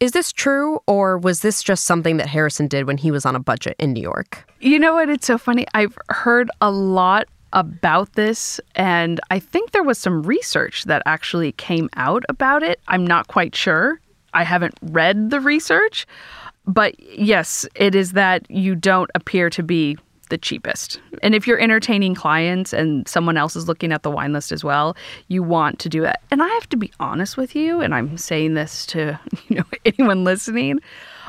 Is 0.00 0.12
this 0.12 0.32
true, 0.32 0.80
or 0.86 1.18
was 1.18 1.40
this 1.40 1.62
just 1.62 1.84
something 1.84 2.16
that 2.16 2.28
Harrison 2.28 2.68
did 2.68 2.86
when 2.86 2.96
he 2.96 3.10
was 3.10 3.26
on 3.26 3.36
a 3.36 3.40
budget 3.40 3.76
in 3.78 3.92
New 3.92 4.02
York? 4.02 4.50
You 4.60 4.78
know 4.78 4.94
what? 4.94 5.10
It's 5.10 5.26
so 5.26 5.36
funny. 5.36 5.66
I've 5.74 5.98
heard 6.08 6.50
a 6.62 6.70
lot 6.70 7.28
about 7.54 8.12
this, 8.14 8.60
and 8.74 9.20
I 9.30 9.38
think 9.38 9.70
there 9.70 9.82
was 9.82 9.98
some 9.98 10.22
research 10.22 10.84
that 10.84 11.02
actually 11.06 11.52
came 11.52 11.88
out 11.94 12.24
about 12.28 12.62
it. 12.62 12.80
I'm 12.88 13.06
not 13.06 13.28
quite 13.28 13.54
sure. 13.54 14.00
I 14.34 14.42
haven't 14.42 14.74
read 14.82 15.30
the 15.30 15.40
research, 15.40 16.06
but 16.66 16.98
yes, 17.00 17.66
it 17.74 17.94
is 17.94 18.12
that 18.12 18.50
you 18.50 18.74
don't 18.74 19.10
appear 19.14 19.48
to 19.50 19.62
be 19.62 19.96
the 20.30 20.38
cheapest. 20.38 21.00
And 21.22 21.34
if 21.34 21.46
you're 21.46 21.60
entertaining 21.60 22.14
clients 22.14 22.72
and 22.72 23.06
someone 23.06 23.36
else 23.36 23.56
is 23.56 23.68
looking 23.68 23.92
at 23.92 24.02
the 24.02 24.10
wine 24.10 24.32
list 24.32 24.52
as 24.52 24.64
well, 24.64 24.96
you 25.28 25.42
want 25.42 25.78
to 25.80 25.88
do 25.88 26.00
that. 26.00 26.22
And 26.30 26.42
I 26.42 26.48
have 26.48 26.68
to 26.70 26.76
be 26.76 26.92
honest 26.98 27.36
with 27.36 27.54
you, 27.54 27.80
and 27.80 27.94
I'm 27.94 28.18
saying 28.18 28.54
this 28.54 28.84
to, 28.86 29.18
you 29.48 29.56
know, 29.56 29.64
anyone 29.84 30.24
listening. 30.24 30.80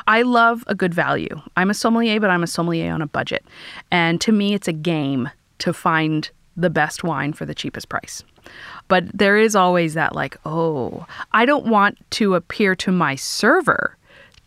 I 0.07 0.21
love 0.21 0.63
a 0.67 0.75
good 0.75 0.93
value. 0.93 1.41
I'm 1.57 1.69
a 1.69 1.73
sommelier, 1.73 2.19
but 2.19 2.29
I'm 2.29 2.43
a 2.43 2.47
sommelier 2.47 2.93
on 2.93 3.01
a 3.01 3.07
budget. 3.07 3.45
And 3.91 4.21
to 4.21 4.31
me, 4.31 4.53
it's 4.53 4.67
a 4.67 4.73
game 4.73 5.29
to 5.59 5.73
find 5.73 6.29
the 6.57 6.69
best 6.69 7.03
wine 7.03 7.33
for 7.33 7.45
the 7.45 7.55
cheapest 7.55 7.89
price. 7.89 8.23
But 8.87 9.05
there 9.13 9.37
is 9.37 9.55
always 9.55 9.93
that, 9.95 10.15
like, 10.15 10.37
oh, 10.45 11.05
I 11.31 11.45
don't 11.45 11.65
want 11.65 11.97
to 12.11 12.35
appear 12.35 12.75
to 12.75 12.91
my 12.91 13.15
server 13.15 13.97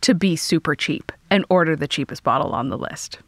to 0.01 0.13
be 0.13 0.35
super 0.35 0.75
cheap 0.75 1.11
and 1.29 1.45
order 1.49 1.75
the 1.75 1.87
cheapest 1.87 2.23
bottle 2.23 2.51
on 2.51 2.69
the 2.69 2.77
list. 2.77 3.19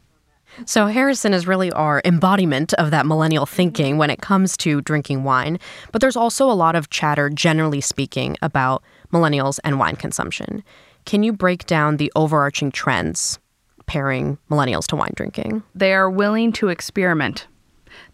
So, 0.66 0.86
Harrison 0.86 1.32
is 1.32 1.46
really 1.46 1.72
our 1.72 2.02
embodiment 2.04 2.74
of 2.74 2.90
that 2.90 3.06
millennial 3.06 3.46
thinking 3.46 3.96
when 3.96 4.10
it 4.10 4.20
comes 4.20 4.56
to 4.58 4.82
drinking 4.82 5.24
wine. 5.24 5.58
But 5.92 6.02
there's 6.02 6.16
also 6.16 6.50
a 6.50 6.52
lot 6.52 6.74
of 6.74 6.90
chatter, 6.90 7.30
generally 7.30 7.80
speaking, 7.80 8.36
about 8.42 8.82
millennials 9.12 9.60
and 9.64 9.78
wine 9.78 9.96
consumption. 9.96 10.62
Can 11.06 11.22
you 11.22 11.32
break 11.32 11.66
down 11.66 11.96
the 11.96 12.12
overarching 12.14 12.70
trends 12.70 13.38
pairing 13.86 14.38
millennials 14.50 14.86
to 14.88 14.96
wine 14.96 15.12
drinking? 15.14 15.62
They 15.74 15.94
are 15.94 16.10
willing 16.10 16.52
to 16.52 16.68
experiment 16.68 17.46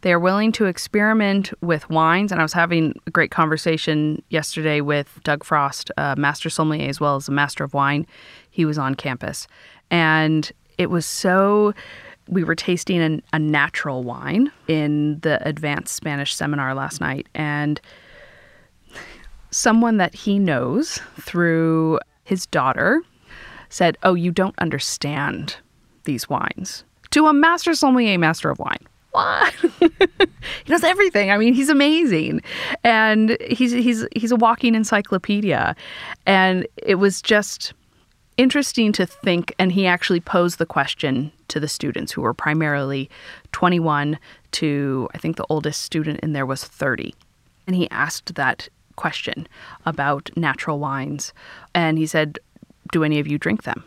they 0.01 0.13
are 0.13 0.19
willing 0.19 0.53
to 0.53 0.67
experiment 0.67 1.53
with 1.61 1.89
wines. 1.91 2.33
And 2.33 2.41
I 2.41 2.45
was 2.45 2.53
having 2.53 2.95
a 3.07 3.11
great 3.11 3.31
conversation 3.31 4.23
yesterday 4.31 4.81
with 4.81 5.21
Doug 5.25 5.45
Frost, 5.45 5.91
a 5.97 6.17
master 6.17 6.51
sommelier 6.51 6.89
as 6.89 7.01
well 7.01 7.17
as 7.17 7.29
a 7.29 7.33
master 7.33 7.65
of 7.65 7.75
wine. 7.75 8.07
He 8.51 8.65
was 8.65 8.79
on 8.79 8.95
campus. 8.95 9.47
And 9.91 10.51
it 10.79 10.91
was 10.91 11.07
so 11.07 11.75
we 12.29 12.45
were 12.45 12.55
tasting 12.55 13.01
an, 13.01 13.23
a 13.33 13.39
natural 13.39 14.03
wine 14.03 14.53
in 14.69 15.19
the 15.21 15.47
advanced 15.49 15.95
Spanish 15.95 16.35
seminar 16.35 16.75
last 16.75 17.01
night, 17.01 17.27
and 17.35 17.81
someone 19.51 19.97
that 19.97 20.15
he 20.15 20.39
knows 20.39 21.01
through 21.21 21.99
his 22.25 22.47
daughter 22.47 23.03
said, 23.71 23.97
Oh, 24.03 24.15
you 24.15 24.31
don't 24.31 24.59
understand 24.59 25.57
these 26.05 26.29
wines. 26.29 26.85
To 27.11 27.27
a 27.27 27.33
master 27.33 27.75
sommelier, 27.75 28.19
master 28.19 28.51
of 28.51 28.59
wine 28.59 28.87
what? 29.13 29.55
he 30.65 30.73
knows 30.73 30.85
everything. 30.85 31.31
I 31.31 31.39
mean, 31.39 31.55
he's 31.55 31.69
amazing, 31.69 32.43
and 32.85 33.37
he's 33.49 33.73
he's 33.73 34.07
he's 34.15 34.33
a 34.33 34.37
walking 34.37 34.75
encyclopedia. 34.75 35.75
And 36.27 36.67
it 36.77 36.97
was 36.97 37.23
just 37.23 37.73
interesting 38.37 38.93
to 38.93 39.07
think. 39.07 39.55
And 39.59 39.73
he 39.73 39.87
actually 39.87 40.21
posed 40.21 40.59
the 40.59 40.67
question 40.67 41.33
to 41.49 41.59
the 41.59 41.69
students 41.69 42.13
who 42.13 42.21
were 42.21 42.35
primarily 42.35 43.09
21 43.53 44.19
to 44.53 45.09
I 45.15 45.19
think 45.19 45.37
the 45.37 45.47
oldest 45.49 45.83
student 45.83 46.21
in 46.21 46.33
there 46.33 46.47
was 46.47 46.65
30, 46.65 47.15
and 47.67 47.75
he 47.75 47.91
asked 47.91 48.35
that 48.35 48.69
question 48.97 49.47
about 49.87 50.31
natural 50.37 50.79
wines, 50.79 51.33
and 51.75 51.99
he 51.99 52.07
said, 52.07 52.39
"Do 52.93 53.05
any 53.05 53.19
of 53.19 53.27
you 53.27 53.39
drink 53.39 53.63
them?" 53.63 53.85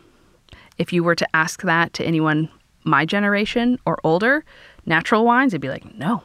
If 0.78 0.92
you 0.92 1.04
were 1.04 1.14
to 1.14 1.36
ask 1.36 1.62
that 1.62 1.92
to 1.94 2.04
anyone 2.04 2.48
my 2.84 3.04
generation 3.04 3.78
or 3.86 3.98
older, 4.04 4.44
natural 4.86 5.24
wines, 5.24 5.52
they'd 5.52 5.60
be 5.60 5.68
like, 5.68 5.94
no, 5.94 6.22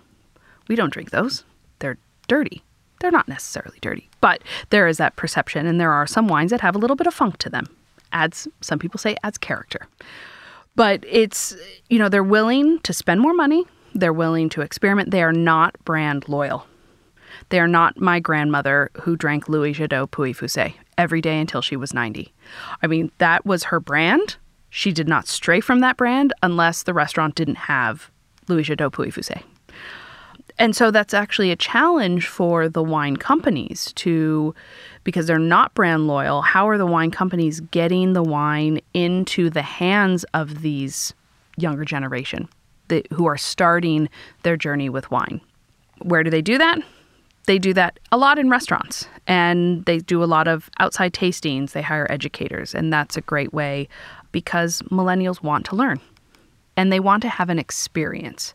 we 0.68 0.76
don't 0.76 0.94
drink 0.94 1.12
those. 1.12 1.44
They're 1.80 1.98
dirty. 2.28 2.64
They're 3.00 3.12
not 3.12 3.28
necessarily 3.28 3.78
dirty, 3.82 4.10
but 4.22 4.42
there 4.72 4.88
is 4.88 4.98
that 4.98 5.16
perception, 5.16 5.68
and 5.68 5.80
there 5.80 5.92
are 5.92 6.08
some 6.08 6.28
wines 6.28 6.50
that 6.50 6.62
have 6.62 6.76
a 6.76 6.80
little 6.80 6.96
bit 6.96 7.06
of 7.06 7.14
funk 7.14 7.38
to 7.38 7.50
them. 7.50 7.68
Adds, 8.12 8.48
some 8.62 8.80
people 8.80 8.98
say, 8.98 9.16
adds 9.24 9.38
character. 9.38 9.88
But 10.76 11.04
it's, 11.08 11.56
you 11.90 12.00
know, 12.00 12.10
they're 12.10 12.24
willing 12.24 12.80
to 12.80 12.94
spend 12.94 13.22
more 13.22 13.34
money. 13.34 13.66
They're 13.94 14.14
willing 14.14 14.50
to 14.50 14.62
experiment. 14.62 15.12
They 15.12 15.22
are 15.22 15.34
not 15.34 15.76
brand 15.86 16.28
loyal. 16.28 16.66
They 17.50 17.60
are 17.60 17.68
not 17.68 18.00
my 18.00 18.20
grandmother 18.20 18.90
who 19.02 19.16
drank 19.16 19.48
Louis 19.48 19.74
Jadot 19.74 20.10
Pouilly-Fuissé 20.10 20.74
every 20.98 21.22
day 21.22 21.40
until 21.40 21.62
she 21.62 21.76
was 21.76 21.94
90. 21.94 22.34
I 22.82 22.88
mean, 22.88 23.12
that 23.20 23.46
was 23.46 23.66
her 23.66 23.80
brand. 23.80 24.38
She 24.70 24.92
did 24.92 25.08
not 25.08 25.28
stray 25.28 25.62
from 25.62 25.80
that 25.82 25.98
brand 25.98 26.34
unless 26.42 26.84
the 26.84 26.94
restaurant 26.94 27.36
didn't 27.36 27.56
have 27.56 28.10
Louis 28.48 28.64
Jadot 28.64 28.92
Pouilly-Fuissé. 28.92 29.42
And 30.60 30.76
so 30.76 30.90
that's 30.90 31.14
actually 31.14 31.52
a 31.52 31.56
challenge 31.56 32.28
for 32.28 32.68
the 32.68 32.82
wine 32.82 33.18
companies 33.18 33.92
to, 33.94 34.56
because 35.04 35.28
they're 35.28 35.38
not 35.38 35.74
brand 35.76 36.08
loyal, 36.08 36.42
how 36.42 36.68
are 36.68 36.80
the 36.80 36.86
wine 36.86 37.12
companies 37.12 37.60
getting 37.60 38.14
the 38.14 38.24
wine 38.24 38.82
into 38.94 39.52
the 39.52 39.62
hands 39.62 40.24
of 40.34 40.64
these 40.64 41.14
younger 41.58 41.86
generation 41.86 42.50
that, 42.88 43.12
who 43.12 43.28
are 43.28 43.38
starting 43.38 44.10
their 44.42 44.58
journey 44.58 44.90
with 44.90 45.12
wine? 45.12 45.42
Where 46.02 46.24
do 46.24 46.32
they 46.32 46.42
do 46.42 46.58
that? 46.58 46.80
They 47.46 47.60
do 47.60 47.74
that 47.76 48.00
a 48.12 48.18
lot 48.18 48.40
in 48.40 48.50
restaurants 48.50 49.08
and 49.28 49.86
they 49.86 50.00
do 50.00 50.24
a 50.24 50.26
lot 50.26 50.48
of 50.48 50.70
outside 50.80 51.14
tastings. 51.14 51.72
They 51.72 51.82
hire 51.82 52.08
educators, 52.10 52.74
and 52.74 52.92
that's 52.92 53.16
a 53.16 53.22
great 53.22 53.54
way 53.54 53.88
because 54.32 54.82
millennials 54.92 55.44
want 55.44 55.66
to 55.68 55.76
learn 55.76 56.02
and 56.78 56.94
they 56.94 57.00
want 57.00 57.22
to 57.24 57.30
have 57.30 57.50
an 57.50 57.60
experience. 57.60 58.54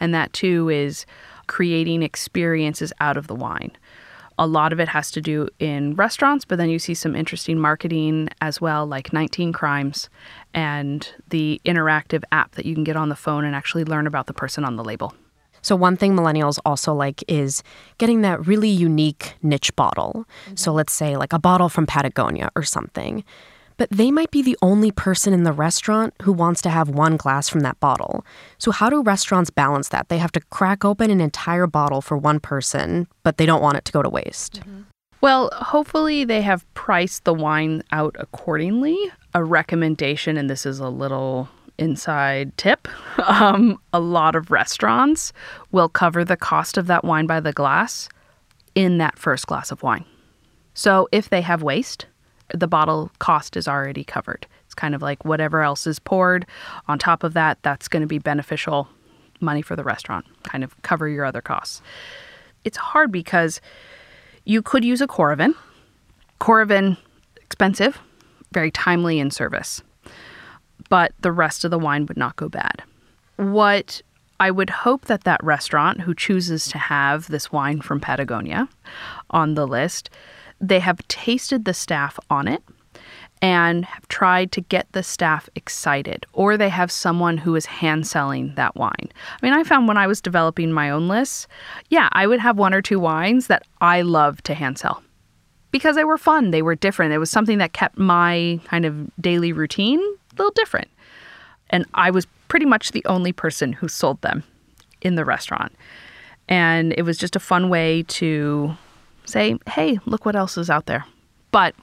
And 0.00 0.12
that 0.14 0.32
too 0.32 0.68
is 0.70 1.06
creating 1.46 2.02
experiences 2.02 2.92
out 2.98 3.16
of 3.16 3.26
the 3.28 3.34
wine. 3.34 3.70
A 4.40 4.46
lot 4.46 4.72
of 4.72 4.78
it 4.78 4.88
has 4.88 5.10
to 5.12 5.20
do 5.20 5.48
in 5.58 5.94
restaurants, 5.96 6.44
but 6.44 6.58
then 6.58 6.70
you 6.70 6.78
see 6.78 6.94
some 6.94 7.16
interesting 7.16 7.58
marketing 7.58 8.28
as 8.40 8.60
well, 8.60 8.86
like 8.86 9.12
19 9.12 9.52
Crimes 9.52 10.08
and 10.54 11.08
the 11.28 11.60
interactive 11.64 12.22
app 12.30 12.52
that 12.52 12.64
you 12.64 12.74
can 12.74 12.84
get 12.84 12.96
on 12.96 13.08
the 13.08 13.16
phone 13.16 13.44
and 13.44 13.54
actually 13.54 13.84
learn 13.84 14.06
about 14.06 14.26
the 14.26 14.32
person 14.32 14.64
on 14.64 14.76
the 14.76 14.84
label. 14.84 15.12
So, 15.60 15.74
one 15.74 15.96
thing 15.96 16.14
millennials 16.14 16.60
also 16.64 16.94
like 16.94 17.24
is 17.26 17.64
getting 17.98 18.20
that 18.20 18.46
really 18.46 18.68
unique 18.68 19.34
niche 19.42 19.74
bottle. 19.74 20.24
Mm-hmm. 20.44 20.56
So, 20.56 20.72
let's 20.72 20.92
say 20.92 21.16
like 21.16 21.32
a 21.32 21.38
bottle 21.40 21.68
from 21.68 21.84
Patagonia 21.84 22.50
or 22.54 22.62
something. 22.62 23.24
But 23.78 23.88
they 23.90 24.10
might 24.10 24.30
be 24.30 24.42
the 24.42 24.58
only 24.60 24.90
person 24.90 25.32
in 25.32 25.44
the 25.44 25.52
restaurant 25.52 26.12
who 26.22 26.32
wants 26.32 26.60
to 26.62 26.70
have 26.70 26.90
one 26.90 27.16
glass 27.16 27.48
from 27.48 27.60
that 27.60 27.80
bottle. 27.80 28.26
So, 28.58 28.70
how 28.70 28.90
do 28.90 29.02
restaurants 29.02 29.48
balance 29.48 29.88
that? 29.88 30.10
They 30.10 30.18
have 30.18 30.32
to 30.32 30.40
crack 30.50 30.84
open 30.84 31.10
an 31.10 31.22
entire 31.22 31.66
bottle 31.66 32.02
for 32.02 32.18
one 32.18 32.40
person, 32.40 33.08
but 33.22 33.38
they 33.38 33.46
don't 33.46 33.62
want 33.62 33.78
it 33.78 33.86
to 33.86 33.92
go 33.92 34.02
to 34.02 34.10
waste. 34.10 34.60
Mm-hmm. 34.60 34.82
Well, 35.20 35.50
hopefully 35.52 36.24
they 36.24 36.42
have 36.42 36.72
priced 36.74 37.24
the 37.24 37.34
wine 37.34 37.82
out 37.90 38.14
accordingly. 38.18 38.96
A 39.34 39.42
recommendation, 39.42 40.36
and 40.36 40.50
this 40.50 40.66
is 40.66 40.78
a 40.78 40.88
little 40.88 41.48
inside 41.78 42.56
tip 42.56 42.88
um, 43.28 43.78
a 43.92 44.00
lot 44.00 44.34
of 44.34 44.50
restaurants 44.50 45.32
will 45.70 45.88
cover 45.88 46.24
the 46.24 46.36
cost 46.36 46.76
of 46.76 46.88
that 46.88 47.04
wine 47.04 47.26
by 47.26 47.38
the 47.38 47.52
glass 47.52 48.08
in 48.74 48.98
that 48.98 49.16
first 49.16 49.46
glass 49.46 49.70
of 49.70 49.82
wine. 49.82 50.04
So 50.74 51.08
if 51.12 51.28
they 51.30 51.40
have 51.40 51.62
waste, 51.62 52.06
the 52.54 52.66
bottle 52.66 53.10
cost 53.18 53.56
is 53.56 53.68
already 53.68 54.04
covered. 54.04 54.46
It's 54.66 54.74
kind 54.74 54.94
of 54.94 55.02
like 55.02 55.24
whatever 55.24 55.62
else 55.62 55.86
is 55.86 55.98
poured 55.98 56.46
on 56.86 56.98
top 56.98 57.22
of 57.22 57.34
that, 57.34 57.58
that's 57.62 57.88
going 57.88 58.02
to 58.02 58.06
be 58.06 58.18
beneficial 58.18 58.88
money 59.40 59.62
for 59.62 59.76
the 59.76 59.84
restaurant, 59.84 60.26
kind 60.42 60.64
of 60.64 60.80
cover 60.82 61.08
your 61.08 61.24
other 61.24 61.40
costs. 61.40 61.82
It's 62.64 62.76
hard 62.76 63.12
because 63.12 63.60
you 64.44 64.62
could 64.62 64.84
use 64.84 65.00
a 65.00 65.06
Coravin. 65.06 65.54
Coravin, 66.40 66.96
expensive, 67.36 67.98
very 68.52 68.70
timely 68.70 69.18
in 69.18 69.30
service, 69.30 69.82
but 70.88 71.12
the 71.20 71.32
rest 71.32 71.64
of 71.64 71.70
the 71.70 71.78
wine 71.78 72.06
would 72.06 72.16
not 72.16 72.36
go 72.36 72.48
bad. 72.48 72.82
What 73.36 74.02
I 74.40 74.50
would 74.50 74.70
hope 74.70 75.06
that 75.06 75.24
that 75.24 75.42
restaurant 75.42 76.02
who 76.02 76.14
chooses 76.14 76.68
to 76.68 76.78
have 76.78 77.26
this 77.28 77.50
wine 77.50 77.80
from 77.80 78.00
Patagonia 78.00 78.68
on 79.30 79.54
the 79.54 79.66
list 79.66 80.10
they 80.60 80.80
have 80.80 81.06
tasted 81.08 81.64
the 81.64 81.74
staff 81.74 82.18
on 82.30 82.48
it 82.48 82.62
and 83.40 83.84
have 83.84 84.06
tried 84.08 84.50
to 84.52 84.60
get 84.60 84.90
the 84.92 85.02
staff 85.02 85.48
excited, 85.54 86.26
or 86.32 86.56
they 86.56 86.68
have 86.68 86.90
someone 86.90 87.38
who 87.38 87.54
is 87.54 87.66
hand 87.66 88.06
selling 88.06 88.54
that 88.56 88.74
wine. 88.74 89.08
I 89.10 89.46
mean, 89.46 89.52
I 89.52 89.62
found 89.62 89.86
when 89.86 89.96
I 89.96 90.08
was 90.08 90.20
developing 90.20 90.72
my 90.72 90.90
own 90.90 91.08
lists, 91.08 91.46
yeah, 91.88 92.08
I 92.12 92.26
would 92.26 92.40
have 92.40 92.58
one 92.58 92.74
or 92.74 92.82
two 92.82 92.98
wines 92.98 93.46
that 93.46 93.64
I 93.80 94.02
love 94.02 94.42
to 94.42 94.54
hand 94.54 94.78
sell 94.78 95.02
because 95.70 95.96
they 95.96 96.04
were 96.04 96.18
fun, 96.18 96.50
they 96.50 96.62
were 96.62 96.74
different. 96.74 97.12
It 97.12 97.18
was 97.18 97.30
something 97.30 97.58
that 97.58 97.72
kept 97.72 97.98
my 97.98 98.60
kind 98.64 98.84
of 98.84 99.10
daily 99.20 99.52
routine 99.52 100.00
a 100.00 100.34
little 100.36 100.52
different. 100.52 100.88
And 101.70 101.84
I 101.94 102.10
was 102.10 102.26
pretty 102.48 102.66
much 102.66 102.92
the 102.92 103.04
only 103.04 103.32
person 103.32 103.72
who 103.72 103.88
sold 103.88 104.20
them 104.22 104.42
in 105.02 105.14
the 105.14 105.24
restaurant. 105.24 105.72
And 106.48 106.94
it 106.96 107.02
was 107.02 107.18
just 107.18 107.36
a 107.36 107.40
fun 107.40 107.68
way 107.68 108.04
to 108.04 108.74
say, 109.28 109.58
hey, 109.66 109.98
look 110.06 110.24
what 110.24 110.36
else 110.36 110.56
is 110.56 110.70
out 110.70 110.86
there. 110.86 111.04
But 111.50 111.74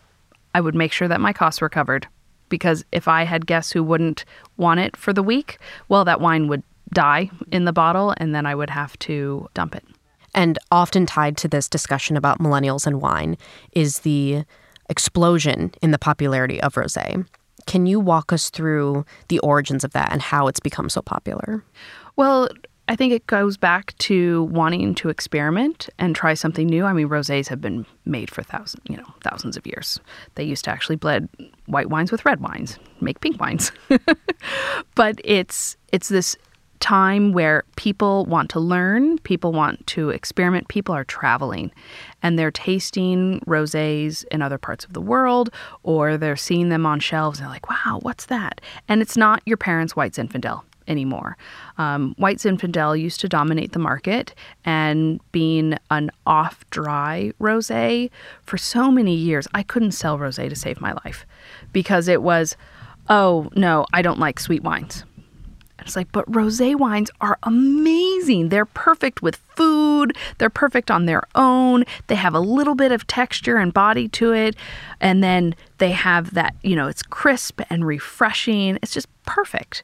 I 0.53 0.61
would 0.61 0.75
make 0.75 0.91
sure 0.91 1.07
that 1.07 1.21
my 1.21 1.33
costs 1.33 1.61
were 1.61 1.69
covered 1.69 2.07
because 2.49 2.85
if 2.91 3.07
I 3.07 3.23
had 3.23 3.47
guests 3.47 3.71
who 3.71 3.83
wouldn't 3.83 4.25
want 4.57 4.79
it 4.79 4.95
for 4.95 5.13
the 5.13 5.23
week, 5.23 5.57
well, 5.89 6.05
that 6.05 6.21
wine 6.21 6.47
would 6.47 6.63
die 6.93 7.29
in 7.51 7.65
the 7.65 7.73
bottle 7.73 8.13
and 8.17 8.33
then 8.33 8.45
I 8.45 8.55
would 8.55 8.69
have 8.69 8.97
to 8.99 9.49
dump 9.53 9.75
it. 9.75 9.83
And 10.33 10.59
often 10.71 11.05
tied 11.05 11.37
to 11.37 11.47
this 11.47 11.69
discussion 11.69 12.17
about 12.17 12.39
millennials 12.39 12.85
and 12.85 13.01
wine 13.01 13.37
is 13.71 13.99
the 13.99 14.43
explosion 14.89 15.73
in 15.81 15.91
the 15.91 15.97
popularity 15.97 16.61
of 16.61 16.75
rosé. 16.75 17.25
Can 17.65 17.85
you 17.85 17.99
walk 17.99 18.31
us 18.31 18.49
through 18.49 19.05
the 19.29 19.39
origins 19.39 19.83
of 19.83 19.91
that 19.93 20.11
and 20.11 20.21
how 20.21 20.47
it's 20.47 20.59
become 20.59 20.89
so 20.89 21.01
popular? 21.01 21.63
Well, 22.15 22.49
I 22.87 22.95
think 22.95 23.13
it 23.13 23.25
goes 23.27 23.57
back 23.57 23.97
to 23.99 24.43
wanting 24.43 24.93
to 24.95 25.09
experiment 25.09 25.89
and 25.97 26.15
try 26.15 26.35
something 26.35 26.67
new. 26.67 26.85
I 26.85 26.93
mean, 26.93 27.09
rosés 27.09 27.47
have 27.47 27.59
been 27.59 27.85
made 28.05 28.29
for 28.29 28.43
thousands, 28.43 28.83
you 28.87 28.97
know, 28.97 29.07
thousands 29.23 29.57
of 29.57 29.65
years. 29.65 29.99
They 30.35 30.43
used 30.43 30.65
to 30.65 30.71
actually 30.71 30.97
blend 30.97 31.29
white 31.65 31.89
wines 31.89 32.11
with 32.11 32.25
red 32.25 32.41
wines, 32.41 32.77
make 33.01 33.21
pink 33.21 33.39
wines. 33.39 33.71
but 34.95 35.19
it's 35.23 35.77
it's 35.91 36.09
this 36.09 36.37
time 36.79 37.31
where 37.31 37.63
people 37.77 38.25
want 38.25 38.49
to 38.51 38.59
learn, 38.59 39.17
people 39.19 39.51
want 39.51 39.87
to 39.87 40.11
experiment, 40.11 40.67
people 40.67 40.93
are 40.93 41.05
traveling 41.05 41.71
and 42.21 42.37
they're 42.37 42.51
tasting 42.51 43.39
rosés 43.47 44.25
in 44.25 44.43
other 44.43 44.59
parts 44.59 44.85
of 44.85 44.93
the 44.93 45.01
world 45.01 45.49
or 45.81 46.17
they're 46.17 46.35
seeing 46.35 46.69
them 46.69 46.85
on 46.85 46.99
shelves 46.99 47.39
and 47.39 47.45
they're 47.45 47.53
like, 47.53 47.69
"Wow, 47.69 47.99
what's 48.03 48.27
that?" 48.27 48.61
And 48.87 49.01
it's 49.01 49.17
not 49.17 49.41
your 49.47 49.57
parents' 49.57 49.95
White 49.95 50.13
Zinfandel 50.13 50.61
anymore. 50.87 51.37
Um, 51.77 52.15
White 52.17 52.37
Zinfandel 52.37 52.99
used 52.99 53.19
to 53.21 53.29
dominate 53.29 53.71
the 53.71 53.79
market, 53.79 54.33
and 54.63 55.19
being 55.31 55.77
an 55.89 56.11
off 56.25 56.69
dry 56.69 57.31
rose 57.39 57.65
for 57.67 58.57
so 58.57 58.91
many 58.91 59.15
years, 59.15 59.47
I 59.53 59.63
couldn't 59.63 59.91
sell 59.91 60.17
rose 60.17 60.35
to 60.35 60.55
save 60.55 60.81
my 60.81 60.93
life 61.05 61.25
because 61.71 62.07
it 62.07 62.21
was, 62.21 62.55
oh 63.09 63.49
no, 63.55 63.85
I 63.93 64.01
don't 64.01 64.19
like 64.19 64.39
sweet 64.39 64.63
wines. 64.63 65.03
It's 65.79 65.95
like, 65.95 66.11
but 66.11 66.33
rose 66.33 66.59
wines 66.61 67.11
are 67.21 67.37
amazing. 67.43 68.49
They're 68.49 68.65
perfect 68.65 69.21
with 69.21 69.35
food. 69.55 70.15
They're 70.37 70.49
perfect 70.49 70.89
on 70.89 71.05
their 71.05 71.23
own. 71.35 71.83
They 72.07 72.15
have 72.15 72.33
a 72.33 72.39
little 72.39 72.75
bit 72.75 72.91
of 72.91 73.05
texture 73.07 73.57
and 73.57 73.73
body 73.73 74.07
to 74.09 74.33
it. 74.33 74.55
And 74.99 75.23
then 75.23 75.55
they 75.77 75.91
have 75.91 76.33
that, 76.33 76.55
you 76.63 76.75
know, 76.75 76.87
it's 76.87 77.03
crisp 77.03 77.61
and 77.69 77.85
refreshing. 77.85 78.79
It's 78.81 78.93
just 78.93 79.07
perfect 79.25 79.83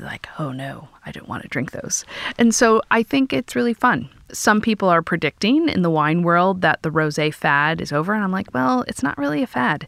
like, 0.00 0.28
oh 0.38 0.52
no, 0.52 0.88
I 1.04 1.12
don't 1.12 1.28
want 1.28 1.42
to 1.42 1.48
drink 1.48 1.72
those. 1.72 2.04
And 2.38 2.54
so 2.54 2.82
I 2.90 3.02
think 3.02 3.32
it's 3.32 3.54
really 3.56 3.74
fun. 3.74 4.08
Some 4.32 4.60
people 4.60 4.88
are 4.88 5.02
predicting 5.02 5.68
in 5.68 5.82
the 5.82 5.90
wine 5.90 6.22
world 6.22 6.60
that 6.62 6.82
the 6.82 6.90
rosé 6.90 7.32
fad 7.32 7.80
is 7.80 7.92
over, 7.92 8.14
and 8.14 8.24
I'm 8.24 8.32
like, 8.32 8.52
well, 8.52 8.84
it's 8.88 9.02
not 9.02 9.16
really 9.18 9.42
a 9.42 9.46
fad, 9.46 9.86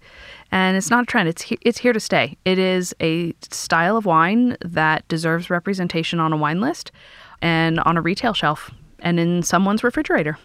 and 0.52 0.76
it's 0.76 0.90
not 0.90 1.04
a 1.04 1.06
trend. 1.06 1.28
It's 1.28 1.42
he- 1.42 1.58
it's 1.62 1.78
here 1.78 1.92
to 1.92 2.00
stay. 2.00 2.36
It 2.44 2.58
is 2.58 2.94
a 3.00 3.34
style 3.50 3.96
of 3.96 4.04
wine 4.06 4.56
that 4.60 5.06
deserves 5.08 5.50
representation 5.50 6.20
on 6.20 6.32
a 6.32 6.36
wine 6.36 6.60
list, 6.60 6.92
and 7.42 7.80
on 7.80 7.96
a 7.96 8.02
retail 8.02 8.34
shelf, 8.34 8.70
and 9.00 9.18
in 9.18 9.42
someone's 9.42 9.82
refrigerator. 9.82 10.38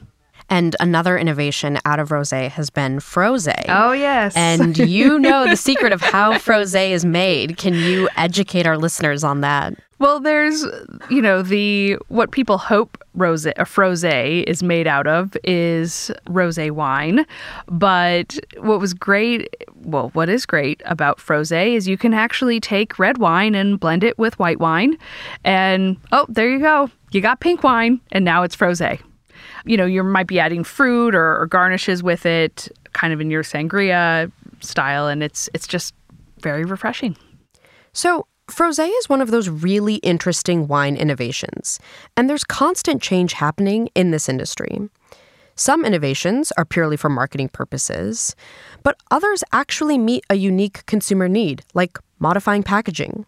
And 0.50 0.76
another 0.80 1.18
innovation 1.18 1.80
out 1.86 2.00
of 2.00 2.10
rosé 2.10 2.50
has 2.50 2.70
been 2.70 2.98
frosé. 2.98 3.66
Oh, 3.70 3.92
yes. 3.92 4.36
And 4.36 4.78
you 4.78 5.20
know 5.20 5.48
the 5.48 5.56
secret 5.56 5.94
of 5.94 6.02
how 6.02 6.34
frosé 6.34 6.92
is 6.92 7.06
made. 7.06 7.58
Can 7.58 7.74
you 7.74 8.10
educate 8.18 8.66
our 8.66 8.78
listeners 8.78 9.24
on 9.24 9.42
that? 9.42 9.76
Well, 10.02 10.20
there's, 10.20 10.66
you 11.12 11.22
know, 11.22 11.44
the 11.44 11.96
what 12.08 12.32
people 12.32 12.58
hope 12.58 12.98
rose 13.14 13.46
a 13.46 13.54
frosé 13.54 14.44
is 14.46 14.64
made 14.64 14.88
out 14.88 15.06
of 15.06 15.38
is 15.44 16.10
rosé 16.26 16.72
wine. 16.72 17.24
But 17.68 18.40
what 18.58 18.80
was 18.80 18.96
great, 18.96 19.56
well, 19.76 20.10
what 20.14 20.28
is 20.28 20.48
great 20.48 20.82
about 20.86 21.20
frosé 21.20 21.76
is 21.76 21.88
you 21.88 22.00
can 22.00 22.16
actually 22.16 22.60
take 22.60 22.98
red 22.98 23.20
wine 23.20 23.54
and 23.54 23.80
blend 23.80 24.04
it 24.04 24.18
with 24.18 24.40
white 24.40 24.60
wine, 24.60 24.98
and 25.44 25.98
oh, 26.12 26.26
there 26.28 26.50
you 26.50 26.58
go, 26.58 26.90
you 27.12 27.22
got 27.22 27.40
pink 27.40 27.62
wine, 27.62 28.02
and 28.12 28.26
now 28.26 28.42
it's 28.42 28.56
frosé 28.56 29.00
you 29.66 29.78
know, 29.78 29.86
you 29.86 30.04
might 30.04 30.28
be 30.28 30.40
adding 30.40 30.64
fruit 30.64 31.16
or, 31.16 31.40
or 31.40 31.46
garnishes 31.46 32.04
with 32.04 32.26
it, 32.26 32.68
kind 32.94 33.14
of 33.14 33.22
in 33.22 33.30
your 33.32 33.44
sangria 33.44 34.32
style, 34.60 35.08
and 35.08 35.24
it's 35.24 35.50
it's 35.54 35.68
just 35.68 35.94
very 36.40 36.66
refreshing. 36.66 37.16
So, 37.94 38.28
Frosé 38.48 38.90
is 39.00 39.10
one 39.10 39.22
of 39.22 39.32
those 39.32 39.50
really 39.50 39.96
interesting 39.96 40.68
wine 40.68 40.96
innovations, 40.96 41.80
and 42.18 42.30
there's 42.30 42.44
constant 42.44 43.02
change 43.02 43.34
happening 43.34 43.90
in 43.96 44.12
this 44.12 44.28
industry. 44.28 44.90
Some 45.56 45.86
innovations 45.86 46.52
are 46.58 46.66
purely 46.66 46.98
for 46.98 47.10
marketing 47.10 47.50
purposes, 47.50 48.36
but 48.84 48.98
others 49.12 49.44
actually 49.52 49.98
meet 49.98 50.26
a 50.30 50.36
unique 50.36 50.86
consumer 50.86 51.30
need, 51.30 51.64
like 51.74 52.00
modifying 52.20 52.64
packaging. 52.64 53.26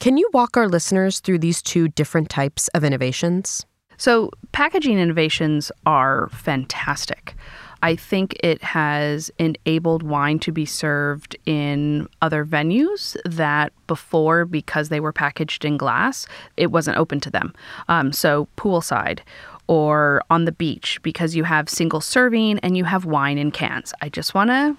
Can 0.00 0.16
you 0.16 0.28
walk 0.32 0.56
our 0.56 0.68
listeners 0.68 1.20
through 1.20 1.38
these 1.38 1.62
two 1.62 1.88
different 1.88 2.30
types 2.30 2.68
of 2.68 2.84
innovations? 2.84 3.66
So, 4.00 4.30
packaging 4.52 4.98
innovations 4.98 5.70
are 5.84 6.30
fantastic. 6.30 7.34
I 7.82 7.96
think 7.96 8.34
it 8.42 8.62
has 8.62 9.30
enabled 9.38 10.02
wine 10.02 10.38
to 10.38 10.52
be 10.52 10.64
served 10.64 11.36
in 11.44 12.08
other 12.22 12.46
venues 12.46 13.14
that 13.26 13.74
before, 13.88 14.46
because 14.46 14.88
they 14.88 15.00
were 15.00 15.12
packaged 15.12 15.66
in 15.66 15.76
glass, 15.76 16.26
it 16.56 16.70
wasn't 16.70 16.96
open 16.96 17.20
to 17.20 17.30
them. 17.30 17.52
Um, 17.90 18.10
so, 18.10 18.48
poolside 18.56 19.18
or 19.66 20.22
on 20.30 20.46
the 20.46 20.52
beach, 20.52 20.98
because 21.02 21.36
you 21.36 21.44
have 21.44 21.68
single 21.68 22.00
serving 22.00 22.58
and 22.60 22.78
you 22.78 22.84
have 22.84 23.04
wine 23.04 23.36
in 23.36 23.50
cans. 23.50 23.92
I 24.00 24.08
just 24.08 24.32
want 24.32 24.48
to, 24.48 24.78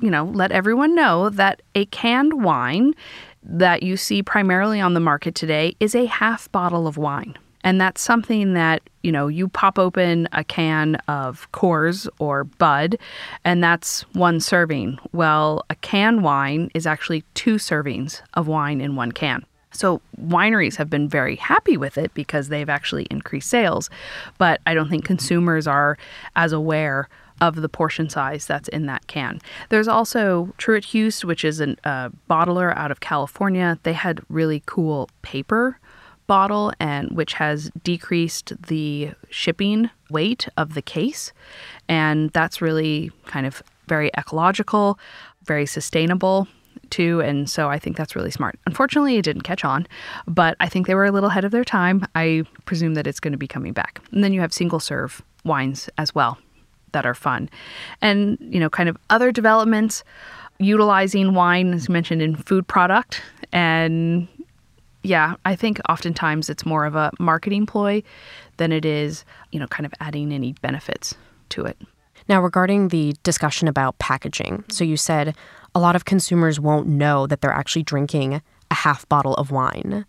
you 0.00 0.10
know, 0.10 0.24
let 0.24 0.50
everyone 0.50 0.96
know 0.96 1.30
that 1.30 1.62
a 1.76 1.84
canned 1.86 2.42
wine 2.42 2.94
that 3.44 3.84
you 3.84 3.96
see 3.96 4.24
primarily 4.24 4.80
on 4.80 4.94
the 4.94 4.98
market 4.98 5.36
today 5.36 5.76
is 5.78 5.94
a 5.94 6.06
half 6.06 6.50
bottle 6.50 6.88
of 6.88 6.96
wine. 6.96 7.38
And 7.62 7.80
that's 7.80 8.00
something 8.00 8.54
that, 8.54 8.82
you 9.02 9.12
know, 9.12 9.28
you 9.28 9.48
pop 9.48 9.78
open 9.78 10.28
a 10.32 10.42
can 10.44 10.96
of 11.08 11.50
Coors 11.52 12.08
or 12.18 12.44
Bud, 12.44 12.96
and 13.44 13.62
that's 13.62 14.02
one 14.14 14.40
serving. 14.40 14.98
Well, 15.12 15.64
a 15.68 15.74
can 15.76 16.22
wine 16.22 16.70
is 16.74 16.86
actually 16.86 17.24
two 17.34 17.56
servings 17.56 18.22
of 18.34 18.48
wine 18.48 18.80
in 18.80 18.96
one 18.96 19.12
can. 19.12 19.44
So 19.72 20.00
wineries 20.20 20.76
have 20.76 20.90
been 20.90 21.08
very 21.08 21.36
happy 21.36 21.76
with 21.76 21.96
it 21.96 22.12
because 22.14 22.48
they've 22.48 22.68
actually 22.68 23.06
increased 23.10 23.48
sales, 23.48 23.88
but 24.38 24.60
I 24.66 24.74
don't 24.74 24.88
think 24.88 25.04
consumers 25.04 25.66
are 25.66 25.96
as 26.34 26.52
aware 26.52 27.08
of 27.40 27.56
the 27.56 27.68
portion 27.68 28.10
size 28.10 28.46
that's 28.46 28.68
in 28.68 28.86
that 28.86 29.06
can. 29.06 29.40
There's 29.70 29.88
also 29.88 30.52
Truett-Hurst, 30.58 31.24
which 31.24 31.44
is 31.44 31.60
a 31.60 31.76
uh, 31.84 32.10
bottler 32.28 32.76
out 32.76 32.90
of 32.90 33.00
California. 33.00 33.78
They 33.82 33.94
had 33.94 34.20
really 34.28 34.62
cool 34.66 35.08
paper 35.22 35.78
bottle 36.30 36.72
and 36.78 37.10
which 37.10 37.32
has 37.32 37.72
decreased 37.82 38.52
the 38.68 39.10
shipping 39.30 39.90
weight 40.10 40.48
of 40.56 40.74
the 40.74 40.82
case 40.82 41.32
and 41.88 42.30
that's 42.30 42.62
really 42.62 43.10
kind 43.26 43.46
of 43.46 43.64
very 43.88 44.12
ecological, 44.16 44.96
very 45.42 45.66
sustainable 45.66 46.46
too. 46.90 47.20
And 47.20 47.50
so 47.50 47.68
I 47.68 47.80
think 47.80 47.96
that's 47.96 48.14
really 48.14 48.30
smart. 48.30 48.56
Unfortunately, 48.64 49.16
it 49.16 49.22
didn't 49.22 49.42
catch 49.42 49.64
on, 49.64 49.88
but 50.28 50.56
I 50.60 50.68
think 50.68 50.86
they 50.86 50.94
were 50.94 51.06
a 51.06 51.10
little 51.10 51.30
ahead 51.30 51.44
of 51.44 51.50
their 51.50 51.64
time. 51.64 52.06
I 52.14 52.44
presume 52.64 52.94
that 52.94 53.08
it's 53.08 53.18
going 53.18 53.32
to 53.32 53.38
be 53.38 53.48
coming 53.48 53.72
back. 53.72 54.00
And 54.12 54.22
then 54.22 54.32
you 54.32 54.40
have 54.40 54.52
single 54.52 54.78
serve 54.78 55.22
wines 55.44 55.90
as 55.98 56.14
well 56.14 56.38
that 56.92 57.04
are 57.04 57.14
fun. 57.14 57.50
And, 58.00 58.38
you 58.40 58.60
know, 58.60 58.70
kind 58.70 58.88
of 58.88 58.96
other 59.10 59.32
developments 59.32 60.04
utilizing 60.60 61.34
wine, 61.34 61.74
as 61.74 61.88
mentioned, 61.88 62.22
in 62.22 62.36
food 62.36 62.68
product. 62.68 63.20
And 63.52 64.28
yeah, 65.02 65.34
I 65.44 65.56
think 65.56 65.80
oftentimes 65.88 66.50
it's 66.50 66.66
more 66.66 66.84
of 66.84 66.94
a 66.94 67.10
marketing 67.18 67.66
ploy 67.66 68.02
than 68.58 68.72
it 68.72 68.84
is, 68.84 69.24
you 69.50 69.58
know, 69.58 69.66
kind 69.66 69.86
of 69.86 69.94
adding 70.00 70.32
any 70.32 70.52
benefits 70.60 71.14
to 71.50 71.64
it. 71.64 71.78
Now, 72.28 72.40
regarding 72.42 72.88
the 72.88 73.14
discussion 73.22 73.66
about 73.66 73.98
packaging, 73.98 74.64
so 74.68 74.84
you 74.84 74.96
said 74.96 75.34
a 75.74 75.80
lot 75.80 75.96
of 75.96 76.04
consumers 76.04 76.60
won't 76.60 76.86
know 76.86 77.26
that 77.26 77.40
they're 77.40 77.50
actually 77.50 77.82
drinking 77.82 78.42
a 78.70 78.74
half 78.74 79.08
bottle 79.08 79.34
of 79.34 79.50
wine. 79.50 80.04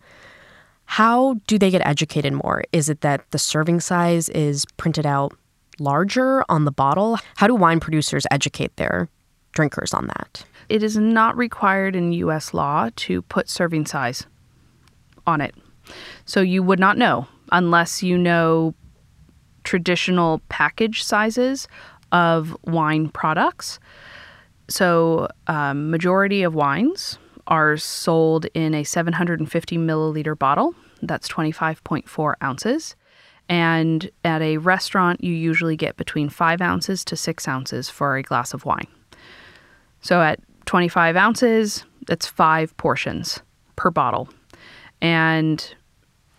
How 0.85 1.35
do 1.47 1.57
they 1.57 1.71
get 1.71 1.85
educated 1.85 2.33
more? 2.33 2.63
Is 2.73 2.89
it 2.89 3.01
that 3.01 3.29
the 3.31 3.39
serving 3.39 3.79
size 3.79 4.27
is 4.29 4.65
printed 4.75 5.05
out 5.05 5.33
larger 5.79 6.43
on 6.49 6.65
the 6.65 6.71
bottle? 6.71 7.17
How 7.37 7.47
do 7.47 7.55
wine 7.55 7.79
producers 7.79 8.25
educate 8.29 8.75
their 8.75 9.07
drinkers 9.53 9.93
on 9.93 10.07
that? 10.07 10.43
It 10.67 10.83
is 10.83 10.97
not 10.97 11.37
required 11.37 11.95
in 11.95 12.11
US 12.13 12.53
law 12.53 12.89
to 12.97 13.21
put 13.23 13.49
serving 13.49 13.85
size 13.85 14.27
on 15.31 15.41
it. 15.41 15.55
So 16.25 16.41
you 16.41 16.61
would 16.61 16.79
not 16.79 16.97
know 16.97 17.27
unless 17.51 18.03
you 18.03 18.17
know 18.17 18.73
traditional 19.63 20.41
package 20.49 21.03
sizes 21.03 21.67
of 22.11 22.55
wine 22.65 23.09
products. 23.09 23.79
So, 24.69 25.27
um, 25.47 25.89
majority 25.91 26.43
of 26.43 26.53
wines 26.53 27.17
are 27.47 27.77
sold 27.77 28.45
in 28.53 28.73
a 28.73 28.83
750 28.83 29.77
milliliter 29.77 30.37
bottle. 30.37 30.75
That's 31.01 31.27
25.4 31.27 32.35
ounces. 32.43 32.95
And 33.49 34.09
at 34.23 34.41
a 34.41 34.57
restaurant, 34.57 35.23
you 35.23 35.33
usually 35.33 35.75
get 35.75 35.97
between 35.97 36.29
five 36.29 36.61
ounces 36.61 37.03
to 37.05 37.17
six 37.17 37.47
ounces 37.47 37.89
for 37.89 38.15
a 38.15 38.23
glass 38.23 38.53
of 38.53 38.65
wine. 38.65 38.87
So, 40.01 40.21
at 40.21 40.39
25 40.65 41.15
ounces, 41.15 41.83
that's 42.07 42.27
five 42.27 42.75
portions 42.77 43.41
per 43.75 43.89
bottle. 43.89 44.29
And, 45.01 45.75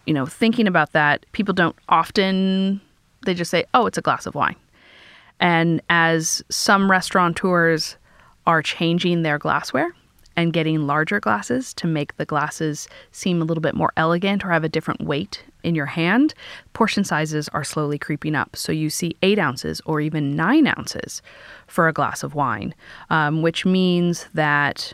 you 0.07 0.14
know, 0.14 0.27
thinking 0.27 0.66
about 0.66 0.92
that, 0.92 1.27
people 1.33 1.55
don't 1.55 1.77
often 1.88 2.81
they 3.25 3.35
just 3.35 3.51
say, 3.51 3.64
oh, 3.75 3.87
it's 3.87 3.98
a 3.98 4.03
glass 4.03 4.27
of 4.27 4.35
wine. 4.35 4.57
And 5.40 5.81
as 5.90 6.42
some 6.51 6.90
restaurateurs 6.90 7.96
are 8.46 8.62
changing 8.62 9.22
their 9.22 9.38
glassware 9.38 9.94
and 10.37 10.53
getting 10.53 10.87
larger 10.87 11.20
glasses 11.20 11.75
to 11.75 11.87
make 11.87 12.16
the 12.16 12.25
glasses 12.25 12.88
seem 13.11 13.42
a 13.42 13.44
little 13.44 13.61
bit 13.61 13.75
more 13.75 13.92
elegant 13.96 14.44
or 14.44 14.51
have 14.51 14.64
a 14.64 14.68
different 14.68 15.01
weight 15.03 15.44
in 15.62 15.75
your 15.75 15.87
hand, 15.87 16.35
portion 16.72 17.05
sizes 17.05 17.48
are 17.51 17.64
slowly 17.64 17.98
creeping 17.98 18.35
up. 18.35 18.57
So 18.57 18.72
you 18.72 18.88
see 18.88 19.16
eight 19.22 19.38
ounces 19.38 19.81
or 19.85 20.01
even 20.01 20.35
nine 20.35 20.66
ounces 20.66 21.22
for 21.66 21.87
a 21.87 21.92
glass 21.92 22.22
of 22.22 22.35
wine, 22.35 22.75
um, 23.11 23.42
which 23.42 23.64
means 23.66 24.27
that 24.35 24.92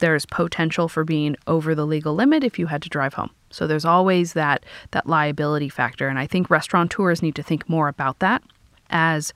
there's 0.00 0.26
potential 0.26 0.88
for 0.88 1.04
being 1.04 1.36
over 1.46 1.74
the 1.74 1.86
legal 1.86 2.14
limit 2.14 2.44
if 2.44 2.58
you 2.58 2.66
had 2.66 2.82
to 2.82 2.88
drive 2.88 3.14
home. 3.14 3.30
So 3.50 3.66
there's 3.66 3.84
always 3.84 4.32
that 4.34 4.64
that 4.90 5.06
liability 5.06 5.68
factor, 5.68 6.08
and 6.08 6.18
I 6.18 6.26
think 6.26 6.50
restaurateurs 6.50 7.22
need 7.22 7.34
to 7.36 7.42
think 7.42 7.68
more 7.68 7.88
about 7.88 8.18
that 8.18 8.42
as 8.90 9.32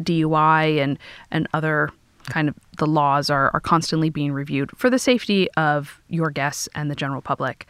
DUI 0.00 0.78
and 0.78 0.98
and 1.30 1.48
other 1.54 1.90
kind 2.28 2.48
of 2.48 2.56
the 2.78 2.86
laws 2.86 3.30
are, 3.30 3.50
are 3.54 3.60
constantly 3.60 4.10
being 4.10 4.32
reviewed 4.32 4.70
for 4.76 4.90
the 4.90 4.98
safety 4.98 5.48
of 5.52 6.00
your 6.08 6.30
guests 6.30 6.68
and 6.74 6.90
the 6.90 6.94
general 6.94 7.22
public. 7.22 7.66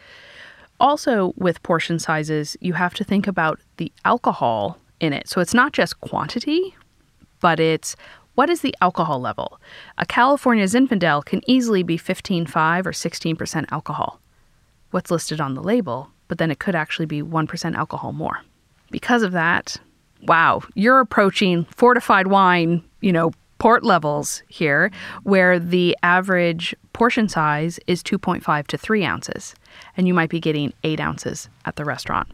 Also, 0.79 1.33
with 1.37 1.61
portion 1.63 1.99
sizes, 1.99 2.57
you 2.59 2.73
have 2.73 2.93
to 2.95 3.03
think 3.03 3.27
about 3.27 3.59
the 3.77 3.91
alcohol 4.05 4.77
in 4.99 5.13
it. 5.13 5.27
So 5.27 5.41
it's 5.41 5.53
not 5.53 5.73
just 5.73 5.99
quantity, 6.01 6.75
but 7.39 7.59
it's 7.59 7.95
what 8.37 8.51
is 8.51 8.61
the 8.61 8.75
alcohol 8.81 9.19
level? 9.19 9.59
A 9.97 10.05
California 10.05 10.65
Zinfandel 10.65 11.25
can 11.25 11.41
easily 11.49 11.81
be 11.81 11.97
15.5 11.97 12.85
or 12.85 12.91
16% 12.91 13.65
alcohol 13.71 14.19
what's 14.91 15.09
listed 15.09 15.41
on 15.41 15.55
the 15.55 15.63
label, 15.63 16.11
but 16.27 16.37
then 16.37 16.51
it 16.51 16.59
could 16.59 16.75
actually 16.75 17.07
be 17.07 17.23
1% 17.23 17.75
alcohol 17.75 18.13
more. 18.13 18.43
Because 18.91 19.23
of 19.23 19.31
that, 19.31 19.77
wow, 20.21 20.61
you're 20.75 20.99
approaching 20.99 21.65
fortified 21.75 22.27
wine, 22.27 22.83
you 23.01 23.11
know, 23.11 23.31
port 23.57 23.83
levels 23.83 24.43
here, 24.49 24.91
where 25.23 25.57
the 25.57 25.97
average 26.03 26.75
portion 26.93 27.27
size 27.27 27.79
is 27.87 28.03
2.5 28.03 28.67
to 28.67 28.77
3 28.77 29.03
ounces, 29.03 29.55
and 29.97 30.07
you 30.07 30.13
might 30.13 30.29
be 30.29 30.39
getting 30.39 30.73
8 30.83 30.99
ounces 30.99 31.49
at 31.65 31.75
the 31.75 31.85
restaurant. 31.85 32.29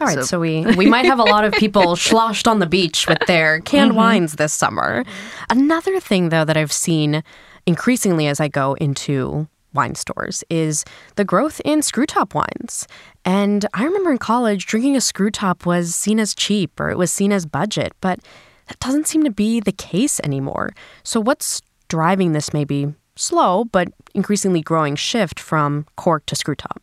All 0.00 0.06
right, 0.06 0.14
so, 0.14 0.22
so 0.22 0.40
we 0.40 0.64
we 0.76 0.86
might 0.86 1.04
have 1.04 1.18
a 1.18 1.24
lot 1.24 1.44
of 1.44 1.52
people 1.52 1.94
sloshed 2.10 2.48
on 2.48 2.58
the 2.58 2.66
beach 2.66 3.06
with 3.06 3.18
their 3.26 3.60
canned 3.60 3.90
mm-hmm. 3.90 3.98
wines 3.98 4.34
this 4.34 4.52
summer. 4.52 5.04
Another 5.50 6.00
thing 6.00 6.30
though 6.30 6.44
that 6.44 6.56
I've 6.56 6.72
seen 6.72 7.22
increasingly 7.66 8.26
as 8.26 8.40
I 8.40 8.48
go 8.48 8.74
into 8.74 9.46
wine 9.72 9.94
stores 9.94 10.42
is 10.50 10.84
the 11.16 11.24
growth 11.24 11.60
in 11.64 11.82
screw 11.82 12.06
top 12.06 12.34
wines. 12.34 12.88
And 13.24 13.66
I 13.74 13.84
remember 13.84 14.10
in 14.10 14.18
college, 14.18 14.66
drinking 14.66 14.96
a 14.96 15.00
screw 15.00 15.30
top 15.30 15.66
was 15.66 15.94
seen 15.94 16.18
as 16.18 16.34
cheap 16.34 16.80
or 16.80 16.90
it 16.90 16.98
was 16.98 17.12
seen 17.12 17.32
as 17.32 17.46
budget, 17.46 17.92
but 18.00 18.20
that 18.68 18.80
doesn't 18.80 19.06
seem 19.06 19.24
to 19.24 19.30
be 19.30 19.60
the 19.60 19.72
case 19.72 20.20
anymore. 20.20 20.72
So, 21.02 21.20
what's 21.20 21.60
driving 21.88 22.32
this 22.32 22.52
maybe 22.52 22.94
slow 23.16 23.64
but 23.64 23.88
increasingly 24.14 24.62
growing 24.62 24.96
shift 24.96 25.38
from 25.38 25.86
cork 25.96 26.24
to 26.26 26.36
screw 26.36 26.54
top? 26.54 26.82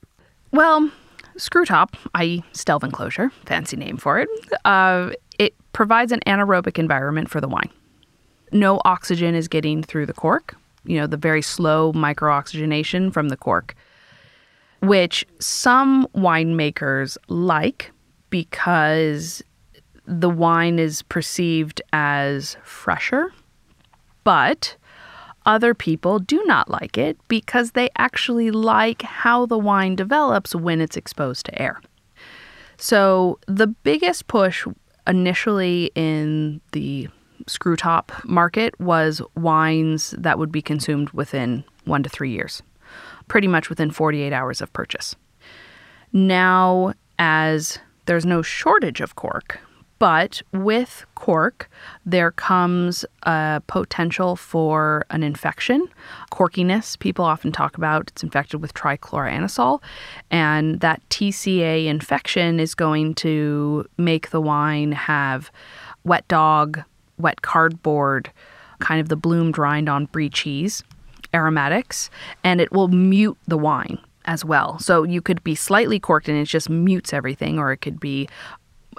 Well, 0.52 0.92
screw 1.38 1.66
top, 1.66 1.96
i.e., 2.16 2.44
Stelvin 2.52 2.90
enclosure, 2.90 3.32
fancy 3.46 3.78
name 3.78 3.98
for 3.98 4.20
it, 4.20 4.30
uh, 4.66 5.12
it 5.40 5.56
provides 5.74 6.12
an 6.12 6.20
anaerobic 6.26 6.78
environment 6.78 7.30
for 7.30 7.40
the 7.42 7.48
wine. 7.48 7.70
No 8.52 8.82
oxygen 8.86 9.36
is 9.36 9.48
getting 9.48 9.84
through 9.84 10.06
the 10.06 10.14
cork, 10.14 10.56
you 10.86 10.98
know, 10.98 11.08
the 11.08 11.18
very 11.18 11.42
slow 11.42 11.94
microoxygenation 11.94 13.14
from 13.14 13.30
the 13.30 13.38
cork, 13.38 13.76
which 14.82 15.26
some 15.40 16.08
winemakers 16.16 17.18
like 17.28 17.92
because 18.30 19.44
the 20.06 20.30
wine 20.30 20.80
is 20.80 21.02
perceived 21.04 21.82
as 21.92 22.58
fresher, 22.64 23.34
but 24.24 24.76
other 25.48 25.74
people 25.74 26.20
do 26.20 26.44
not 26.46 26.70
like 26.70 26.98
it 26.98 27.18
because 27.30 27.72
they 27.72 27.90
actually 27.98 28.52
like 28.52 29.02
how 29.02 29.46
the 29.46 29.58
wine 29.58 29.96
develops 29.96 30.54
when 30.54 30.82
it's 30.82 30.98
exposed 30.98 31.46
to 31.46 31.60
air. 31.60 31.82
So, 32.78 33.40
the 33.48 33.68
biggest 33.68 34.28
push 34.28 34.68
initially 35.08 35.90
in 35.96 36.62
the 36.74 37.08
screw 37.48 37.78
top 37.78 38.12
market 38.26 38.80
was 38.80 39.22
wines 39.36 40.12
that 40.18 40.38
would 40.38 40.52
be 40.52 40.62
consumed 40.62 41.10
within 41.12 41.64
one 41.86 42.04
to 42.04 42.10
three 42.10 42.30
years, 42.32 42.62
pretty 43.28 43.48
much 43.48 43.70
within 43.70 43.90
48 43.90 44.34
hours 44.34 44.62
of 44.62 44.72
purchase. 44.74 45.16
Now, 46.12 46.94
as 47.18 47.80
there's 48.06 48.26
no 48.26 48.42
shortage 48.42 49.02
of 49.02 49.16
cork, 49.16 49.60
but 50.00 50.42
with 50.52 51.06
cork, 51.16 51.70
there 52.06 52.32
comes 52.32 53.06
a 53.24 53.62
potential 53.68 54.36
for 54.36 55.06
an 55.10 55.24
infection. 55.24 55.88
Corkiness, 56.32 56.98
people 57.00 57.26
often 57.26 57.52
talk 57.52 57.78
about, 57.78 58.10
it's 58.10 58.24
infected 58.24 58.62
with 58.62 58.74
trichloroanisole. 58.74 59.82
And 60.30 60.80
that 60.82 61.02
TCA 61.10 61.88
infection 61.88 62.60
is 62.60 62.76
going 62.76 63.16
to 63.16 63.88
make 63.98 64.30
the 64.30 64.42
wine 64.42 64.92
have 64.92 65.52
wet 66.04 66.28
dog, 66.28 66.84
wet 67.18 67.42
cardboard, 67.42 68.32
kind 68.80 69.02
of 69.02 69.10
the 69.10 69.16
bloomed 69.16 69.58
rind 69.58 69.90
on 69.90 70.06
brie 70.06 70.30
cheese, 70.30 70.84
aromatics, 71.34 72.10
and 72.44 72.62
it 72.62 72.72
will 72.72 72.88
mute 72.88 73.38
the 73.48 73.58
wine 73.58 74.00
as 74.26 74.44
well. 74.46 74.78
So 74.80 75.04
you 75.04 75.22
could 75.22 75.44
be 75.44 75.56
slightly 75.56 76.00
corked 76.00 76.30
and 76.30 76.38
it 76.38 76.46
just 76.46 76.70
mutes 76.70 77.14
everything, 77.14 77.58
or 77.58 77.72
it 77.72 77.78
could 77.78 78.00
be 78.00 78.28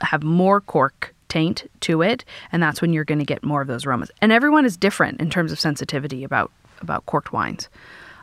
have 0.03 0.23
more 0.23 0.61
cork 0.61 1.15
taint 1.29 1.71
to 1.81 2.03
it, 2.03 2.25
and 2.53 2.63
that's 2.63 2.81
when 2.81 2.93
you're 2.93 3.05
going 3.05 3.19
to 3.19 3.25
get 3.25 3.45
more 3.45 3.61
of 3.61 3.69
those 3.69 3.85
aromas. 3.85 4.11
And 4.23 4.33
everyone 4.33 4.65
is 4.65 4.77
different 4.77 5.21
in 5.21 5.31
terms 5.31 5.53
of 5.53 5.61
sensitivity 5.61 6.25
about 6.25 6.51
about 6.81 7.05
corked 7.07 7.33
wines. 7.33 7.69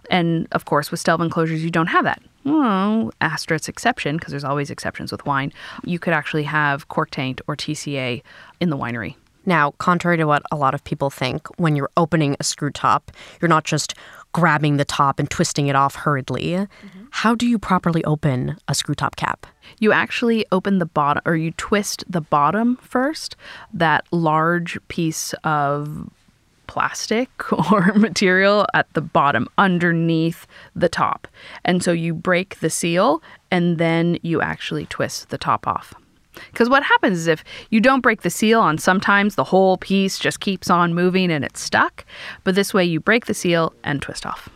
And 0.09 0.47
of 0.51 0.65
course, 0.65 0.91
with 0.91 0.99
Stelvin 0.99 1.29
closures, 1.29 1.59
you 1.59 1.71
don't 1.71 1.87
have 1.87 2.05
that. 2.05 2.21
Well, 2.43 3.11
asterisk 3.21 3.67
exception, 3.67 4.17
because 4.17 4.31
there's 4.31 4.43
always 4.43 4.69
exceptions 4.69 5.11
with 5.11 5.25
wine. 5.25 5.51
You 5.83 5.97
could 5.97 6.13
actually 6.13 6.43
have 6.43 6.87
cork 6.89 7.09
taint 7.09 7.41
or 7.47 7.55
TCA 7.55 8.21
in 8.59 8.69
the 8.69 8.77
winery 8.77 9.15
Now, 9.45 9.71
contrary 9.77 10.17
to 10.17 10.25
what 10.25 10.43
a 10.51 10.55
lot 10.55 10.73
of 10.73 10.83
people 10.83 11.09
think, 11.09 11.47
when 11.59 11.75
you're 11.75 11.91
opening 11.97 12.35
a 12.39 12.43
screw 12.43 12.71
top, 12.71 13.11
you're 13.41 13.49
not 13.49 13.63
just 13.63 13.93
grabbing 14.33 14.77
the 14.77 14.85
top 14.85 15.19
and 15.19 15.29
twisting 15.29 15.67
it 15.67 15.75
off 15.75 15.95
hurriedly. 15.95 16.47
Mm-hmm. 16.47 17.04
How 17.19 17.33
do 17.33 17.47
you 17.47 17.57
properly 17.57 18.03
open 18.03 18.57
a 18.67 18.75
screw 18.75 18.93
top 18.93 19.15
cap? 19.15 19.47
You 19.79 19.93
actually 19.93 20.45
open 20.51 20.79
the 20.79 20.85
bottom, 20.85 21.23
or 21.25 21.37
you 21.37 21.51
twist 21.51 22.03
the 22.09 22.19
bottom 22.19 22.75
first, 22.81 23.37
that 23.73 24.05
large 24.11 24.77
piece 24.89 25.33
of 25.45 26.09
plastic 26.67 27.29
or 27.71 27.93
material 27.93 28.67
at 28.73 28.93
the 28.95 29.01
bottom 29.01 29.47
underneath 29.57 30.45
the 30.75 30.89
top. 30.89 31.29
And 31.63 31.81
so 31.81 31.93
you 31.93 32.13
break 32.13 32.59
the 32.59 32.69
seal 32.69 33.23
and 33.49 33.77
then 33.77 34.19
you 34.21 34.41
actually 34.41 34.85
twist 34.87 35.29
the 35.29 35.37
top 35.37 35.65
off. 35.67 35.93
Because 36.51 36.67
what 36.67 36.83
happens 36.83 37.17
is 37.17 37.27
if 37.27 37.45
you 37.69 37.79
don't 37.79 38.01
break 38.01 38.23
the 38.23 38.29
seal 38.29 38.59
on 38.59 38.77
sometimes 38.77 39.35
the 39.35 39.45
whole 39.45 39.77
piece 39.77 40.19
just 40.19 40.41
keeps 40.41 40.69
on 40.69 40.93
moving 40.93 41.31
and 41.31 41.45
it's 41.45 41.61
stuck. 41.61 42.03
But 42.43 42.55
this 42.55 42.73
way 42.73 42.83
you 42.83 42.99
break 42.99 43.27
the 43.27 43.33
seal 43.33 43.73
and 43.85 44.01
twist 44.01 44.25
off. 44.25 44.49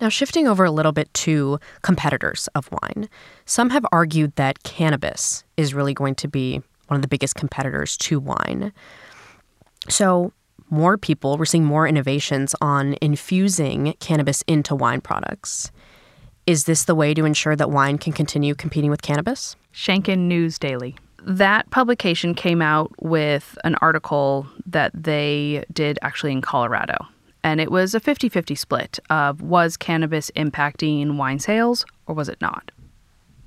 Now, 0.00 0.08
shifting 0.08 0.48
over 0.48 0.64
a 0.64 0.70
little 0.70 0.92
bit 0.92 1.12
to 1.14 1.58
competitors 1.82 2.48
of 2.54 2.70
wine, 2.70 3.08
some 3.44 3.70
have 3.70 3.84
argued 3.92 4.34
that 4.36 4.62
cannabis 4.62 5.44
is 5.56 5.74
really 5.74 5.92
going 5.92 6.14
to 6.16 6.28
be 6.28 6.62
one 6.86 6.96
of 6.96 7.02
the 7.02 7.08
biggest 7.08 7.34
competitors 7.34 7.96
to 7.98 8.18
wine. 8.18 8.72
So, 9.88 10.32
more 10.70 10.96
people, 10.96 11.36
we're 11.36 11.44
seeing 11.44 11.64
more 11.64 11.86
innovations 11.86 12.54
on 12.60 12.96
infusing 13.02 13.94
cannabis 14.00 14.42
into 14.46 14.74
wine 14.74 15.00
products. 15.00 15.70
Is 16.46 16.64
this 16.64 16.84
the 16.84 16.94
way 16.94 17.12
to 17.12 17.24
ensure 17.24 17.56
that 17.56 17.70
wine 17.70 17.98
can 17.98 18.12
continue 18.12 18.54
competing 18.54 18.90
with 18.90 19.02
cannabis? 19.02 19.56
Shanken 19.74 20.18
News 20.20 20.58
Daily 20.58 20.96
that 21.22 21.68
publication 21.70 22.34
came 22.34 22.62
out 22.62 22.90
with 23.02 23.58
an 23.64 23.74
article 23.76 24.46
that 24.66 24.90
they 24.94 25.64
did 25.72 25.98
actually 26.02 26.32
in 26.32 26.40
Colorado. 26.40 27.06
And 27.42 27.60
it 27.60 27.70
was 27.70 27.94
a 27.94 28.00
50 28.00 28.28
50 28.28 28.54
split 28.54 28.98
of 29.08 29.40
was 29.40 29.76
cannabis 29.76 30.30
impacting 30.36 31.16
wine 31.16 31.38
sales 31.38 31.86
or 32.06 32.14
was 32.14 32.28
it 32.28 32.40
not? 32.40 32.70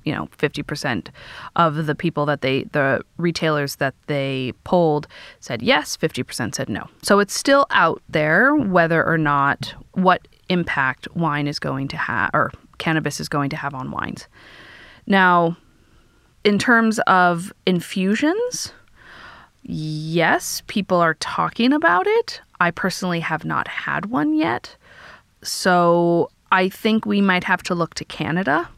You 0.04 0.12
know, 0.12 0.28
50% 0.36 1.08
of 1.56 1.86
the 1.86 1.94
people 1.94 2.26
that 2.26 2.42
they, 2.42 2.64
the 2.64 3.02
retailers 3.16 3.76
that 3.76 3.94
they 4.06 4.52
polled 4.64 5.06
said 5.40 5.62
yes, 5.62 5.96
50% 5.96 6.54
said 6.54 6.68
no. 6.68 6.88
So 7.02 7.20
it's 7.20 7.32
still 7.32 7.66
out 7.70 8.02
there 8.10 8.54
whether 8.54 9.02
or 9.02 9.16
not 9.16 9.74
what 9.92 10.28
impact 10.50 11.08
wine 11.16 11.46
is 11.46 11.58
going 11.58 11.88
to 11.88 11.96
have, 11.96 12.30
or 12.34 12.52
cannabis 12.76 13.18
is 13.18 13.30
going 13.30 13.48
to 13.50 13.56
have 13.56 13.72
on 13.72 13.90
wines. 13.90 14.28
Now, 15.06 15.56
in 16.44 16.58
terms 16.58 16.98
of 17.06 17.52
infusions, 17.66 18.72
yes, 19.62 20.62
people 20.66 20.98
are 20.98 21.14
talking 21.14 21.72
about 21.72 22.06
it. 22.06 22.40
I 22.60 22.70
personally 22.70 23.20
have 23.20 23.44
not 23.44 23.68
had 23.68 24.06
one 24.06 24.34
yet. 24.34 24.76
So 25.42 26.30
I 26.52 26.68
think 26.68 27.06
we 27.06 27.20
might 27.20 27.44
have 27.44 27.62
to 27.64 27.74
look 27.74 27.94
to 27.94 28.04
Canada 28.04 28.68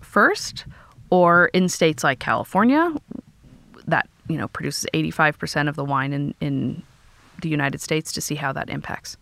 first 0.00 0.64
or 1.10 1.46
in 1.46 1.68
states 1.68 2.04
like 2.04 2.18
California 2.18 2.94
that, 3.86 4.08
you 4.28 4.36
know, 4.36 4.48
produces 4.48 4.86
85% 4.94 5.68
of 5.68 5.76
the 5.76 5.84
wine 5.84 6.12
in, 6.12 6.34
in 6.40 6.82
the 7.40 7.48
United 7.48 7.80
States 7.80 8.12
to 8.12 8.20
see 8.20 8.34
how 8.34 8.52
that 8.52 8.68
impacts. 8.68 9.16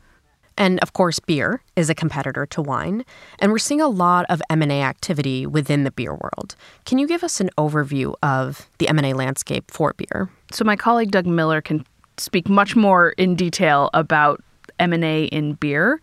And 0.58 0.80
of 0.80 0.94
course, 0.94 1.18
beer 1.20 1.62
is 1.76 1.90
a 1.90 1.94
competitor 1.94 2.46
to 2.46 2.62
wine, 2.62 3.04
and 3.40 3.52
we're 3.52 3.58
seeing 3.58 3.80
a 3.80 3.88
lot 3.88 4.24
of 4.30 4.40
M&A 4.48 4.82
activity 4.82 5.46
within 5.46 5.84
the 5.84 5.90
beer 5.90 6.14
world. 6.14 6.56
Can 6.86 6.98
you 6.98 7.06
give 7.06 7.22
us 7.22 7.40
an 7.40 7.50
overview 7.58 8.14
of 8.22 8.68
the 8.78 8.88
M&A 8.88 9.12
landscape 9.12 9.70
for 9.70 9.92
beer? 9.92 10.30
So 10.52 10.64
my 10.64 10.76
colleague 10.76 11.10
Doug 11.10 11.26
Miller 11.26 11.60
can 11.60 11.84
speak 12.18 12.48
much 12.48 12.76
more 12.76 13.10
in 13.10 13.34
detail 13.34 13.90
about 13.94 14.42
M&A 14.78 15.24
in 15.24 15.54
beer. 15.54 16.00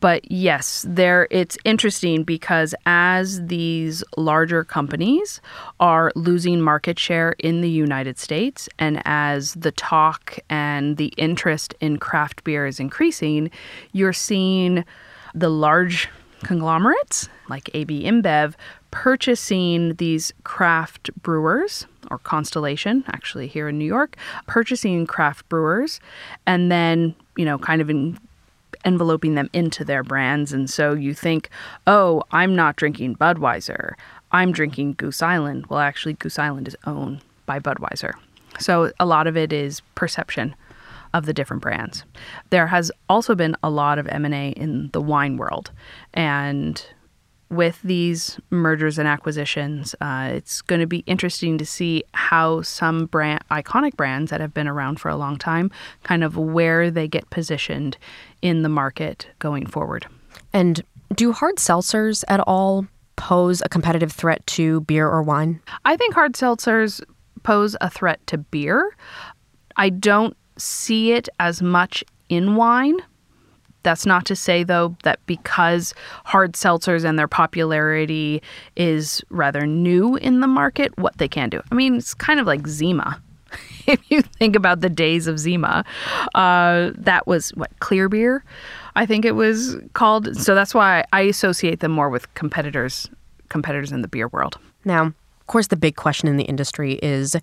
But 0.00 0.28
yes, 0.30 0.84
there 0.88 1.28
it's 1.30 1.56
interesting 1.64 2.24
because 2.24 2.74
as 2.84 3.46
these 3.46 4.02
larger 4.16 4.64
companies 4.64 5.40
are 5.78 6.10
losing 6.16 6.60
market 6.60 6.98
share 6.98 7.36
in 7.38 7.60
the 7.60 7.70
United 7.70 8.18
States 8.18 8.68
and 8.78 9.00
as 9.04 9.54
the 9.54 9.70
talk 9.70 10.38
and 10.50 10.96
the 10.96 11.12
interest 11.16 11.74
in 11.80 11.98
craft 11.98 12.42
beer 12.42 12.66
is 12.66 12.80
increasing, 12.80 13.50
you're 13.92 14.12
seeing 14.12 14.84
the 15.32 15.48
large 15.48 16.08
conglomerates 16.42 17.28
like 17.48 17.70
AB 17.74 18.04
InBev 18.04 18.54
purchasing 18.90 19.94
these 19.94 20.32
craft 20.44 21.10
brewers 21.22 21.86
or 22.10 22.18
Constellation, 22.18 23.04
actually 23.08 23.46
here 23.46 23.68
in 23.68 23.78
New 23.78 23.84
York, 23.84 24.16
purchasing 24.46 25.06
craft 25.06 25.48
brewers 25.48 26.00
and 26.46 26.70
then, 26.70 27.14
you 27.36 27.44
know, 27.44 27.58
kind 27.58 27.80
of 27.80 27.90
in 27.90 28.18
enveloping 28.84 29.34
them 29.34 29.48
into 29.52 29.84
their 29.84 30.02
brands. 30.02 30.52
And 30.52 30.68
so 30.68 30.92
you 30.92 31.14
think, 31.14 31.48
oh, 31.86 32.22
I'm 32.30 32.54
not 32.54 32.76
drinking 32.76 33.16
Budweiser. 33.16 33.94
I'm 34.32 34.52
drinking 34.52 34.94
Goose 34.94 35.22
Island. 35.22 35.66
Well, 35.66 35.80
actually, 35.80 36.14
Goose 36.14 36.38
Island 36.38 36.68
is 36.68 36.76
owned 36.86 37.22
by 37.46 37.60
Budweiser. 37.60 38.12
So 38.58 38.92
a 39.00 39.06
lot 39.06 39.26
of 39.26 39.36
it 39.36 39.52
is 39.52 39.80
perception 39.94 40.54
of 41.12 41.26
the 41.26 41.32
different 41.32 41.62
brands. 41.62 42.04
There 42.50 42.66
has 42.66 42.90
also 43.08 43.34
been 43.34 43.56
a 43.62 43.70
lot 43.70 43.98
of 43.98 44.08
M&A 44.08 44.50
in 44.50 44.90
the 44.92 45.00
wine 45.00 45.36
world. 45.36 45.70
And 46.12 46.84
with 47.50 47.80
these 47.82 48.38
mergers 48.50 48.98
and 48.98 49.06
acquisitions, 49.06 49.94
uh, 50.00 50.30
it's 50.32 50.62
going 50.62 50.80
to 50.80 50.86
be 50.86 50.98
interesting 51.06 51.58
to 51.58 51.66
see 51.66 52.02
how 52.14 52.62
some 52.62 53.06
brand 53.06 53.42
iconic 53.50 53.96
brands 53.96 54.30
that 54.30 54.40
have 54.40 54.54
been 54.54 54.68
around 54.68 55.00
for 55.00 55.08
a 55.08 55.16
long 55.16 55.36
time 55.36 55.70
kind 56.02 56.24
of 56.24 56.36
where 56.36 56.90
they 56.90 57.06
get 57.06 57.28
positioned 57.30 57.96
in 58.42 58.62
the 58.62 58.68
market 58.68 59.28
going 59.38 59.66
forward. 59.66 60.06
And 60.52 60.82
do 61.14 61.32
hard 61.32 61.56
seltzers 61.56 62.24
at 62.28 62.40
all 62.40 62.86
pose 63.16 63.62
a 63.62 63.68
competitive 63.68 64.12
threat 64.12 64.44
to 64.48 64.80
beer 64.80 65.08
or 65.08 65.22
wine? 65.22 65.60
I 65.84 65.96
think 65.96 66.14
hard 66.14 66.32
seltzers 66.32 67.02
pose 67.42 67.76
a 67.80 67.90
threat 67.90 68.26
to 68.28 68.38
beer. 68.38 68.96
I 69.76 69.90
don't 69.90 70.36
see 70.56 71.12
it 71.12 71.28
as 71.38 71.62
much 71.62 72.04
in 72.28 72.56
wine 72.56 72.98
that's 73.84 74.04
not 74.04 74.24
to 74.26 74.36
say, 74.36 74.64
though, 74.64 74.96
that 75.04 75.24
because 75.26 75.94
hard 76.24 76.54
seltzers 76.54 77.04
and 77.04 77.18
their 77.18 77.28
popularity 77.28 78.42
is 78.76 79.22
rather 79.30 79.66
new 79.66 80.16
in 80.16 80.40
the 80.40 80.46
market, 80.48 80.96
what 80.98 81.16
they 81.18 81.28
can 81.28 81.48
do. 81.48 81.62
I 81.70 81.74
mean, 81.74 81.94
it's 81.94 82.14
kind 82.14 82.40
of 82.40 82.46
like 82.46 82.66
Zima. 82.66 83.22
if 83.86 84.00
you 84.10 84.22
think 84.22 84.56
about 84.56 84.80
the 84.80 84.90
days 84.90 85.26
of 85.26 85.38
Zima, 85.38 85.84
uh, 86.34 86.90
that 86.96 87.26
was 87.26 87.50
what 87.50 87.70
clear 87.78 88.08
beer, 88.08 88.44
I 88.96 89.06
think 89.06 89.24
it 89.24 89.32
was 89.32 89.76
called. 89.92 90.36
So 90.36 90.54
that's 90.54 90.74
why 90.74 91.04
I 91.12 91.22
associate 91.22 91.80
them 91.80 91.92
more 91.92 92.08
with 92.08 92.32
competitors, 92.34 93.08
competitors 93.48 93.92
in 93.92 94.02
the 94.02 94.08
beer 94.08 94.28
world. 94.28 94.58
Now, 94.84 95.06
of 95.06 95.46
course, 95.46 95.68
the 95.68 95.76
big 95.76 95.96
question 95.96 96.28
in 96.28 96.36
the 96.36 96.44
industry 96.44 96.94
is 97.02 97.36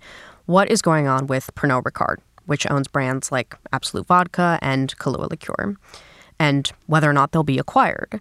what 0.46 0.70
is 0.70 0.82
going 0.82 1.06
on 1.06 1.26
with 1.26 1.50
Pernod 1.54 1.84
Ricard, 1.84 2.16
which 2.46 2.68
owns 2.70 2.88
brands 2.88 3.30
like 3.30 3.56
Absolut 3.72 4.06
Vodka 4.06 4.58
and 4.60 4.96
Kahlua 4.98 5.30
Liqueur 5.30 5.76
and 6.42 6.72
whether 6.86 7.08
or 7.08 7.12
not 7.12 7.30
they'll 7.30 7.44
be 7.44 7.60
acquired. 7.60 8.20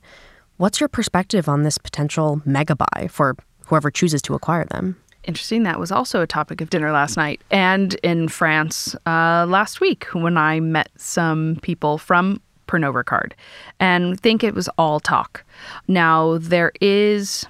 What's 0.58 0.80
your 0.80 0.90
perspective 0.90 1.50
on 1.50 1.64
this 1.64 1.80
potential 1.80 2.40
mega 2.46 2.76
buy 2.76 3.08
for 3.10 3.36
whoever 3.66 3.90
chooses 3.90 4.22
to 4.24 4.36
acquire 4.36 4.66
them? 4.66 4.96
Interesting. 5.24 5.64
That 5.64 5.80
was 5.80 5.92
also 5.92 6.22
a 6.22 6.28
topic 6.28 6.62
of 6.62 6.70
dinner 6.70 6.92
last 6.92 7.18
night 7.18 7.42
and 7.50 7.96
in 8.04 8.28
France 8.28 8.96
uh, 9.08 9.48
last 9.50 9.82
week 9.82 10.06
when 10.14 10.38
I 10.38 10.60
met 10.60 10.90
some 10.98 11.58
people 11.64 11.98
from 11.98 12.40
Pernod 12.68 12.94
Ricard 13.04 13.32
and 13.80 14.20
think 14.20 14.44
it 14.44 14.54
was 14.54 14.70
all 14.78 15.00
talk. 15.00 15.44
Now, 15.88 16.38
there 16.38 16.72
is 16.80 17.48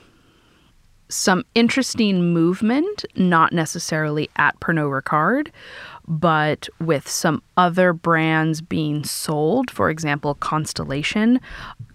some 1.10 1.44
interesting 1.54 2.34
movement, 2.34 3.04
not 3.18 3.52
necessarily 3.52 4.30
at 4.38 4.58
Pernod 4.62 5.02
Ricard, 5.02 5.50
but 6.12 6.68
with 6.82 7.08
some 7.08 7.42
other 7.56 7.94
brands 7.94 8.60
being 8.60 9.02
sold, 9.06 9.72
for 9.72 9.90
example, 9.90 10.36
Constellation, 10.36 11.40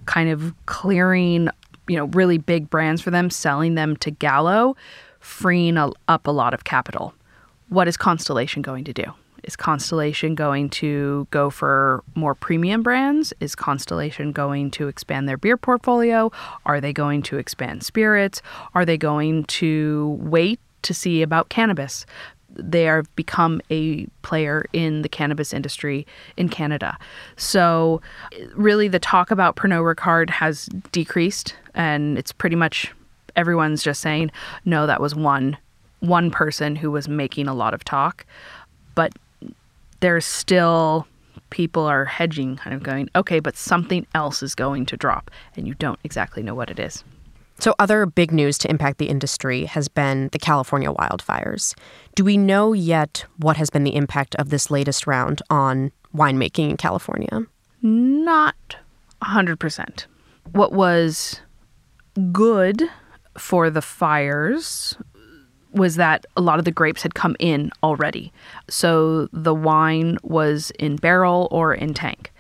kind 0.06 0.30
of 0.30 0.54
clearing, 0.64 1.50
you 1.86 1.96
know, 1.96 2.06
really 2.06 2.38
big 2.38 2.70
brands 2.70 3.02
for 3.02 3.10
them, 3.10 3.28
selling 3.28 3.74
them 3.74 3.94
to 3.98 4.10
Gallo, 4.10 4.74
freeing 5.20 5.76
a, 5.76 5.90
up 6.08 6.26
a 6.26 6.30
lot 6.30 6.54
of 6.54 6.64
capital. 6.64 7.12
What 7.68 7.88
is 7.88 7.98
Constellation 7.98 8.62
going 8.62 8.84
to 8.84 8.94
do? 8.94 9.04
Is 9.44 9.54
Constellation 9.54 10.34
going 10.34 10.70
to 10.70 11.28
go 11.30 11.50
for 11.50 12.02
more 12.14 12.34
premium 12.34 12.82
brands? 12.82 13.34
Is 13.40 13.54
Constellation 13.54 14.32
going 14.32 14.70
to 14.72 14.88
expand 14.88 15.28
their 15.28 15.36
beer 15.36 15.58
portfolio? 15.58 16.32
Are 16.64 16.80
they 16.80 16.94
going 16.94 17.20
to 17.24 17.36
expand 17.36 17.82
spirits? 17.82 18.40
Are 18.74 18.86
they 18.86 18.96
going 18.96 19.44
to 19.44 20.16
wait 20.22 20.58
to 20.82 20.94
see 20.94 21.20
about 21.20 21.50
cannabis? 21.50 22.06
They 22.59 22.84
have 22.84 23.14
become 23.16 23.61
a 23.70 24.07
player 24.22 24.66
in 24.72 25.02
the 25.02 25.09
cannabis 25.09 25.52
industry 25.52 26.07
in 26.36 26.48
Canada. 26.48 26.98
So, 27.36 28.00
really, 28.54 28.88
the 28.88 28.98
talk 28.98 29.30
about 29.30 29.57
Pernod 29.57 29.94
Ricard 29.94 30.30
has 30.30 30.66
decreased, 30.92 31.54
and 31.74 32.18
it's 32.18 32.32
pretty 32.32 32.57
much 32.57 32.92
everyone's 33.36 33.82
just 33.82 34.00
saying, 34.00 34.30
no, 34.64 34.86
that 34.86 35.00
was 35.00 35.14
one 35.14 35.57
one 36.00 36.30
person 36.30 36.76
who 36.76 36.90
was 36.90 37.09
making 37.09 37.48
a 37.48 37.54
lot 37.54 37.74
of 37.74 37.82
talk, 37.82 38.26
but 38.94 39.12
there's 40.00 40.26
still 40.26 41.07
people 41.50 41.84
are 41.84 42.04
hedging, 42.04 42.57
kind 42.57 42.74
of 42.74 42.82
going, 42.82 43.09
okay, 43.14 43.40
but 43.40 43.57
something 43.57 44.07
else 44.14 44.42
is 44.42 44.54
going 44.54 44.84
to 44.86 44.96
drop, 44.96 45.30
and 45.57 45.66
you 45.66 45.74
don't 45.74 45.98
exactly 46.04 46.42
know 46.42 46.54
what 46.54 46.70
it 46.70 46.78
is. 46.78 47.02
So, 47.59 47.74
other 47.78 48.04
big 48.07 48.32
news 48.32 48.59
to 48.59 48.70
impact 48.70 48.98
the 48.98 49.09
industry 49.09 49.64
has 49.64 49.88
been 49.88 50.28
the 50.32 50.38
California 50.38 50.92
wildfires. 50.92 51.74
Do 52.14 52.24
we 52.24 52.36
know 52.36 52.72
yet 52.72 53.24
what 53.38 53.57
has 53.57 53.70
been 53.70 53.84
the 53.84 53.96
impact 53.96 54.34
of 54.36 54.50
this 54.50 54.70
latest 54.70 55.07
round 55.07 55.40
on 55.48 55.90
winemaking 56.14 56.70
in 56.70 56.76
California? 56.76 57.46
Not 57.82 58.76
100%. 59.22 60.07
What 60.52 60.72
was 60.72 61.40
good 62.32 62.82
for 63.38 63.70
the 63.70 63.82
fires 63.82 64.96
was 65.72 65.96
that 65.96 66.24
a 66.36 66.40
lot 66.40 66.59
of 66.59 66.64
the 66.64 66.70
grapes 66.70 67.02
had 67.02 67.14
come 67.14 67.36
in 67.38 67.70
already. 67.82 68.32
So 68.68 69.28
the 69.32 69.54
wine 69.54 70.16
was 70.22 70.70
in 70.78 70.96
barrel 70.96 71.48
or 71.50 71.74
in 71.74 71.92
tank. 71.92 72.32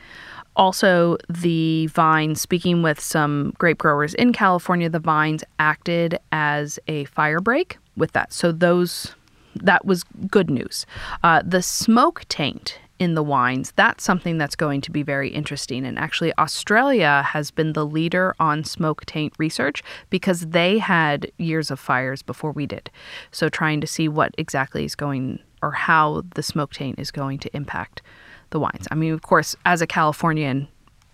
Also, 0.56 1.18
the 1.28 1.86
vines, 1.88 2.40
speaking 2.40 2.82
with 2.82 2.98
some 2.98 3.52
grape 3.58 3.78
growers 3.78 4.14
in 4.14 4.32
California, 4.32 4.88
the 4.88 4.98
vines 4.98 5.44
acted 5.58 6.18
as 6.32 6.78
a 6.88 7.04
fire 7.04 7.40
break 7.40 7.78
with 7.96 8.12
that. 8.12 8.32
So 8.32 8.52
those 8.52 9.14
that 9.62 9.84
was 9.86 10.02
good 10.30 10.50
news. 10.50 10.86
Uh, 11.22 11.42
the 11.44 11.62
smoke 11.62 12.24
taint 12.28 12.78
in 12.98 13.14
the 13.14 13.22
wines, 13.22 13.72
that's 13.76 14.04
something 14.04 14.38
that's 14.38 14.56
going 14.56 14.80
to 14.80 14.90
be 14.90 15.02
very 15.02 15.28
interesting. 15.28 15.84
And 15.84 15.98
actually, 15.98 16.32
Australia 16.38 17.22
has 17.26 17.50
been 17.50 17.74
the 17.74 17.84
leader 17.84 18.34
on 18.40 18.64
smoke 18.64 19.04
taint 19.04 19.34
research 19.38 19.82
because 20.08 20.46
they 20.46 20.78
had 20.78 21.30
years 21.38 21.70
of 21.70 21.78
fires 21.78 22.22
before 22.22 22.52
we 22.52 22.66
did. 22.66 22.90
So, 23.30 23.48
trying 23.48 23.80
to 23.82 23.86
see 23.86 24.08
what 24.08 24.34
exactly 24.38 24.84
is 24.84 24.94
going 24.94 25.40
or 25.62 25.72
how 25.72 26.22
the 26.34 26.42
smoke 26.42 26.72
taint 26.72 26.98
is 26.98 27.10
going 27.10 27.38
to 27.40 27.54
impact 27.56 28.02
the 28.50 28.60
wines. 28.60 28.86
I 28.90 28.94
mean, 28.94 29.12
of 29.12 29.22
course, 29.22 29.56
as 29.64 29.82
a 29.82 29.86
Californian, 29.86 30.68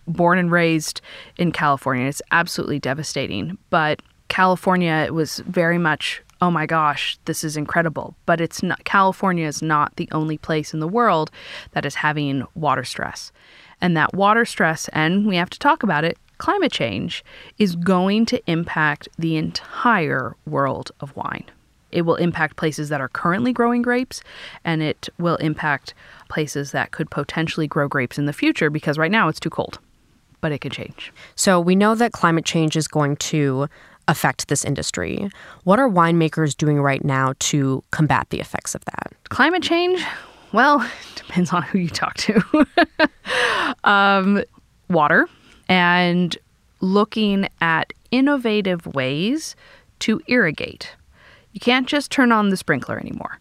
born 0.07 0.39
and 0.39 0.51
raised 0.51 1.01
in 1.37 1.53
California, 1.53 2.07
it's 2.07 2.23
absolutely 2.31 2.79
devastating. 2.79 3.59
But 3.71 4.03
California 4.29 5.09
was 5.13 5.39
very 5.47 5.79
much 5.79 6.23
oh 6.43 6.51
my 6.51 6.67
gosh, 6.67 7.17
this 7.27 7.45
is 7.45 7.57
incredible. 7.57 8.17
But 8.27 8.41
it's 8.41 8.63
not 8.63 8.85
California 8.85 9.47
is 9.47 9.63
not 9.63 9.95
the 9.95 10.09
only 10.11 10.37
place 10.37 10.75
in 10.75 10.81
the 10.81 10.89
world 10.89 11.31
that 11.71 11.87
is 11.87 11.95
having 11.95 12.45
water 12.57 12.83
stress. 12.83 13.31
And 13.81 13.97
that 13.97 14.13
water 14.13 14.45
stress, 14.45 14.89
and 14.93 15.27
we 15.27 15.37
have 15.37 15.51
to 15.51 15.59
talk 15.59 15.85
about 15.85 16.05
it, 16.05 16.19
climate 16.39 16.73
change 16.73 17.25
is 17.59 17.77
going 17.77 18.27
to 18.27 18.43
impact 18.51 19.09
the 19.17 19.37
entire 19.37 20.35
world 20.45 20.91
of 20.99 21.15
wine. 21.17 21.45
It 21.93 22.03
will 22.03 22.17
impact 22.17 22.57
places 22.57 22.89
that 22.89 23.01
are 23.01 23.09
currently 23.09 23.53
growing 23.53 23.83
grapes, 23.83 24.23
and 24.65 24.83
it 24.83 25.09
will 25.19 25.37
impact 25.37 25.95
places 26.33 26.73
that 26.73 26.93
could 26.93 27.11
potentially 27.11 27.67
grow 27.67 27.87
grapes 27.87 28.17
in 28.19 28.25
the 28.25 28.33
future 28.33 28.71
because 28.71 28.97
right 28.97 29.11
now 29.11 29.29
it's 29.29 29.39
too 29.39 29.51
cold. 29.51 29.79
But 30.41 30.51
it 30.51 30.61
could 30.61 30.73
change. 30.73 31.13
So 31.37 31.61
we 31.61 31.77
know 31.77 31.95
that 31.95 32.13
climate 32.13 32.47
change 32.47 32.75
is 32.75 32.89
going 32.89 33.17
to 33.17 33.69
affect 34.09 34.49
this 34.49 34.65
industry. 34.65 35.31
What 35.65 35.79
are 35.79 35.89
winemakers 35.89 36.57
doing 36.57 36.81
right 36.81 37.05
now 37.05 37.35
to 37.51 37.85
combat 37.91 38.29
the 38.31 38.41
effects 38.41 38.75
of 38.75 38.83
that? 38.87 39.13
Climate 39.29 39.63
change? 39.63 40.03
Well, 40.53 40.89
depends 41.15 41.53
on 41.53 41.63
who 41.63 41.79
you 41.79 41.91
talk 41.91 42.15
to. 42.15 42.67
um, 43.85 44.43
water 44.89 45.29
and 45.69 46.37
looking 46.81 47.47
at 47.61 47.93
innovative 48.11 48.87
ways 48.87 49.55
to 50.01 50.21
irrigate. 50.27 50.97
You 51.53 51.61
can't 51.61 51.87
just 51.87 52.11
turn 52.11 52.33
on 52.33 52.49
the 52.49 52.57
sprinkler 52.57 52.99
anymore. 52.99 53.39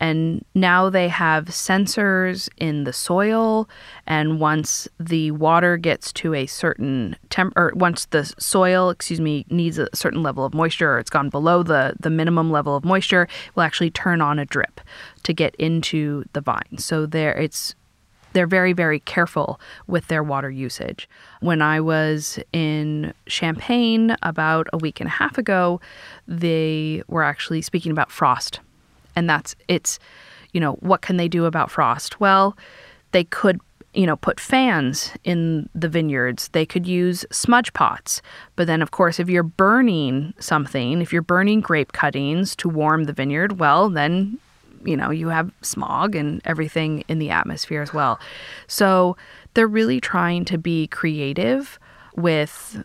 And 0.00 0.44
now 0.54 0.90
they 0.90 1.08
have 1.08 1.46
sensors 1.46 2.48
in 2.56 2.84
the 2.84 2.92
soil. 2.92 3.68
And 4.06 4.40
once 4.40 4.88
the 4.98 5.30
water 5.32 5.76
gets 5.76 6.12
to 6.14 6.34
a 6.34 6.46
certain 6.46 7.16
temp, 7.30 7.52
or 7.56 7.72
once 7.74 8.06
the 8.06 8.24
soil, 8.38 8.90
excuse 8.90 9.20
me, 9.20 9.44
needs 9.50 9.78
a 9.78 9.88
certain 9.94 10.22
level 10.22 10.44
of 10.44 10.54
moisture, 10.54 10.94
or 10.94 10.98
it's 10.98 11.10
gone 11.10 11.30
below 11.30 11.62
the, 11.62 11.94
the 11.98 12.10
minimum 12.10 12.50
level 12.50 12.76
of 12.76 12.84
moisture, 12.84 13.22
it 13.22 13.56
will 13.56 13.62
actually 13.62 13.90
turn 13.90 14.20
on 14.20 14.38
a 14.38 14.44
drip 14.44 14.80
to 15.24 15.32
get 15.32 15.54
into 15.56 16.24
the 16.32 16.40
vine. 16.40 16.78
So 16.78 17.06
there, 17.06 17.32
it's 17.34 17.74
they're 18.34 18.46
very, 18.46 18.72
very 18.72 19.00
careful 19.00 19.58
with 19.86 20.08
their 20.08 20.22
water 20.22 20.50
usage. 20.50 21.08
When 21.40 21.62
I 21.62 21.80
was 21.80 22.38
in 22.52 23.14
Champagne 23.26 24.16
about 24.22 24.68
a 24.72 24.78
week 24.78 25.00
and 25.00 25.08
a 25.08 25.10
half 25.10 25.38
ago, 25.38 25.80
they 26.26 27.02
were 27.08 27.22
actually 27.22 27.62
speaking 27.62 27.90
about 27.90 28.12
frost 28.12 28.60
and 29.18 29.28
that's 29.28 29.56
it's 29.66 29.98
you 30.52 30.60
know 30.60 30.74
what 30.74 31.02
can 31.02 31.16
they 31.16 31.28
do 31.28 31.44
about 31.44 31.70
frost? 31.70 32.20
Well 32.20 32.56
they 33.10 33.24
could 33.24 33.60
you 33.94 34.06
know 34.06 34.16
put 34.16 34.38
fans 34.38 35.12
in 35.24 35.68
the 35.74 35.88
vineyards. 35.88 36.48
They 36.48 36.64
could 36.64 36.86
use 36.86 37.26
smudge 37.32 37.72
pots. 37.72 38.22
But 38.54 38.68
then 38.68 38.80
of 38.80 38.92
course 38.92 39.18
if 39.18 39.28
you're 39.28 39.42
burning 39.42 40.34
something 40.38 41.02
if 41.02 41.12
you're 41.12 41.22
burning 41.22 41.60
grape 41.60 41.92
cuttings 41.92 42.54
to 42.56 42.68
warm 42.68 43.04
the 43.04 43.12
vineyard 43.12 43.58
well 43.58 43.90
then 43.90 44.38
you 44.84 44.96
know 44.96 45.10
you 45.10 45.28
have 45.28 45.50
smog 45.62 46.14
and 46.14 46.40
everything 46.44 47.02
in 47.08 47.18
the 47.18 47.30
atmosphere 47.30 47.82
as 47.82 47.92
well. 47.92 48.20
So 48.68 49.16
they're 49.54 49.66
really 49.66 50.00
trying 50.00 50.44
to 50.46 50.58
be 50.58 50.86
creative 50.86 51.80
with 52.14 52.84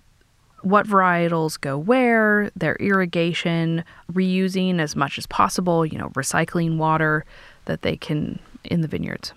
what 0.63 0.87
varietals 0.87 1.59
go 1.59 1.77
where, 1.77 2.49
their 2.55 2.75
irrigation, 2.77 3.83
reusing 4.11 4.79
as 4.79 4.95
much 4.95 5.17
as 5.17 5.27
possible, 5.27 5.85
you 5.85 5.97
know, 5.97 6.09
recycling 6.09 6.77
water 6.77 7.25
that 7.65 7.81
they 7.81 7.95
can 7.95 8.39
in 8.63 8.81
the 8.81 8.87
vineyards 8.87 9.33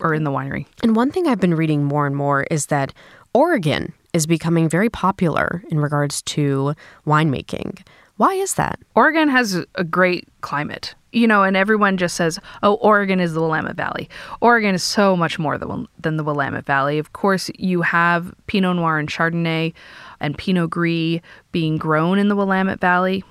or 0.00 0.14
in 0.14 0.24
the 0.24 0.30
winery. 0.30 0.66
And 0.82 0.94
one 0.94 1.10
thing 1.10 1.26
I've 1.26 1.40
been 1.40 1.54
reading 1.54 1.84
more 1.84 2.06
and 2.06 2.14
more 2.14 2.44
is 2.44 2.66
that 2.66 2.94
Oregon 3.34 3.92
is 4.12 4.26
becoming 4.26 4.68
very 4.68 4.88
popular 4.88 5.62
in 5.70 5.80
regards 5.80 6.22
to 6.22 6.74
winemaking. 7.06 7.80
Why 8.16 8.34
is 8.34 8.54
that? 8.54 8.78
Oregon 8.94 9.28
has 9.28 9.64
a 9.74 9.84
great 9.84 10.28
climate. 10.40 10.94
You 11.10 11.26
know, 11.26 11.42
and 11.42 11.56
everyone 11.56 11.96
just 11.96 12.16
says, 12.16 12.38
oh, 12.62 12.74
Oregon 12.74 13.18
is 13.18 13.32
the 13.32 13.40
Willamette 13.40 13.76
Valley. 13.76 14.10
Oregon 14.42 14.74
is 14.74 14.82
so 14.82 15.16
much 15.16 15.38
more 15.38 15.56
than 15.56 15.88
than 15.98 16.16
the 16.16 16.24
Willamette 16.24 16.66
Valley. 16.66 16.98
Of 16.98 17.14
course, 17.14 17.50
you 17.58 17.82
have 17.82 18.34
Pinot 18.46 18.76
Noir 18.76 18.98
and 18.98 19.08
Chardonnay 19.08 19.72
and 20.20 20.36
Pinot 20.36 20.70
Gris 20.70 21.20
being 21.50 21.78
grown 21.78 22.18
in 22.18 22.28
the 22.28 22.36
Willamette 22.36 22.80
Valley. 22.80 23.24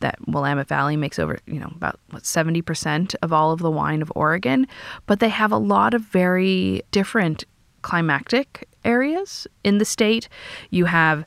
That 0.00 0.18
Willamette 0.28 0.68
Valley 0.68 0.96
makes 0.98 1.18
over, 1.18 1.38
you 1.46 1.58
know, 1.58 1.72
about 1.74 1.98
what, 2.10 2.24
70% 2.24 3.14
of 3.22 3.32
all 3.32 3.52
of 3.52 3.60
the 3.60 3.70
wine 3.70 4.02
of 4.02 4.12
Oregon. 4.14 4.66
But 5.06 5.20
they 5.20 5.30
have 5.30 5.50
a 5.50 5.56
lot 5.56 5.94
of 5.94 6.02
very 6.02 6.82
different 6.90 7.44
climatic 7.80 8.68
areas 8.84 9.46
in 9.62 9.78
the 9.78 9.84
state. 9.84 10.28
You 10.70 10.84
have 10.86 11.24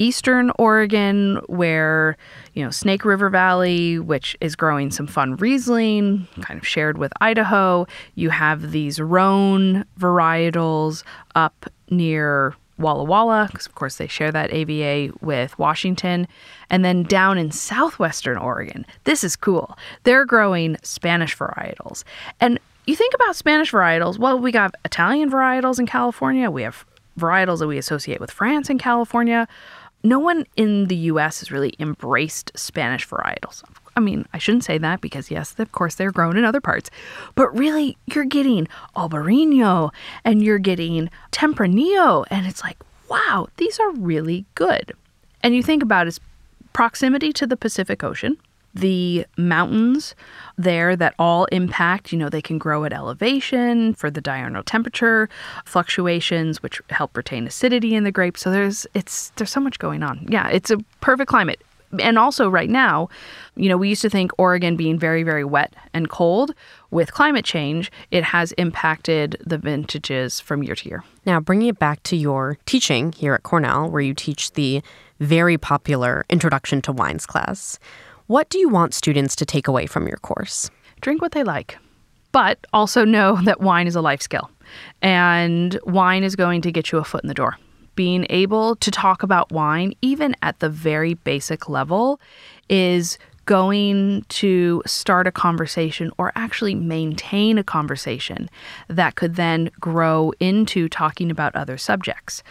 eastern 0.00 0.50
Oregon, 0.58 1.36
where, 1.46 2.16
you 2.54 2.64
know, 2.64 2.70
Snake 2.70 3.04
River 3.04 3.30
Valley, 3.30 4.00
which 4.00 4.36
is 4.40 4.56
growing 4.56 4.90
some 4.90 5.06
fun 5.06 5.36
Riesling, 5.36 6.26
kind 6.40 6.58
of 6.58 6.66
shared 6.66 6.98
with 6.98 7.12
Idaho. 7.20 7.86
You 8.16 8.30
have 8.30 8.72
these 8.72 8.98
Rhone 8.98 9.84
varietals 9.98 11.04
up 11.36 11.66
near 11.90 12.56
Walla 12.78 13.04
Walla, 13.04 13.48
because 13.52 13.66
of 13.66 13.74
course 13.74 13.96
they 13.96 14.06
share 14.06 14.32
that 14.32 14.52
AVA 14.52 15.12
with 15.20 15.56
Washington. 15.58 16.26
And 16.70 16.84
then 16.84 17.02
down 17.02 17.36
in 17.36 17.52
southwestern 17.52 18.38
Oregon, 18.38 18.86
this 19.04 19.22
is 19.22 19.36
cool. 19.36 19.76
They're 20.04 20.24
growing 20.24 20.78
Spanish 20.82 21.36
varietals. 21.36 22.04
And 22.40 22.58
you 22.86 22.96
think 22.96 23.14
about 23.14 23.36
Spanish 23.36 23.70
varietals, 23.70 24.18
well, 24.18 24.38
we 24.38 24.50
got 24.50 24.74
Italian 24.84 25.30
varietals 25.30 25.78
in 25.78 25.86
California, 25.86 26.50
we 26.50 26.62
have 26.62 26.86
varietals 27.18 27.58
that 27.58 27.66
we 27.66 27.76
associate 27.76 28.20
with 28.20 28.30
France 28.30 28.70
and 28.70 28.80
California. 28.80 29.46
No 30.02 30.18
one 30.18 30.46
in 30.56 30.86
the 30.86 30.96
US 30.96 31.40
has 31.40 31.50
really 31.50 31.74
embraced 31.78 32.52
Spanish 32.56 33.06
varietals. 33.06 33.62
I 33.96 34.00
mean, 34.00 34.26
I 34.32 34.38
shouldn't 34.38 34.64
say 34.64 34.78
that 34.78 35.00
because, 35.00 35.30
yes, 35.30 35.54
of 35.58 35.72
course, 35.72 35.96
they're 35.96 36.12
grown 36.12 36.36
in 36.36 36.44
other 36.44 36.60
parts. 36.60 36.90
But 37.34 37.56
really, 37.56 37.98
you're 38.06 38.24
getting 38.24 38.66
Albarino 38.96 39.90
and 40.24 40.42
you're 40.42 40.58
getting 40.58 41.10
Tempranillo. 41.32 42.24
And 42.30 42.46
it's 42.46 42.62
like, 42.62 42.78
wow, 43.08 43.48
these 43.56 43.78
are 43.78 43.90
really 43.92 44.46
good. 44.54 44.92
And 45.42 45.54
you 45.54 45.62
think 45.62 45.82
about 45.82 46.06
its 46.06 46.20
proximity 46.72 47.32
to 47.34 47.46
the 47.46 47.56
Pacific 47.56 48.04
Ocean, 48.04 48.38
the 48.74 49.26
mountains 49.36 50.14
there 50.56 50.96
that 50.96 51.14
all 51.18 51.46
impact, 51.46 52.12
you 52.12 52.18
know, 52.18 52.28
they 52.28 52.42
can 52.42 52.58
grow 52.58 52.84
at 52.84 52.92
elevation 52.92 53.94
for 53.94 54.10
the 54.10 54.20
diurnal 54.20 54.62
temperature 54.62 55.28
fluctuations, 55.64 56.62
which 56.62 56.80
help 56.90 57.16
retain 57.16 57.46
acidity 57.46 57.94
in 57.94 58.04
the 58.04 58.12
grapes. 58.12 58.42
So 58.42 58.50
there's 58.50 58.86
it's 58.94 59.30
there's 59.36 59.50
so 59.50 59.60
much 59.60 59.78
going 59.78 60.02
on. 60.02 60.26
Yeah, 60.28 60.48
it's 60.48 60.70
a 60.70 60.78
perfect 61.00 61.28
climate 61.28 61.60
and 61.98 62.18
also 62.18 62.48
right 62.48 62.70
now, 62.70 63.08
you 63.56 63.68
know, 63.68 63.76
we 63.76 63.88
used 63.88 64.02
to 64.02 64.10
think 64.10 64.30
Oregon 64.38 64.76
being 64.76 64.98
very, 64.98 65.22
very 65.22 65.44
wet 65.44 65.74
and 65.92 66.08
cold. 66.08 66.54
With 66.90 67.12
climate 67.12 67.44
change, 67.44 67.90
it 68.10 68.24
has 68.24 68.52
impacted 68.52 69.36
the 69.44 69.58
vintages 69.58 70.40
from 70.40 70.62
year 70.62 70.74
to 70.76 70.88
year. 70.88 71.04
Now, 71.26 71.40
bringing 71.40 71.68
it 71.68 71.78
back 71.78 72.02
to 72.04 72.16
your 72.16 72.58
teaching 72.66 73.12
here 73.12 73.34
at 73.34 73.42
Cornell, 73.42 73.90
where 73.90 74.00
you 74.00 74.14
teach 74.14 74.52
the 74.52 74.82
very 75.18 75.58
popular 75.58 76.24
Introduction 76.30 76.80
to 76.82 76.92
Wines 76.92 77.26
class, 77.26 77.78
what 78.30 78.48
do 78.48 78.60
you 78.60 78.68
want 78.68 78.94
students 78.94 79.34
to 79.34 79.44
take 79.44 79.66
away 79.66 79.86
from 79.86 80.06
your 80.06 80.18
course? 80.18 80.70
Drink 81.00 81.20
what 81.20 81.32
they 81.32 81.42
like. 81.42 81.76
But 82.30 82.64
also 82.72 83.04
know 83.04 83.40
that 83.42 83.60
wine 83.60 83.88
is 83.88 83.96
a 83.96 84.00
life 84.00 84.22
skill, 84.22 84.48
and 85.02 85.76
wine 85.82 86.22
is 86.22 86.36
going 86.36 86.60
to 86.62 86.70
get 86.70 86.92
you 86.92 86.98
a 86.98 87.04
foot 87.04 87.24
in 87.24 87.28
the 87.28 87.34
door. 87.34 87.58
Being 87.96 88.28
able 88.30 88.76
to 88.76 88.90
talk 88.92 89.24
about 89.24 89.50
wine, 89.50 89.94
even 90.00 90.36
at 90.42 90.60
the 90.60 90.68
very 90.68 91.14
basic 91.14 91.68
level, 91.68 92.20
is 92.68 93.18
going 93.50 94.24
to 94.28 94.80
start 94.86 95.26
a 95.26 95.32
conversation 95.32 96.12
or 96.18 96.30
actually 96.36 96.72
maintain 96.72 97.58
a 97.58 97.64
conversation 97.64 98.48
that 98.86 99.16
could 99.16 99.34
then 99.34 99.68
grow 99.80 100.32
into 100.38 100.88
talking 100.88 101.32
about 101.32 101.56
other 101.56 101.76
subjects. 101.76 102.44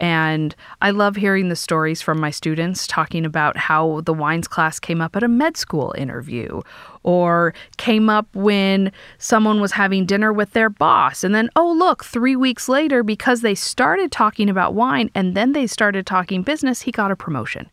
And 0.00 0.56
I 0.80 0.92
love 0.92 1.16
hearing 1.16 1.50
the 1.50 1.56
stories 1.56 2.00
from 2.00 2.18
my 2.18 2.30
students 2.30 2.86
talking 2.86 3.26
about 3.26 3.58
how 3.58 4.00
the 4.06 4.14
wines 4.14 4.48
class 4.48 4.80
came 4.80 5.02
up 5.02 5.14
at 5.14 5.22
a 5.22 5.28
med 5.28 5.58
school 5.58 5.94
interview 5.98 6.62
or 7.02 7.52
came 7.76 8.08
up 8.08 8.26
when 8.34 8.92
someone 9.18 9.60
was 9.60 9.72
having 9.72 10.06
dinner 10.06 10.32
with 10.32 10.54
their 10.54 10.70
boss. 10.70 11.22
And 11.22 11.34
then, 11.34 11.50
oh, 11.54 11.70
look, 11.70 12.02
three 12.02 12.34
weeks 12.34 12.66
later, 12.66 13.02
because 13.02 13.42
they 13.42 13.54
started 13.54 14.10
talking 14.10 14.48
about 14.48 14.72
wine 14.72 15.10
and 15.14 15.34
then 15.34 15.52
they 15.52 15.66
started 15.66 16.06
talking 16.06 16.40
business, 16.40 16.80
he 16.80 16.92
got 16.92 17.10
a 17.10 17.16
promotion. 17.16 17.68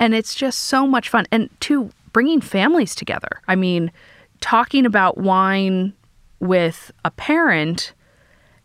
And 0.00 0.16
it's 0.16 0.34
just 0.34 0.58
so 0.64 0.84
much 0.84 1.08
fun. 1.08 1.26
And 1.30 1.48
two, 1.60 1.92
bringing 2.14 2.40
families 2.40 2.94
together. 2.94 3.42
I 3.46 3.56
mean, 3.56 3.92
talking 4.40 4.86
about 4.86 5.18
wine 5.18 5.92
with 6.40 6.90
a 7.04 7.10
parent, 7.10 7.92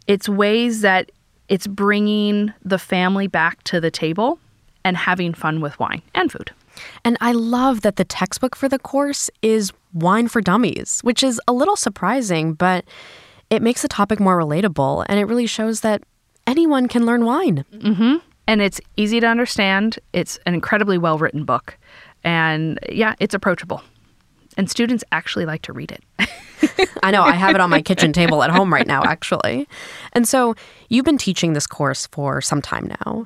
it's 0.07 0.29
ways 0.29 0.79
that 0.81 1.11
it's 1.49 1.67
bringing 1.67 2.53
the 2.63 2.79
family 2.79 3.27
back 3.27 3.61
to 3.63 3.81
the 3.81 3.91
table 3.91 4.39
and 4.85 4.95
having 4.95 5.33
fun 5.33 5.59
with 5.59 5.77
wine 5.79 6.01
and 6.15 6.31
food. 6.31 6.51
And 7.03 7.17
I 7.19 7.33
love 7.33 7.81
that 7.81 7.97
the 7.97 8.05
textbook 8.05 8.55
for 8.55 8.69
the 8.69 8.79
course 8.79 9.29
is 9.41 9.73
Wine 9.93 10.27
for 10.27 10.41
Dummies, 10.41 11.01
which 11.01 11.23
is 11.23 11.41
a 11.47 11.51
little 11.51 11.75
surprising, 11.75 12.53
but 12.53 12.85
it 13.49 13.61
makes 13.61 13.81
the 13.81 13.87
topic 13.87 14.19
more 14.19 14.37
relatable 14.37 15.05
and 15.09 15.19
it 15.19 15.25
really 15.25 15.47
shows 15.47 15.81
that 15.81 16.03
anyone 16.45 16.87
can 16.87 17.05
learn 17.05 17.25
wine. 17.25 17.65
Mm-hmm. 17.73 18.17
And 18.47 18.61
it's 18.61 18.79
easy 18.95 19.19
to 19.19 19.27
understand. 19.27 19.99
It's 20.13 20.39
an 20.45 20.53
incredibly 20.53 20.97
well 20.97 21.17
written 21.17 21.43
book. 21.43 21.77
And 22.23 22.79
yeah, 22.89 23.15
it's 23.19 23.33
approachable. 23.33 23.81
And 24.57 24.69
students 24.69 25.03
actually 25.11 25.45
like 25.45 25.61
to 25.63 25.73
read 25.73 25.91
it. 25.91 26.29
I 27.03 27.11
know. 27.11 27.23
I 27.23 27.33
have 27.33 27.55
it 27.55 27.61
on 27.61 27.69
my 27.69 27.81
kitchen 27.81 28.11
table 28.11 28.43
at 28.43 28.49
home 28.49 28.73
right 28.73 28.87
now, 28.87 29.03
actually. 29.03 29.67
And 30.13 30.27
so 30.27 30.55
you've 30.89 31.05
been 31.05 31.17
teaching 31.17 31.53
this 31.53 31.67
course 31.67 32.07
for 32.07 32.41
some 32.41 32.61
time 32.61 32.91
now. 33.05 33.25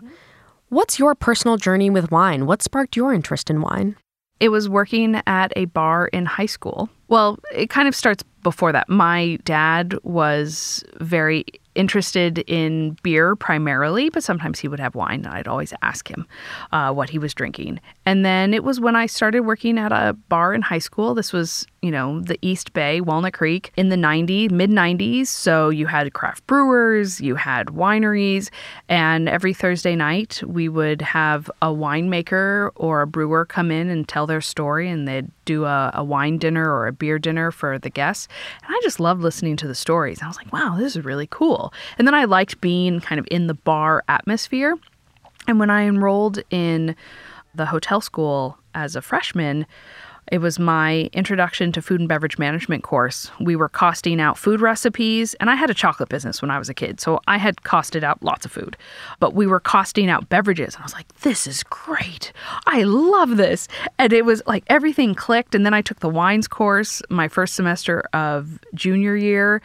What's 0.70 1.00
your 1.00 1.16
personal 1.16 1.58
journey 1.58 1.90
with 1.90 2.12
wine? 2.12 2.46
What 2.46 2.62
sparked 2.62 2.96
your 2.96 3.14
interest 3.14 3.50
in 3.50 3.62
wine? 3.62 3.96
It 4.40 4.50
was 4.50 4.68
working 4.68 5.22
at 5.26 5.54
a 5.56 5.66
bar 5.66 6.08
in 6.08 6.26
high 6.26 6.48
school. 6.48 6.90
Well, 7.08 7.40
it 7.54 7.70
kind 7.70 7.88
of 7.88 7.96
starts 7.96 8.24
before 8.42 8.72
that. 8.72 8.90
My 8.90 9.38
dad 9.44 9.96
was 10.04 10.84
very 11.00 11.46
interested 11.76 12.40
in 12.48 12.98
beer 13.04 13.36
primarily, 13.36 14.10
but 14.10 14.24
sometimes 14.24 14.60
he 14.60 14.68
would 14.68 14.80
have 14.80 14.96
wine. 14.96 15.26
I'd 15.26 15.48
always 15.48 15.74
ask 15.82 16.08
him 16.08 16.28
uh, 16.72 16.94
what 16.94 17.10
he 17.10 17.20
was 17.20 17.34
drinking. 17.34 17.80
And 18.06 18.26
then 18.26 18.54
it 18.54 18.64
was 18.64 18.80
when 18.80 18.96
I 18.96 19.06
started 19.06 19.42
working 19.42 19.78
at 19.78 19.92
a 19.92 20.14
bar 20.30 20.54
in 20.54 20.62
high 20.62 20.80
school. 20.80 21.14
This 21.14 21.34
was, 21.34 21.66
you 21.84 21.92
know, 21.92 22.22
the 22.22 22.40
East 22.42 22.72
Bay, 22.72 23.02
Walnut 23.02 23.34
Creek 23.34 23.74
in 23.76 23.90
the 23.90 23.98
90s, 23.98 24.50
mid 24.52 24.70
90s. 24.70 25.28
So 25.28 25.68
you 25.68 25.86
had 25.86 26.14
craft 26.14 26.48
brewers, 26.48 27.20
you 27.20 27.36
had 27.36 27.68
wineries, 27.68 28.50
and 28.88 29.28
every 29.28 29.54
Thursday 29.54 29.94
night 29.94 30.42
we 30.48 30.70
would 30.70 31.02
have 31.02 31.52
a 31.62 31.68
winemaker 31.68 32.72
or 32.76 33.02
a 33.02 33.08
brewer 33.08 33.46
come 33.46 33.70
in 33.70 33.90
and 33.90 34.08
tell 34.08 34.26
their 34.26 34.40
story, 34.40 34.90
and 34.90 35.06
they'd 35.06 35.30
do 35.44 35.66
a, 35.66 35.92
a 35.94 36.04
wine 36.06 36.38
dinner 36.38 36.72
or 36.74 36.88
a 36.88 36.94
beer 36.94 37.20
dinner 37.20 37.52
for 37.52 37.78
the 37.78 37.90
guests. 37.90 38.30
And 38.66 38.74
I 38.74 38.80
just 38.82 39.02
loved 39.02 39.22
listening 39.22 39.58
to 39.58 39.68
the 39.68 39.76
stories. 39.76 40.22
I 40.22 40.28
was 40.28 40.38
like, 40.38 40.54
wow, 40.54 40.78
this 40.80 40.96
is 40.96 41.04
really 41.04 41.28
cool. 41.28 41.74
And 41.98 42.08
then 42.08 42.16
I 42.16 42.24
liked 42.24 42.62
being 42.62 43.02
kind 43.02 43.20
of 43.20 43.28
in 43.30 43.48
the 43.48 43.56
bar 43.56 44.06
atmosphere. 44.08 44.78
And 45.50 45.60
when 45.60 45.70
I 45.70 45.84
enrolled 45.84 46.40
in 46.50 46.96
the 47.54 47.66
hotel 47.66 48.00
school 48.00 48.58
as 48.74 48.96
a 48.96 49.02
freshman, 49.02 49.66
it 50.32 50.40
was 50.40 50.58
my 50.58 51.10
introduction 51.14 51.72
to 51.74 51.82
food 51.82 52.00
and 52.00 52.10
beverage 52.10 52.38
management 52.38 52.84
course. 52.84 53.30
We 53.40 53.56
were 53.56 53.70
costing 53.70 54.22
out 54.22 54.38
food 54.38 54.62
recipes, 54.62 55.34
and 55.36 55.50
I 55.50 55.56
had 55.56 55.70
a 55.70 55.74
chocolate 55.74 56.10
business 56.10 56.42
when 56.42 56.50
I 56.50 56.60
was 56.60 56.70
a 56.70 56.74
kid, 56.74 57.00
so 57.00 57.20
I 57.28 57.38
had 57.38 57.58
costed 57.58 58.04
out 58.04 58.24
lots 58.24 58.46
of 58.46 58.52
food. 58.52 58.78
But 59.20 59.34
we 59.34 59.48
were 59.48 59.60
costing 59.60 60.10
out 60.10 60.30
beverages, 60.30 60.76
and 60.76 60.84
I 60.84 60.86
was 60.86 60.94
like, 60.94 61.14
this 61.20 61.46
is 61.46 61.64
great. 61.64 62.32
I 62.66 62.84
love 62.84 63.38
this. 63.38 63.68
And 64.00 64.14
it 64.14 64.26
was 64.26 64.42
like 64.48 64.64
everything 64.68 65.14
clicked. 65.14 65.56
And 65.56 65.66
then 65.66 65.74
I 65.74 65.82
took 65.82 66.00
the 66.00 66.10
wines 66.10 66.48
course 66.48 67.02
my 67.10 67.28
first 67.28 67.56
semester 67.56 68.04
of 68.14 68.60
junior 68.74 69.16
year. 69.16 69.62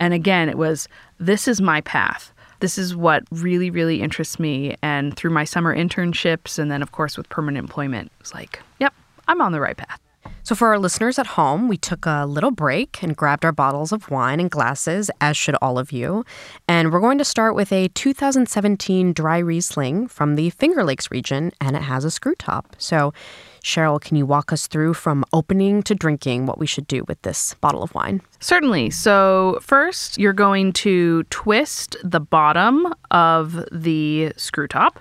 And 0.00 0.12
again, 0.12 0.48
it 0.48 0.58
was 0.58 0.88
this 1.18 1.46
is 1.46 1.60
my 1.60 1.80
path 1.82 2.32
this 2.60 2.76
is 2.76 2.94
what 2.94 3.24
really, 3.30 3.70
really 3.70 4.00
interests 4.02 4.38
me. 4.38 4.76
And 4.82 5.16
through 5.16 5.30
my 5.30 5.44
summer 5.44 5.74
internships, 5.74 6.58
and 6.58 6.70
then, 6.70 6.82
of 6.82 6.92
course, 6.92 7.16
with 7.16 7.28
permanent 7.28 7.64
employment, 7.64 8.12
it 8.14 8.22
was 8.22 8.34
like, 8.34 8.60
yep, 8.78 8.94
I'm 9.30 9.40
on 9.40 9.52
the 9.52 9.60
right 9.60 9.76
path. 9.76 10.00
So, 10.42 10.56
for 10.56 10.68
our 10.68 10.78
listeners 10.78 11.20
at 11.20 11.26
home, 11.28 11.68
we 11.68 11.76
took 11.76 12.04
a 12.04 12.26
little 12.26 12.50
break 12.50 13.00
and 13.00 13.16
grabbed 13.16 13.44
our 13.44 13.52
bottles 13.52 13.92
of 13.92 14.10
wine 14.10 14.40
and 14.40 14.50
glasses, 14.50 15.08
as 15.20 15.36
should 15.36 15.54
all 15.62 15.78
of 15.78 15.92
you. 15.92 16.24
And 16.66 16.92
we're 16.92 16.98
going 16.98 17.18
to 17.18 17.24
start 17.24 17.54
with 17.54 17.72
a 17.72 17.86
2017 17.88 19.12
dry 19.12 19.38
Riesling 19.38 20.08
from 20.08 20.34
the 20.34 20.50
Finger 20.50 20.82
Lakes 20.82 21.12
region, 21.12 21.52
and 21.60 21.76
it 21.76 21.82
has 21.82 22.04
a 22.04 22.10
screw 22.10 22.34
top. 22.34 22.74
So, 22.78 23.14
Cheryl, 23.62 24.00
can 24.00 24.16
you 24.16 24.26
walk 24.26 24.52
us 24.52 24.66
through 24.66 24.94
from 24.94 25.24
opening 25.32 25.80
to 25.84 25.94
drinking 25.94 26.46
what 26.46 26.58
we 26.58 26.66
should 26.66 26.88
do 26.88 27.04
with 27.06 27.22
this 27.22 27.54
bottle 27.60 27.84
of 27.84 27.94
wine? 27.94 28.20
Certainly. 28.40 28.90
So, 28.90 29.60
first, 29.62 30.18
you're 30.18 30.32
going 30.32 30.72
to 30.72 31.22
twist 31.24 31.96
the 32.02 32.20
bottom 32.20 32.92
of 33.12 33.64
the 33.70 34.32
screw 34.36 34.66
top. 34.66 34.98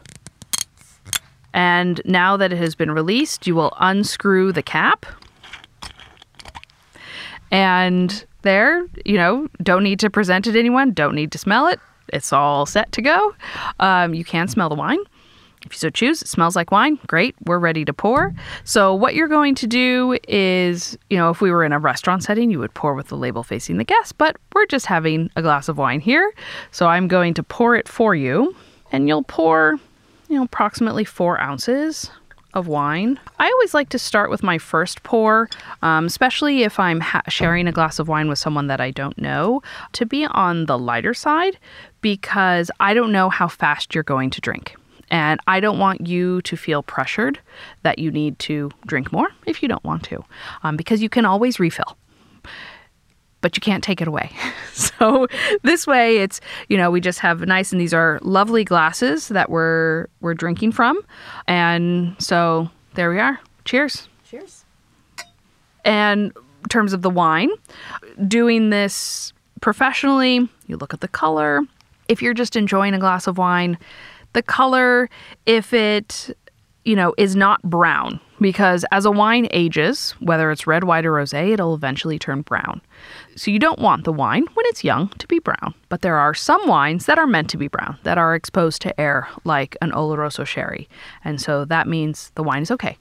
And 1.53 2.01
now 2.05 2.37
that 2.37 2.53
it 2.53 2.57
has 2.57 2.75
been 2.75 2.91
released, 2.91 3.47
you 3.47 3.55
will 3.55 3.73
unscrew 3.79 4.51
the 4.51 4.63
cap. 4.63 5.05
And 7.51 8.25
there, 8.43 8.85
you 9.05 9.17
know, 9.17 9.47
don't 9.63 9.83
need 9.83 9.99
to 9.99 10.09
present 10.09 10.47
it 10.47 10.53
to 10.53 10.59
anyone, 10.59 10.91
don't 10.91 11.15
need 11.15 11.31
to 11.31 11.37
smell 11.37 11.67
it. 11.67 11.79
It's 12.13 12.33
all 12.33 12.65
set 12.65 12.91
to 12.93 13.01
go. 13.01 13.35
Um, 13.79 14.13
you 14.13 14.23
can 14.23 14.47
smell 14.47 14.69
the 14.69 14.75
wine. 14.75 14.99
If 15.65 15.73
you 15.73 15.77
so 15.77 15.89
choose, 15.89 16.21
it 16.21 16.29
smells 16.29 16.55
like 16.55 16.71
wine. 16.71 16.97
Great, 17.07 17.35
we're 17.45 17.59
ready 17.59 17.83
to 17.83 17.93
pour. 17.93 18.33
So, 18.63 18.95
what 18.95 19.13
you're 19.13 19.27
going 19.27 19.55
to 19.55 19.67
do 19.67 20.17
is, 20.27 20.97
you 21.09 21.17
know, 21.17 21.29
if 21.29 21.41
we 21.41 21.51
were 21.51 21.65
in 21.65 21.73
a 21.73 21.79
restaurant 21.79 22.23
setting, 22.23 22.49
you 22.49 22.59
would 22.59 22.73
pour 22.73 22.93
with 22.93 23.09
the 23.09 23.17
label 23.17 23.43
facing 23.43 23.77
the 23.77 23.83
guest, 23.83 24.17
but 24.17 24.37
we're 24.53 24.65
just 24.67 24.85
having 24.85 25.29
a 25.35 25.41
glass 25.41 25.67
of 25.67 25.77
wine 25.77 25.99
here. 25.99 26.33
So, 26.71 26.87
I'm 26.87 27.09
going 27.09 27.33
to 27.33 27.43
pour 27.43 27.75
it 27.75 27.89
for 27.89 28.15
you, 28.15 28.55
and 28.93 29.09
you'll 29.09 29.23
pour 29.23 29.77
you 30.29 30.35
know, 30.35 30.43
approximately 30.43 31.03
four 31.03 31.39
ounces 31.41 32.11
of 32.53 32.67
wine. 32.67 33.19
I 33.37 33.47
always 33.47 33.73
like 33.73 33.89
to 33.89 33.99
start 33.99 34.29
with 34.29 34.41
my 34.41 34.57
first 34.57 35.03
pour, 35.03 35.49
um, 35.81 36.05
especially 36.05 36.63
if 36.63 36.79
I'm 36.79 36.99
ha- 36.99 37.21
sharing 37.27 37.67
a 37.67 37.71
glass 37.71 37.99
of 37.99 38.07
wine 38.07 38.27
with 38.27 38.39
someone 38.39 38.67
that 38.67 38.81
I 38.81 38.91
don't 38.91 39.17
know, 39.17 39.61
to 39.93 40.05
be 40.05 40.25
on 40.25 40.65
the 40.65 40.77
lighter 40.77 41.13
side 41.13 41.57
because 42.01 42.71
I 42.79 42.93
don't 42.93 43.11
know 43.11 43.29
how 43.29 43.47
fast 43.47 43.93
you're 43.93 44.03
going 44.03 44.29
to 44.31 44.41
drink. 44.41 44.75
And 45.11 45.39
I 45.47 45.59
don't 45.59 45.79
want 45.79 46.07
you 46.07 46.41
to 46.43 46.55
feel 46.55 46.83
pressured 46.83 47.39
that 47.81 47.97
you 47.97 48.11
need 48.11 48.37
to 48.39 48.71
drink 48.85 49.11
more 49.11 49.29
if 49.47 49.61
you 49.61 49.67
don't 49.67 49.83
want 49.83 50.03
to, 50.03 50.23
um, 50.63 50.77
because 50.77 51.01
you 51.01 51.09
can 51.09 51.25
always 51.25 51.59
refill 51.59 51.97
but 53.41 53.55
you 53.55 53.61
can't 53.61 53.83
take 53.83 54.01
it 54.01 54.07
away. 54.07 54.31
so 54.73 55.27
this 55.63 55.87
way 55.87 56.17
it's, 56.17 56.41
you 56.67 56.77
know, 56.77 56.91
we 56.91 57.01
just 57.01 57.19
have 57.19 57.41
nice 57.41 57.71
and 57.71 57.79
these 57.79 57.93
are 57.93 58.19
lovely 58.21 58.63
glasses 58.63 59.29
that 59.29 59.49
we're 59.49 60.07
we're 60.21 60.33
drinking 60.33 60.71
from. 60.71 60.99
And 61.47 62.15
so 62.19 62.69
there 62.95 63.09
we 63.09 63.19
are. 63.19 63.39
Cheers. 63.65 64.07
Cheers. 64.25 64.65
And 65.85 66.31
in 66.63 66.69
terms 66.69 66.93
of 66.93 67.01
the 67.01 67.09
wine, 67.09 67.49
doing 68.27 68.69
this 68.69 69.33
professionally, 69.61 70.47
you 70.67 70.77
look 70.77 70.93
at 70.93 71.01
the 71.01 71.07
color. 71.07 71.61
If 72.07 72.21
you're 72.21 72.33
just 72.33 72.55
enjoying 72.55 72.93
a 72.93 72.99
glass 72.99 73.27
of 73.27 73.37
wine, 73.37 73.77
the 74.33 74.41
color, 74.41 75.09
if 75.45 75.73
it, 75.73 76.35
you 76.85 76.95
know, 76.95 77.13
is 77.17 77.35
not 77.35 77.61
brown, 77.63 78.19
because 78.39 78.85
as 78.91 79.05
a 79.05 79.11
wine 79.11 79.47
ages, 79.51 80.11
whether 80.19 80.51
it's 80.51 80.67
red, 80.67 80.83
white, 80.83 81.05
or 81.05 81.13
rose, 81.13 81.33
it'll 81.33 81.75
eventually 81.75 82.19
turn 82.19 82.41
brown. 82.41 82.81
So 83.35 83.51
you 83.51 83.59
don't 83.59 83.79
want 83.79 84.03
the 84.03 84.13
wine 84.13 84.45
when 84.53 84.65
it's 84.67 84.83
young 84.83 85.09
to 85.19 85.27
be 85.27 85.39
brown. 85.39 85.73
But 85.89 86.01
there 86.01 86.17
are 86.17 86.33
some 86.33 86.67
wines 86.67 87.05
that 87.05 87.17
are 87.17 87.27
meant 87.27 87.49
to 87.51 87.57
be 87.57 87.67
brown, 87.67 87.97
that 88.03 88.17
are 88.17 88.35
exposed 88.35 88.81
to 88.83 88.99
air, 88.99 89.27
like 89.43 89.77
an 89.81 89.91
Oloroso 89.91 90.45
sherry. 90.45 90.89
And 91.23 91.41
so 91.41 91.65
that 91.65 91.87
means 91.87 92.31
the 92.35 92.43
wine 92.43 92.63
is 92.63 92.71
okay. 92.71 92.97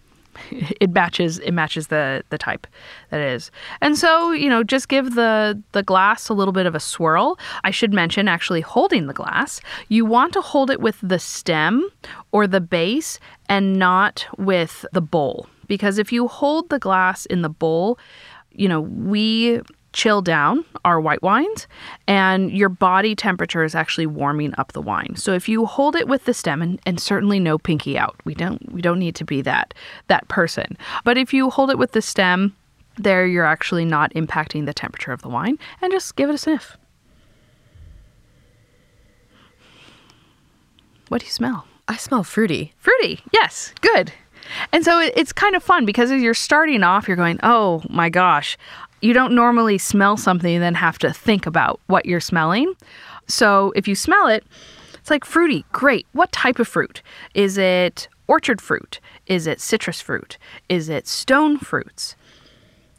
It 0.80 0.90
matches 0.90 1.38
it 1.40 1.52
matches 1.52 1.88
the 1.88 2.22
the 2.30 2.38
type 2.38 2.66
that 3.10 3.20
is. 3.20 3.50
And 3.80 3.96
so, 3.96 4.32
you 4.32 4.48
know, 4.48 4.62
just 4.62 4.88
give 4.88 5.14
the 5.14 5.60
the 5.72 5.82
glass 5.82 6.28
a 6.28 6.34
little 6.34 6.52
bit 6.52 6.66
of 6.66 6.74
a 6.74 6.80
swirl. 6.80 7.38
I 7.64 7.70
should 7.70 7.92
mention 7.92 8.28
actually 8.28 8.60
holding 8.60 9.06
the 9.06 9.14
glass. 9.14 9.60
You 9.88 10.04
want 10.04 10.32
to 10.34 10.40
hold 10.40 10.70
it 10.70 10.80
with 10.80 10.98
the 11.02 11.18
stem 11.18 11.88
or 12.32 12.46
the 12.46 12.60
base 12.60 13.18
and 13.48 13.78
not 13.78 14.26
with 14.36 14.84
the 14.92 15.00
bowl. 15.00 15.46
Because 15.66 15.98
if 15.98 16.12
you 16.12 16.28
hold 16.28 16.70
the 16.70 16.78
glass 16.78 17.26
in 17.26 17.42
the 17.42 17.48
bowl, 17.48 17.98
you 18.52 18.68
know, 18.68 18.80
we 18.80 19.60
chill 19.92 20.22
down 20.22 20.64
our 20.84 21.00
white 21.00 21.22
wines 21.22 21.66
and 22.06 22.50
your 22.52 22.68
body 22.68 23.14
temperature 23.14 23.64
is 23.64 23.74
actually 23.74 24.06
warming 24.06 24.54
up 24.58 24.72
the 24.72 24.82
wine. 24.82 25.16
So 25.16 25.32
if 25.32 25.48
you 25.48 25.66
hold 25.66 25.96
it 25.96 26.06
with 26.06 26.24
the 26.24 26.34
stem 26.34 26.62
and, 26.62 26.80
and 26.84 27.00
certainly 27.00 27.40
no 27.40 27.58
pinky 27.58 27.98
out. 27.98 28.16
We 28.24 28.34
don't 28.34 28.72
we 28.72 28.82
don't 28.82 28.98
need 28.98 29.14
to 29.16 29.24
be 29.24 29.42
that 29.42 29.74
that 30.08 30.28
person. 30.28 30.76
But 31.04 31.18
if 31.18 31.32
you 31.32 31.50
hold 31.50 31.70
it 31.70 31.78
with 31.78 31.92
the 31.92 32.02
stem, 32.02 32.54
there 32.96 33.26
you're 33.26 33.44
actually 33.44 33.84
not 33.84 34.12
impacting 34.14 34.66
the 34.66 34.74
temperature 34.74 35.12
of 35.12 35.22
the 35.22 35.28
wine 35.28 35.58
and 35.80 35.92
just 35.92 36.16
give 36.16 36.28
it 36.28 36.34
a 36.34 36.38
sniff. 36.38 36.76
What 41.08 41.20
do 41.20 41.26
you 41.26 41.32
smell? 41.32 41.66
I 41.86 41.96
smell 41.96 42.22
fruity. 42.22 42.74
Fruity. 42.78 43.22
Yes. 43.32 43.72
Good. 43.80 44.12
And 44.72 44.84
so 44.84 44.98
it's 45.00 45.32
kind 45.32 45.54
of 45.56 45.62
fun 45.62 45.84
because 45.84 46.10
as 46.10 46.22
you're 46.22 46.34
starting 46.34 46.82
off, 46.82 47.08
you're 47.08 47.16
going, 47.16 47.38
oh 47.42 47.82
my 47.88 48.08
gosh, 48.08 48.56
you 49.00 49.12
don't 49.12 49.34
normally 49.34 49.78
smell 49.78 50.16
something 50.16 50.54
and 50.54 50.62
then 50.62 50.74
have 50.74 50.98
to 50.98 51.12
think 51.12 51.46
about 51.46 51.80
what 51.86 52.06
you're 52.06 52.20
smelling. 52.20 52.74
So 53.26 53.72
if 53.76 53.86
you 53.86 53.94
smell 53.94 54.26
it, 54.26 54.44
it's 54.94 55.10
like 55.10 55.24
fruity. 55.24 55.64
Great. 55.72 56.06
What 56.12 56.32
type 56.32 56.58
of 56.58 56.68
fruit? 56.68 57.02
Is 57.34 57.58
it 57.58 58.08
orchard 58.26 58.60
fruit? 58.60 59.00
Is 59.26 59.46
it 59.46 59.60
citrus 59.60 60.00
fruit? 60.00 60.38
Is 60.68 60.88
it 60.88 61.06
stone 61.06 61.58
fruits? 61.58 62.16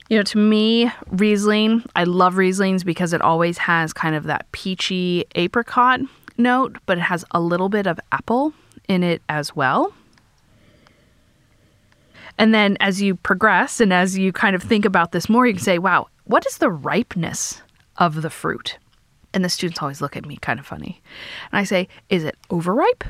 You 0.10 0.18
know, 0.18 0.24
to 0.24 0.38
me, 0.40 0.92
Riesling, 1.12 1.84
I 1.96 2.04
love 2.04 2.36
Rieslings 2.36 2.84
because 2.84 3.14
it 3.14 3.22
always 3.22 3.60
has 3.60 3.94
kind 3.94 4.16
of 4.16 4.24
that 4.24 4.52
peachy 4.52 5.26
apricot 5.36 6.00
note, 6.38 6.78
but 6.88 6.98
it 6.98 7.02
has 7.02 7.24
a 7.32 7.40
little 7.40 7.70
bit 7.70 7.86
of 7.86 8.00
apple 8.12 8.54
in 8.88 9.04
it 9.04 9.22
as 9.30 9.56
well. 9.56 9.94
And 12.40 12.54
then 12.54 12.78
as 12.80 13.02
you 13.02 13.16
progress 13.16 13.82
and 13.82 13.92
as 13.92 14.18
you 14.18 14.32
kind 14.32 14.56
of 14.56 14.64
think 14.64 14.86
about 14.86 15.12
this 15.12 15.28
more, 15.28 15.46
you 15.46 15.54
can 15.54 15.62
say, 15.62 15.78
wow, 15.78 16.08
what 16.24 16.48
is 16.48 16.58
the 16.58 16.72
ripeness 16.72 17.62
of 17.98 18.22
the 18.22 18.30
fruit? 18.30 18.78
And 19.34 19.44
the 19.44 19.50
students 19.50 19.82
always 19.82 20.02
look 20.02 20.16
at 20.16 20.26
me 20.26 20.38
kind 20.38 20.58
of 20.58 20.66
funny. 20.66 21.02
And 21.52 21.60
I 21.60 21.66
say, 21.66 21.90
is 22.08 22.24
it 22.24 22.38
overripe? 22.50 23.04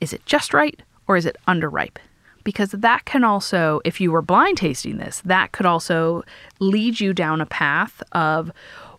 Is 0.00 0.14
it 0.14 0.24
just 0.24 0.54
right? 0.54 0.82
Or 1.06 1.16
is 1.18 1.26
it 1.26 1.36
underripe? 1.46 1.98
Because 2.42 2.70
that 2.70 3.04
can 3.04 3.22
also, 3.22 3.82
if 3.84 4.00
you 4.00 4.10
were 4.10 4.22
blind 4.22 4.56
tasting 4.56 4.96
this, 4.96 5.20
that 5.26 5.52
could 5.52 5.66
also 5.66 6.24
lead 6.58 7.00
you 7.00 7.12
down 7.12 7.42
a 7.42 7.46
path 7.46 8.02
of 8.12 8.50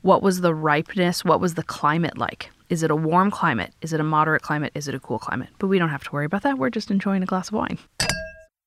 what 0.03 0.22
was 0.22 0.41
the 0.41 0.53
ripeness, 0.53 1.26
what 1.26 1.41
was 1.41 1.55
the 1.55 1.63
climate 1.63 2.18
like? 2.20 2.51
Is 2.70 2.84
it 2.84 2.91
a 2.91 2.95
warm 2.95 3.32
climate? 3.32 3.74
Is 3.82 3.93
it 3.93 3.99
a 3.99 4.03
moderate 4.03 4.43
climate? 4.43 4.72
Is 4.76 4.88
it 4.88 4.93
a 4.93 4.99
cool 4.99 5.20
climate? 5.20 5.49
But 5.57 5.68
we 5.68 5.80
don't 5.80 5.89
have 5.89 6.03
to 6.03 6.11
worry 6.11 6.26
about 6.26 6.43
that. 6.43 6.59
We're 6.59 6.70
just 6.70 6.91
enjoying 6.91 7.24
a 7.24 7.28
glass 7.28 7.47
of 7.47 7.55
wine. 7.55 7.80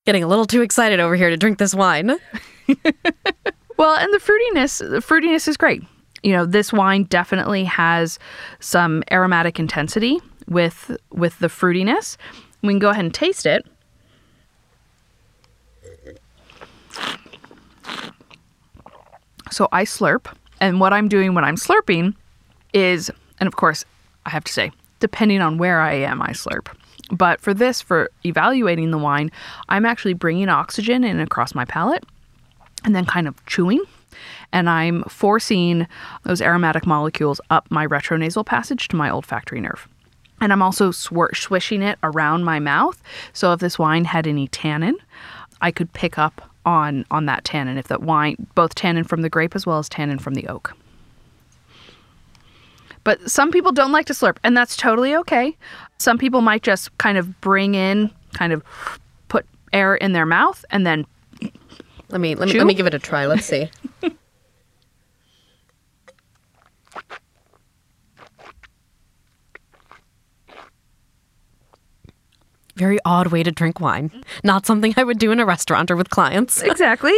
Getting 0.09 0.23
a 0.23 0.27
little 0.27 0.45
too 0.45 0.63
excited 0.63 0.99
over 0.99 1.15
here 1.15 1.29
to 1.29 1.37
drink 1.37 1.59
this 1.59 1.75
wine. 1.75 2.07
well, 3.77 3.95
and 3.95 4.11
the 4.11 4.17
fruitiness, 4.17 4.79
the 4.79 5.03
fruitiness 5.03 5.47
is 5.47 5.55
great. 5.55 5.83
You 6.23 6.31
know, 6.31 6.47
this 6.47 6.73
wine 6.73 7.03
definitely 7.03 7.63
has 7.65 8.17
some 8.59 9.03
aromatic 9.11 9.59
intensity 9.59 10.19
with 10.47 10.97
with 11.11 11.37
the 11.37 11.45
fruitiness. 11.45 12.17
We 12.63 12.69
can 12.73 12.79
go 12.79 12.89
ahead 12.89 13.05
and 13.05 13.13
taste 13.13 13.45
it. 13.45 13.67
So 19.51 19.67
I 19.71 19.83
slurp, 19.83 20.25
and 20.59 20.79
what 20.79 20.91
I'm 20.91 21.07
doing 21.07 21.35
when 21.35 21.43
I'm 21.43 21.55
slurping 21.55 22.15
is 22.73 23.11
and 23.39 23.45
of 23.45 23.57
course, 23.57 23.85
I 24.25 24.31
have 24.31 24.43
to 24.45 24.51
say, 24.51 24.71
depending 25.01 25.41
on 25.41 25.59
where 25.59 25.79
I 25.79 25.93
am, 25.93 26.19
I 26.19 26.29
slurp. 26.29 26.75
But 27.09 27.41
for 27.41 27.53
this, 27.53 27.81
for 27.81 28.11
evaluating 28.25 28.91
the 28.91 28.97
wine, 28.97 29.31
I'm 29.67 29.85
actually 29.85 30.13
bringing 30.13 30.49
oxygen 30.49 31.03
in 31.03 31.19
across 31.19 31.55
my 31.55 31.65
palate 31.65 32.03
and 32.83 32.95
then 32.95 33.05
kind 33.05 33.27
of 33.27 33.45
chewing. 33.45 33.83
And 34.51 34.69
I'm 34.69 35.03
forcing 35.03 35.87
those 36.23 36.41
aromatic 36.41 36.85
molecules 36.85 37.39
up 37.49 37.69
my 37.69 37.85
retronasal 37.85 38.45
passage 38.45 38.87
to 38.89 38.95
my 38.95 39.09
olfactory 39.09 39.61
nerve. 39.61 39.87
And 40.41 40.51
I'm 40.51 40.61
also 40.61 40.91
swir- 40.91 41.35
swishing 41.35 41.81
it 41.81 41.99
around 42.03 42.43
my 42.43 42.59
mouth. 42.59 43.01
So 43.33 43.53
if 43.53 43.59
this 43.59 43.77
wine 43.77 44.05
had 44.05 44.25
any 44.25 44.47
tannin, 44.47 44.95
I 45.61 45.71
could 45.71 45.91
pick 45.93 46.17
up 46.17 46.49
on 46.65 47.05
on 47.11 47.25
that 47.25 47.43
tannin. 47.43 47.77
If 47.77 47.87
that 47.87 48.01
wine, 48.01 48.47
both 48.55 48.75
tannin 48.75 49.03
from 49.03 49.21
the 49.21 49.29
grape 49.29 49.55
as 49.55 49.65
well 49.65 49.79
as 49.79 49.89
tannin 49.89 50.19
from 50.19 50.35
the 50.35 50.47
oak. 50.47 50.75
But 53.09 53.25
some 53.31 53.49
people 53.49 53.71
don't 53.71 53.91
like 53.91 54.05
to 54.05 54.13
slurp, 54.13 54.37
and 54.43 54.55
that's 54.55 54.77
totally 54.77 55.15
okay. 55.15 55.57
Some 55.97 56.19
people 56.19 56.41
might 56.41 56.61
just 56.61 56.95
kind 56.99 57.17
of 57.17 57.41
bring 57.41 57.73
in, 57.73 58.11
kind 58.33 58.53
of 58.53 58.63
put 59.29 59.47
air 59.73 59.95
in 59.95 60.13
their 60.13 60.27
mouth, 60.27 60.63
and 60.69 60.85
then 60.85 61.07
let 62.09 62.21
me 62.21 62.35
let 62.35 62.49
me 62.49 62.53
let 62.59 62.67
me 62.67 62.75
give 62.75 62.85
it 62.85 62.93
a 62.93 62.99
try. 62.99 63.25
Let's 63.25 63.47
see. 63.47 63.67
Very 72.75 72.99
odd 73.05 73.31
way 73.31 73.41
to 73.41 73.49
drink 73.49 73.79
wine. 73.79 74.23
Not 74.43 74.67
something 74.67 74.93
I 74.97 75.03
would 75.03 75.17
do 75.17 75.31
in 75.31 75.39
a 75.39 75.47
restaurant 75.47 75.89
or 75.89 75.95
with 75.95 76.11
clients. 76.11 76.61
exactly. 76.65 77.17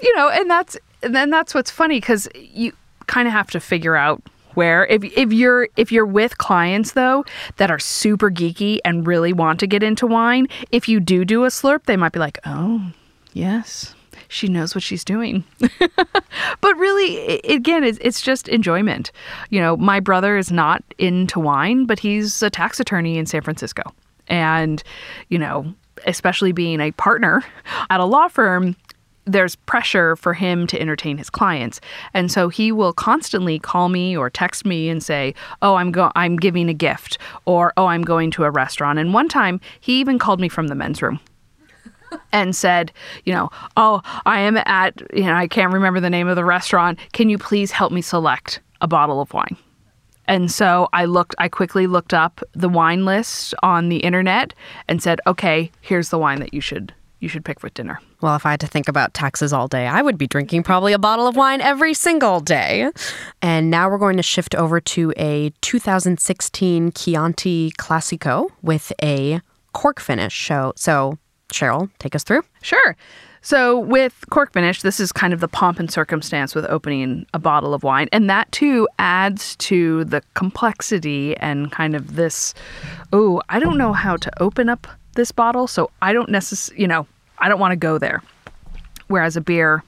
You 0.00 0.16
know, 0.16 0.30
and 0.30 0.48
that's 0.48 0.78
and 1.02 1.14
then 1.14 1.28
that's 1.28 1.52
what's 1.52 1.70
funny 1.70 2.00
because 2.00 2.30
you 2.34 2.72
kind 3.08 3.28
of 3.28 3.34
have 3.34 3.50
to 3.50 3.60
figure 3.60 3.94
out 3.94 4.22
where 4.54 4.86
if 4.86 5.04
if 5.04 5.32
you're 5.32 5.68
if 5.76 5.92
you're 5.92 6.06
with 6.06 6.38
clients 6.38 6.92
though 6.92 7.24
that 7.56 7.70
are 7.70 7.78
super 7.78 8.30
geeky 8.30 8.78
and 8.84 9.06
really 9.06 9.32
want 9.32 9.60
to 9.60 9.66
get 9.66 9.82
into 9.82 10.06
wine, 10.06 10.48
if 10.70 10.88
you 10.88 11.00
do 11.00 11.24
do 11.24 11.44
a 11.44 11.48
slurp, 11.48 11.84
they 11.84 11.96
might 11.96 12.12
be 12.12 12.18
like, 12.18 12.38
"Oh, 12.44 12.92
yes." 13.32 13.94
She 14.28 14.48
knows 14.48 14.74
what 14.74 14.82
she's 14.82 15.04
doing. 15.04 15.44
but 15.58 16.76
really, 16.78 17.38
again, 17.40 17.84
it's, 17.84 17.98
it's 18.00 18.22
just 18.22 18.48
enjoyment. 18.48 19.12
You 19.50 19.60
know, 19.60 19.76
my 19.76 20.00
brother 20.00 20.38
is 20.38 20.50
not 20.50 20.82
into 20.96 21.38
wine, 21.38 21.84
but 21.84 21.98
he's 21.98 22.42
a 22.42 22.48
tax 22.48 22.80
attorney 22.80 23.18
in 23.18 23.26
San 23.26 23.42
Francisco. 23.42 23.82
And, 24.28 24.82
you 25.28 25.38
know, 25.38 25.74
especially 26.06 26.52
being 26.52 26.80
a 26.80 26.92
partner 26.92 27.44
at 27.90 28.00
a 28.00 28.06
law 28.06 28.28
firm, 28.28 28.74
there's 29.24 29.54
pressure 29.54 30.16
for 30.16 30.34
him 30.34 30.66
to 30.66 30.80
entertain 30.80 31.16
his 31.18 31.30
clients. 31.30 31.80
And 32.14 32.30
so 32.30 32.48
he 32.48 32.72
will 32.72 32.92
constantly 32.92 33.58
call 33.58 33.88
me 33.88 34.16
or 34.16 34.30
text 34.30 34.64
me 34.64 34.88
and 34.88 35.02
say, 35.02 35.34
"Oh, 35.60 35.76
I'm 35.76 35.92
go 35.92 36.10
I'm 36.14 36.36
giving 36.36 36.68
a 36.68 36.74
gift," 36.74 37.18
or 37.44 37.72
"Oh, 37.76 37.86
I'm 37.86 38.02
going 38.02 38.30
to 38.32 38.44
a 38.44 38.50
restaurant." 38.50 38.98
And 38.98 39.14
one 39.14 39.28
time, 39.28 39.60
he 39.80 40.00
even 40.00 40.18
called 40.18 40.40
me 40.40 40.48
from 40.48 40.68
the 40.68 40.74
men's 40.74 41.02
room 41.02 41.20
and 42.32 42.54
said, 42.56 42.92
you 43.24 43.32
know, 43.32 43.50
"Oh, 43.76 44.02
I 44.26 44.40
am 44.40 44.56
at, 44.56 45.00
you 45.14 45.24
know, 45.24 45.34
I 45.34 45.46
can't 45.46 45.72
remember 45.72 46.00
the 46.00 46.10
name 46.10 46.28
of 46.28 46.36
the 46.36 46.44
restaurant. 46.44 46.98
Can 47.12 47.28
you 47.28 47.38
please 47.38 47.70
help 47.70 47.92
me 47.92 48.02
select 48.02 48.60
a 48.80 48.88
bottle 48.88 49.20
of 49.20 49.32
wine?" 49.32 49.56
And 50.26 50.50
so 50.50 50.88
I 50.92 51.04
looked 51.04 51.34
I 51.38 51.48
quickly 51.48 51.86
looked 51.86 52.14
up 52.14 52.42
the 52.52 52.68
wine 52.68 53.04
list 53.04 53.54
on 53.62 53.88
the 53.88 53.98
internet 53.98 54.54
and 54.88 55.02
said, 55.02 55.20
"Okay, 55.26 55.70
here's 55.80 56.08
the 56.08 56.18
wine 56.18 56.40
that 56.40 56.54
you 56.54 56.60
should 56.60 56.92
you 57.20 57.28
should 57.28 57.44
pick 57.44 57.60
for 57.60 57.68
dinner." 57.68 58.00
Well, 58.22 58.36
if 58.36 58.46
I 58.46 58.52
had 58.52 58.60
to 58.60 58.68
think 58.68 58.88
about 58.88 59.14
taxes 59.14 59.52
all 59.52 59.66
day, 59.66 59.88
I 59.88 60.00
would 60.00 60.16
be 60.16 60.28
drinking 60.28 60.62
probably 60.62 60.92
a 60.92 60.98
bottle 60.98 61.26
of 61.26 61.34
wine 61.34 61.60
every 61.60 61.92
single 61.92 62.38
day. 62.38 62.88
And 63.42 63.68
now 63.68 63.90
we're 63.90 63.98
going 63.98 64.16
to 64.16 64.22
shift 64.22 64.54
over 64.54 64.80
to 64.80 65.12
a 65.16 65.52
2016 65.60 66.92
Chianti 66.92 67.72
Classico 67.72 68.48
with 68.62 68.92
a 69.02 69.40
cork 69.72 69.98
finish. 69.98 70.46
So, 70.46 70.72
so 70.76 71.18
Cheryl, 71.52 71.90
take 71.98 72.14
us 72.14 72.22
through. 72.22 72.42
Sure. 72.62 72.96
So, 73.44 73.80
with 73.80 74.24
cork 74.30 74.52
finish, 74.52 74.82
this 74.82 75.00
is 75.00 75.10
kind 75.10 75.32
of 75.32 75.40
the 75.40 75.48
pomp 75.48 75.80
and 75.80 75.90
circumstance 75.90 76.54
with 76.54 76.64
opening 76.66 77.26
a 77.34 77.40
bottle 77.40 77.74
of 77.74 77.82
wine. 77.82 78.08
And 78.12 78.30
that 78.30 78.50
too 78.52 78.86
adds 79.00 79.56
to 79.56 80.04
the 80.04 80.22
complexity 80.34 81.36
and 81.38 81.72
kind 81.72 81.96
of 81.96 82.14
this 82.14 82.54
oh, 83.12 83.42
I 83.48 83.58
don't 83.58 83.78
know 83.78 83.92
how 83.92 84.16
to 84.16 84.30
open 84.40 84.68
up 84.68 84.86
this 85.16 85.32
bottle. 85.32 85.66
So, 85.66 85.90
I 86.00 86.12
don't 86.12 86.28
necessarily, 86.28 86.82
you 86.82 86.86
know, 86.86 87.08
I 87.42 87.48
don't 87.48 87.60
want 87.60 87.72
to 87.72 87.76
go 87.76 87.98
there. 87.98 88.22
Whereas 89.08 89.36
a 89.36 89.40
beer, 89.40 89.82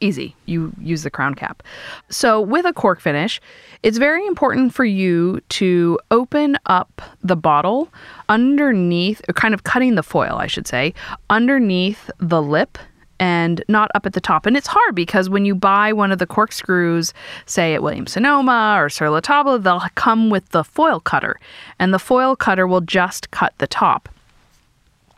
easy. 0.00 0.36
You 0.46 0.72
use 0.78 1.02
the 1.02 1.10
crown 1.10 1.34
cap. 1.34 1.62
So, 2.10 2.40
with 2.40 2.66
a 2.66 2.72
cork 2.72 3.00
finish, 3.00 3.40
it's 3.82 3.98
very 3.98 4.26
important 4.26 4.74
for 4.74 4.84
you 4.84 5.40
to 5.50 5.98
open 6.10 6.58
up 6.66 7.02
the 7.22 7.36
bottle 7.36 7.88
underneath, 8.28 9.22
or 9.28 9.34
kind 9.34 9.54
of 9.54 9.64
cutting 9.64 9.94
the 9.94 10.02
foil, 10.02 10.36
I 10.36 10.46
should 10.46 10.66
say, 10.66 10.94
underneath 11.30 12.10
the 12.18 12.42
lip 12.42 12.78
and 13.18 13.62
not 13.68 13.90
up 13.94 14.06
at 14.06 14.14
the 14.14 14.20
top. 14.20 14.46
And 14.46 14.56
it's 14.56 14.66
hard 14.66 14.94
because 14.94 15.28
when 15.28 15.44
you 15.44 15.54
buy 15.54 15.92
one 15.92 16.12
of 16.12 16.18
the 16.18 16.26
corkscrews, 16.26 17.12
say 17.46 17.74
at 17.74 17.82
Williams 17.82 18.12
Sonoma 18.12 18.76
or 18.78 18.88
Sur 18.88 19.10
La 19.10 19.20
Table, 19.20 19.58
they'll 19.58 19.84
come 19.94 20.30
with 20.30 20.48
the 20.50 20.64
foil 20.64 21.00
cutter, 21.00 21.38
and 21.78 21.92
the 21.92 21.98
foil 21.98 22.36
cutter 22.36 22.66
will 22.66 22.80
just 22.80 23.30
cut 23.30 23.52
the 23.58 23.66
top. 23.66 24.08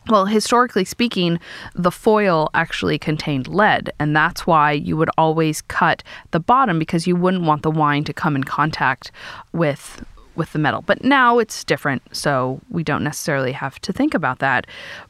Well, 0.09 0.25
historically 0.25 0.83
speaking, 0.83 1.39
the 1.75 1.91
foil 1.91 2.49
actually 2.53 2.99
contained 2.99 3.47
lead, 3.47 3.91
and 3.99 4.15
that's 4.15 4.45
why 4.45 4.73
you 4.73 4.97
would 4.97 5.09
always 5.17 5.61
cut 5.61 6.03
the 6.31 6.41
bottom 6.41 6.77
because 6.77 7.07
you 7.07 7.15
wouldn't 7.15 7.43
want 7.43 7.61
the 7.61 7.71
wine 7.71 8.03
to 8.05 8.13
come 8.13 8.35
in 8.35 8.43
contact 8.43 9.11
with 9.53 10.03
with 10.35 10.51
the 10.51 10.59
metal. 10.59 10.81
But 10.81 11.03
now 11.03 11.37
it's 11.37 11.63
different, 11.63 12.01
so 12.11 12.59
we 12.69 12.83
don't 12.83 13.03
necessarily 13.03 13.51
have 13.51 13.79
to 13.81 13.93
think 13.93 14.13
about 14.13 14.39
that. 14.39 14.65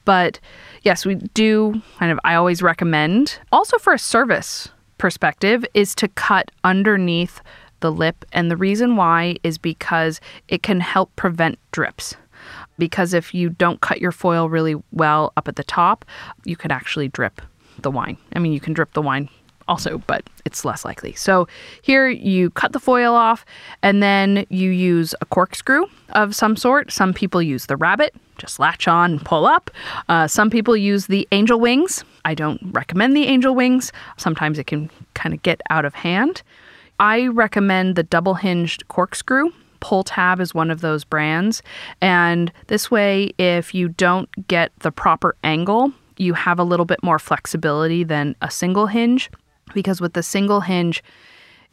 But 0.06 0.40
yes, 0.84 1.06
we 1.06 1.16
do 1.16 1.82
kind 1.98 2.12
of 2.12 2.20
I 2.24 2.36
always 2.36 2.62
recommend 2.62 3.40
also 3.52 3.80
for 3.80 3.94
a 3.94 4.00
service 4.00 4.70
perspective 4.98 5.66
is 5.74 5.96
to 5.96 6.08
cut 6.10 6.52
underneath 6.64 7.42
the 7.80 7.92
lip. 7.92 8.26
And 8.32 8.50
the 8.50 8.58
reason 8.58 8.96
why 8.96 9.38
is 9.44 9.58
because 9.58 10.22
it 10.48 10.64
can 10.64 10.80
help 10.80 11.14
prevent 11.16 11.58
drips. 11.72 12.16
Because 12.78 13.14
if 13.14 13.34
you 13.34 13.50
don't 13.50 13.82
cut 13.82 14.02
your 14.02 14.12
foil 14.12 14.50
really 14.50 14.76
well 14.92 15.32
up 15.38 15.48
at 15.48 15.56
the 15.56 15.64
top, 15.64 16.06
you 16.46 16.56
could 16.56 16.72
actually 16.72 17.08
drip 17.08 17.42
the 17.82 17.92
wine. 17.92 18.18
I 18.36 18.40
mean, 18.40 18.54
you 18.54 18.60
can 18.60 18.74
drip 18.74 18.94
the 18.94 19.02
wine 19.02 19.30
also, 19.68 20.00
but 20.08 20.24
it's 20.46 20.66
less 20.66 20.84
likely. 20.84 21.14
So 21.14 21.48
here 21.82 22.10
you 22.10 22.50
cut 22.52 22.74
the 22.74 22.80
foil 22.80 23.14
off 23.14 23.46
and 23.82 24.04
then 24.04 24.46
you 24.50 24.70
use 24.70 25.16
a 25.22 25.26
corkscrew 25.26 25.86
of 26.10 26.36
some 26.36 26.56
sort. 26.56 26.92
Some 26.92 27.14
people 27.14 27.42
use 27.42 27.68
the 27.68 27.78
rabbit, 27.78 28.14
just 28.38 28.60
latch 28.60 28.88
on 28.88 29.12
and 29.12 29.26
pull 29.26 29.46
up. 29.46 29.72
Uh, 30.10 30.28
some 30.28 30.50
people 30.50 30.76
use 30.76 31.08
the 31.08 31.28
angel 31.32 31.60
wings. 31.60 32.04
I 32.26 32.34
don't 32.34 32.60
recommend 32.72 33.16
the 33.16 33.26
angel 33.26 33.56
wings. 33.56 33.92
Sometimes 34.18 34.60
it 34.60 34.68
can 34.68 34.90
kind 35.14 35.34
of 35.34 35.42
get 35.44 35.62
out 35.70 35.86
of 35.86 35.94
hand. 35.94 36.42
I 37.00 37.28
recommend 37.28 37.96
the 37.96 38.04
double 38.04 38.36
hinged 38.36 38.88
corkscrew. 38.88 39.52
Pull 39.84 40.04
tab 40.04 40.40
is 40.40 40.56
one 40.56 40.72
of 40.72 40.80
those 40.80 41.04
brands. 41.04 41.62
And 42.00 42.54
this 42.68 42.90
way, 42.90 43.32
if 43.38 43.76
you 43.76 43.90
don't 43.90 44.30
get 44.48 44.72
the 44.80 44.94
proper 44.94 45.36
angle, 45.44 45.92
you 46.18 46.34
have 46.34 46.58
a 46.58 46.64
little 46.64 46.86
bit 46.86 47.04
more 47.04 47.20
flexibility 47.20 48.06
than 48.06 48.38
a 48.42 48.50
single 48.50 48.88
hinge 48.88 49.30
because 49.74 50.00
with 50.00 50.14
the 50.14 50.24
single 50.24 50.62
hinge 50.62 51.04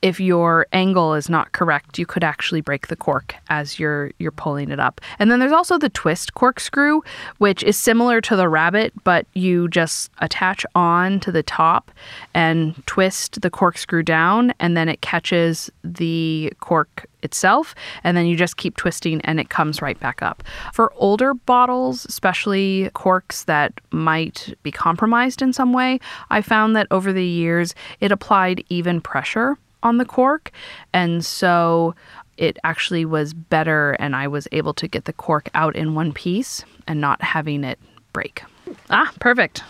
if 0.03 0.19
your 0.19 0.67
angle 0.73 1.15
is 1.15 1.29
not 1.29 1.53
correct, 1.53 1.99
you 1.99 2.07
could 2.07 2.25
actually 2.25 2.63
break 2.63 2.87
the 2.87 2.97
cork 2.97 3.35
as 3.49 3.79
you're 3.79 4.13
you're 4.19 4.31
pulling 4.31 4.71
it 4.71 4.81
up. 4.81 5.01
And 5.19 5.31
then 5.31 5.41
there's 5.41 5.53
also 5.53 5.77
the 5.79 5.91
twist 5.91 6.35
corkscrew, 6.35 7.03
which 7.39 7.63
is 7.63 7.77
similar 7.77 8.21
to 8.23 8.37
the 8.37 8.49
rabbit, 8.49 8.93
but 9.05 9.27
you 9.35 9.69
just 9.69 10.11
attach 10.19 10.65
on 10.75 11.21
to 11.21 11.33
the 11.33 11.43
top 11.43 11.91
and 12.35 12.75
twist 12.87 13.43
the 13.43 13.51
corkscrew 13.51 14.03
down 14.03 14.55
and 14.59 14.77
then 14.77 14.89
it 14.89 15.03
catches 15.03 15.71
the 15.85 16.53
cork 16.61 17.07
itself 17.23 17.75
and 18.03 18.17
then 18.17 18.25
you 18.25 18.35
just 18.35 18.57
keep 18.57 18.77
twisting 18.77 19.21
and 19.23 19.39
it 19.39 19.51
comes 19.51 19.83
right 19.83 20.01
back 20.01 20.23
up. 20.23 20.43
For 20.73 20.93
older 20.97 21.35
bottles, 21.35 22.07
especially 22.07 22.91
corks 22.95 23.45
that 23.45 23.75
might 23.91 24.55
be 24.63 24.73
compromised 24.73 25.43
in 25.43 25.53
some 25.53 25.75
way, 25.75 26.01
I 26.31 26.41
found 26.41 26.75
that 26.77 26.87
over 26.91 27.13
the 27.13 27.25
years 27.25 27.75
it 28.01 28.11
applied 28.11 28.65
even 28.71 29.03
pressure 29.03 29.59
on 29.83 29.99
the 29.99 30.05
cork. 30.05 30.51
And 30.93 31.25
so 31.25 31.95
it 32.37 32.59
actually 32.65 33.05
was 33.05 33.35
better, 33.35 33.93
and 33.93 34.17
I 34.17 34.27
was 34.27 34.49
able 34.53 34.75
to 34.75 34.89
get 34.89 35.05
the 35.05 35.13
cork 35.13 35.49
out 35.55 35.77
in 35.77 35.95
one 35.95 36.13
piece 36.13 36.65
and 36.87 37.01
not 37.01 37.23
having 37.23 37.65
it 37.65 37.79
break. 38.13 38.43
Ah, 38.89 39.13
perfect. 39.21 39.63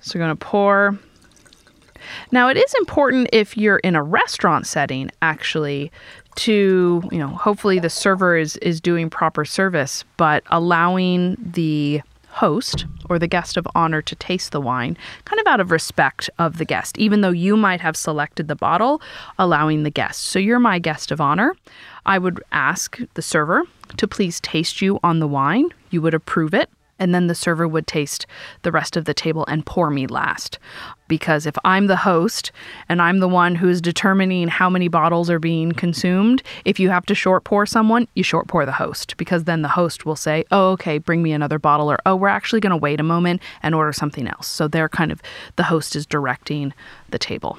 So 0.00 0.18
we're 0.18 0.24
going 0.24 0.36
to 0.36 0.44
pour. 0.44 0.98
Now, 2.30 2.48
it 2.48 2.56
is 2.56 2.72
important 2.74 3.28
if 3.32 3.56
you're 3.56 3.78
in 3.78 3.96
a 3.96 4.02
restaurant 4.02 4.66
setting, 4.66 5.10
actually, 5.20 5.90
to, 6.36 7.02
you 7.10 7.18
know, 7.18 7.28
hopefully 7.28 7.80
the 7.80 7.90
server 7.90 8.36
is, 8.36 8.56
is 8.58 8.80
doing 8.80 9.10
proper 9.10 9.44
service, 9.44 10.04
but 10.16 10.44
allowing 10.46 11.36
the 11.40 12.00
host 12.38 12.86
or 13.08 13.18
the 13.18 13.26
guest 13.26 13.56
of 13.56 13.66
honor 13.74 14.00
to 14.02 14.14
taste 14.14 14.52
the 14.52 14.60
wine, 14.60 14.96
kind 15.24 15.40
of 15.40 15.46
out 15.46 15.60
of 15.60 15.70
respect 15.70 16.30
of 16.38 16.58
the 16.58 16.64
guest, 16.64 16.96
even 16.98 17.20
though 17.20 17.30
you 17.30 17.56
might 17.56 17.80
have 17.80 17.96
selected 17.96 18.48
the 18.48 18.54
bottle, 18.54 19.00
allowing 19.38 19.82
the 19.82 19.90
guest. 19.90 20.22
So 20.22 20.38
you're 20.38 20.60
my 20.60 20.78
guest 20.78 21.10
of 21.10 21.20
honor. 21.20 21.54
I 22.06 22.18
would 22.18 22.42
ask 22.52 22.98
the 23.14 23.22
server 23.22 23.64
to 23.96 24.06
please 24.06 24.40
taste 24.40 24.80
you 24.80 25.00
on 25.02 25.18
the 25.18 25.26
wine. 25.26 25.68
You 25.90 26.00
would 26.02 26.14
approve 26.14 26.54
it 26.54 26.70
and 26.98 27.14
then 27.14 27.26
the 27.26 27.34
server 27.34 27.66
would 27.66 27.86
taste 27.86 28.26
the 28.62 28.72
rest 28.72 28.96
of 28.96 29.04
the 29.04 29.14
table 29.14 29.44
and 29.46 29.64
pour 29.64 29.90
me 29.90 30.06
last. 30.06 30.58
Because 31.06 31.46
if 31.46 31.56
I'm 31.64 31.86
the 31.86 31.96
host 31.96 32.52
and 32.88 33.00
I'm 33.00 33.20
the 33.20 33.28
one 33.28 33.54
who's 33.54 33.80
determining 33.80 34.48
how 34.48 34.68
many 34.68 34.88
bottles 34.88 35.30
are 35.30 35.38
being 35.38 35.72
consumed, 35.72 36.42
if 36.64 36.78
you 36.78 36.90
have 36.90 37.06
to 37.06 37.14
short 37.14 37.44
pour 37.44 37.64
someone, 37.64 38.06
you 38.14 38.22
short 38.22 38.46
pour 38.46 38.66
the 38.66 38.72
host 38.72 39.16
because 39.16 39.44
then 39.44 39.62
the 39.62 39.68
host 39.68 40.04
will 40.04 40.16
say, 40.16 40.44
oh, 40.50 40.72
okay, 40.72 40.98
bring 40.98 41.22
me 41.22 41.32
another 41.32 41.58
bottle, 41.58 41.90
or 41.90 41.98
oh, 42.04 42.16
we're 42.16 42.28
actually 42.28 42.60
going 42.60 42.70
to 42.70 42.76
wait 42.76 43.00
a 43.00 43.04
moment 43.04 43.40
and 43.62 43.74
order 43.74 43.92
something 43.92 44.28
else. 44.28 44.46
So 44.46 44.68
they're 44.68 44.88
kind 44.88 45.10
of, 45.10 45.22
the 45.56 45.62
host 45.62 45.96
is 45.96 46.04
directing 46.04 46.74
the 47.10 47.18
table. 47.18 47.58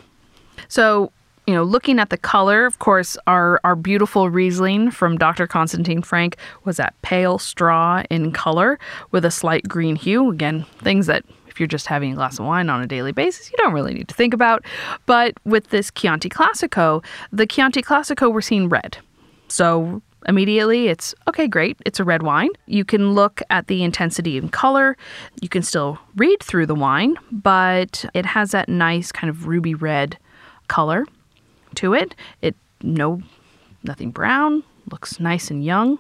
So 0.68 1.12
you 1.50 1.56
know, 1.56 1.64
looking 1.64 1.98
at 1.98 2.12
the 2.12 2.18
color, 2.18 2.68
of 2.68 2.78
course, 2.78 3.18
our, 3.26 3.60
our 3.64 3.76
beautiful 3.76 4.30
Riesling 4.30 4.92
from 4.92 5.18
Dr. 5.18 5.48
Konstantin 5.48 6.04
Frank 6.04 6.38
was 6.64 6.78
that 6.78 6.94
pale 7.02 7.40
straw 7.40 8.04
in 8.12 8.32
color 8.32 8.78
with 9.10 9.26
a 9.26 9.32
slight 9.32 9.68
green 9.68 9.96
hue. 9.96 10.30
Again, 10.30 10.64
things 10.78 11.08
that 11.08 11.26
if 11.48 11.60
you're 11.60 11.66
just 11.66 11.88
having 11.88 12.12
a 12.12 12.16
glass 12.16 12.38
of 12.38 12.46
wine 12.46 12.70
on 12.70 12.84
a 12.84 12.86
daily 12.86 13.12
basis, 13.14 13.50
you 13.50 13.58
don't 13.58 13.74
really 13.74 13.96
need 13.96 14.08
to 14.10 14.14
think 14.14 14.32
about. 14.32 14.64
But 15.08 15.34
with 15.44 15.72
this 15.72 15.90
Chianti 15.90 16.30
Classico, 16.30 17.04
the 17.32 17.48
Chianti 17.48 17.82
Classico, 17.82 18.32
we're 18.32 18.42
seeing 18.42 18.70
red. 18.70 19.00
So 19.48 20.04
immediately 20.28 20.88
it's 20.88 21.16
okay, 21.28 21.48
great, 21.48 21.80
it's 21.84 22.00
a 22.00 22.04
red 22.04 22.22
wine. 22.22 22.52
You 22.68 22.86
can 22.86 23.14
look 23.14 23.42
at 23.50 23.66
the 23.66 23.84
intensity 23.84 24.38
in 24.38 24.50
color. 24.50 24.96
You 25.42 25.50
can 25.50 25.64
still 25.64 25.98
read 26.16 26.44
through 26.44 26.68
the 26.68 26.76
wine, 26.76 27.16
but 27.32 28.06
it 28.14 28.28
has 28.28 28.52
that 28.52 28.70
nice 28.70 29.12
kind 29.12 29.32
of 29.32 29.48
ruby 29.48 29.74
red 29.74 30.16
color 30.68 31.06
to 31.76 31.94
it. 31.94 32.16
It 32.42 32.56
no 32.82 33.22
nothing 33.84 34.12
brown, 34.12 34.64
looks 34.92 35.20
nice 35.20 35.50
and 35.50 35.64
young. 35.64 36.00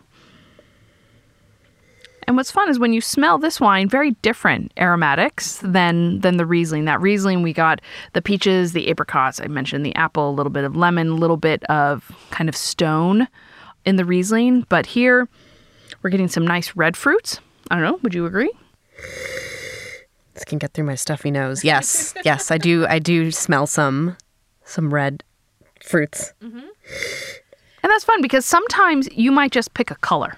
And 2.27 2.37
what's 2.37 2.51
fun 2.51 2.69
is 2.69 2.77
when 2.77 2.93
you 2.93 3.01
smell 3.01 3.39
this 3.39 3.59
wine, 3.59 3.89
very 3.89 4.11
different 4.21 4.71
aromatics 4.77 5.57
than 5.63 6.19
than 6.19 6.37
the 6.37 6.45
Riesling. 6.45 6.85
That 6.85 7.01
Riesling 7.01 7.41
we 7.41 7.53
got 7.53 7.81
the 8.13 8.21
peaches, 8.21 8.73
the 8.73 8.87
apricots, 8.91 9.41
I 9.41 9.47
mentioned 9.47 9.83
the 9.83 9.95
apple, 9.95 10.29
a 10.29 10.31
little 10.31 10.51
bit 10.51 10.63
of 10.63 10.75
lemon, 10.75 11.09
a 11.09 11.15
little 11.15 11.37
bit 11.37 11.63
of 11.65 12.11
kind 12.29 12.47
of 12.47 12.55
stone 12.55 13.27
in 13.83 13.95
the 13.95 14.05
Riesling, 14.05 14.65
but 14.69 14.85
here 14.85 15.27
we're 16.03 16.11
getting 16.11 16.27
some 16.27 16.45
nice 16.45 16.75
red 16.75 16.95
fruits. 16.95 17.39
I 17.71 17.75
don't 17.75 17.83
know, 17.83 17.99
would 18.03 18.13
you 18.13 18.27
agree? 18.27 18.51
This 20.35 20.45
can 20.45 20.59
get 20.59 20.73
through 20.73 20.85
my 20.85 20.95
stuffy 20.95 21.31
nose. 21.31 21.63
Yes. 21.63 22.13
yes, 22.23 22.51
I 22.51 22.59
do 22.59 22.85
I 22.87 22.99
do 22.99 23.31
smell 23.31 23.65
some 23.65 24.17
some 24.63 24.93
red 24.93 25.23
fruits. 25.89 26.33
Mm-hmm. 26.41 26.59
And 26.59 27.91
that's 27.91 28.03
fun 28.03 28.21
because 28.21 28.45
sometimes 28.45 29.09
you 29.11 29.31
might 29.31 29.51
just 29.51 29.73
pick 29.73 29.89
a 29.89 29.95
color. 29.95 30.37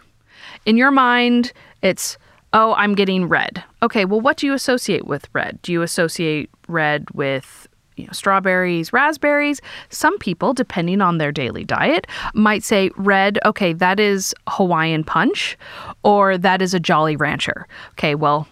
In 0.65 0.77
your 0.77 0.91
mind, 0.91 1.53
it's, 1.81 2.17
oh, 2.53 2.73
I'm 2.75 2.95
getting 2.95 3.27
red. 3.27 3.63
Okay, 3.83 4.05
well, 4.05 4.21
what 4.21 4.37
do 4.37 4.45
you 4.45 4.53
associate 4.53 5.05
with 5.05 5.27
red? 5.33 5.59
Do 5.61 5.71
you 5.71 5.81
associate 5.81 6.49
red 6.67 7.09
with 7.13 7.67
you 7.97 8.05
know, 8.05 8.13
strawberries, 8.13 8.93
raspberries. 8.93 9.61
Some 9.89 10.17
people, 10.17 10.53
depending 10.53 11.01
on 11.01 11.17
their 11.17 11.31
daily 11.31 11.63
diet, 11.63 12.07
might 12.33 12.63
say 12.63 12.89
red, 12.95 13.37
okay, 13.45 13.73
that 13.73 13.99
is 13.99 14.33
Hawaiian 14.47 15.03
punch, 15.03 15.57
or 16.03 16.37
that 16.37 16.61
is 16.61 16.73
a 16.73 16.79
Jolly 16.79 17.15
Rancher. 17.15 17.67
Okay, 17.91 18.15
well, 18.15 18.47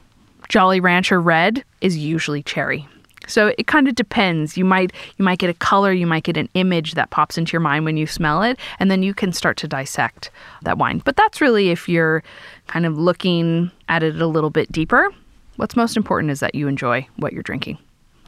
Jolly 0.50 0.80
Rancher 0.80 1.22
red 1.22 1.64
is 1.82 1.98
usually 1.98 2.44
cherry. 2.44 2.88
So 3.30 3.54
it 3.58 3.68
kind 3.68 3.88
of 3.88 3.96
depends. 3.96 4.58
You 4.58 4.66
might 4.66 4.92
you 5.18 5.24
might 5.24 5.40
get 5.40 5.50
a 5.50 5.54
color, 5.54 5.94
you 5.94 6.08
might 6.08 6.24
get 6.24 6.38
an 6.38 6.50
image 6.54 6.96
that 6.96 7.10
pops 7.10 7.38
into 7.38 7.54
your 7.54 7.62
mind 7.62 7.86
when 7.86 7.96
you 7.96 8.08
smell 8.08 8.44
it, 8.44 8.60
and 8.80 8.90
then 8.90 9.04
you 9.04 9.14
can 9.14 9.32
start 9.32 9.58
to 9.58 9.68
dissect 9.68 10.32
that 10.64 10.78
wine. 10.78 11.02
But 11.06 11.16
that's 11.16 11.40
really 11.40 11.70
if 11.70 11.88
you're 11.88 12.24
kind 12.68 12.86
of 12.86 12.98
looking 12.98 13.72
at 13.88 14.04
it 14.04 14.22
a 14.22 14.28
little 14.28 14.50
bit 14.50 14.72
deeper. 14.72 15.14
What's 15.56 15.76
most 15.76 15.98
important 15.98 16.32
is 16.32 16.40
that 16.40 16.56
you 16.56 16.68
enjoy 16.68 17.08
what 17.18 17.34
you're 17.34 17.44
drinking. 17.44 17.78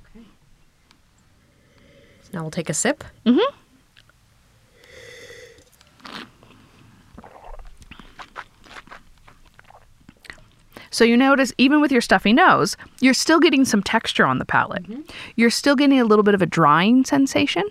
Okay. 0.10 0.26
So 2.24 2.30
now 2.34 2.42
we'll 2.42 2.52
take 2.52 2.70
a 2.70 2.74
sip. 2.74 3.04
Mm-hmm. 3.26 3.56
So 10.92 11.04
you 11.06 11.18
notice, 11.18 11.54
even 11.58 11.82
with 11.82 11.92
your 11.92 12.02
stuffy 12.02 12.34
nose, 12.34 12.78
you're 13.00 13.14
still 13.14 13.40
getting 13.40 13.66
some 13.66 13.82
texture 13.82 14.26
on 14.26 14.38
the 14.38 14.46
palate. 14.46 14.84
Mm-hmm. 14.84 15.02
You're 15.38 15.50
still 15.50 15.76
getting 15.76 16.00
a 16.00 16.06
little 16.06 16.24
bit 16.24 16.36
of 16.36 16.42
a 16.42 16.46
drying 16.46 17.06
sensation. 17.06 17.64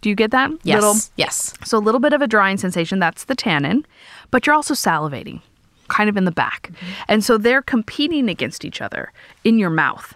Do 0.00 0.08
you 0.08 0.14
get 0.14 0.30
that? 0.30 0.50
Yes. 0.62 0.76
Little, 0.76 0.96
yes. 1.16 1.54
So 1.64 1.78
a 1.78 1.80
little 1.80 2.00
bit 2.00 2.12
of 2.12 2.22
a 2.22 2.26
drying 2.26 2.56
sensation. 2.56 2.98
That's 2.98 3.24
the 3.24 3.34
tannin, 3.34 3.86
but 4.30 4.46
you're 4.46 4.54
also 4.54 4.74
salivating, 4.74 5.40
kind 5.88 6.08
of 6.08 6.16
in 6.16 6.24
the 6.24 6.30
back, 6.30 6.70
mm-hmm. 6.72 7.02
and 7.08 7.24
so 7.24 7.36
they're 7.36 7.62
competing 7.62 8.28
against 8.28 8.64
each 8.64 8.80
other 8.80 9.12
in 9.44 9.58
your 9.58 9.70
mouth, 9.70 10.14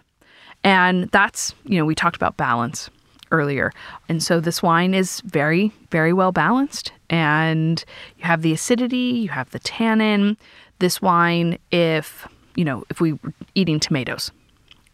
and 0.63 1.11
that's 1.11 1.55
you 1.65 1.79
know 1.79 1.85
we 1.85 1.95
talked 1.95 2.17
about 2.17 2.39
balance 2.39 2.89
earlier, 3.31 3.73
and 4.09 4.23
so 4.23 4.41
this 4.41 4.63
wine 4.63 4.95
is 4.95 5.21
very 5.23 5.71
very 5.91 6.15
well 6.15 6.33
balanced, 6.33 6.93
and 7.11 7.85
you 8.17 8.25
have 8.25 8.41
the 8.41 8.55
acidity, 8.55 8.97
you 8.97 9.29
have 9.29 9.51
the 9.51 9.59
tannin 9.59 10.39
this 10.79 11.01
wine 11.01 11.59
if, 11.71 12.27
you 12.55 12.65
know, 12.65 12.85
if 12.91 13.01
we 13.01 13.15
were 13.15 13.33
eating 13.55 13.81
tomatoes, 13.81 14.31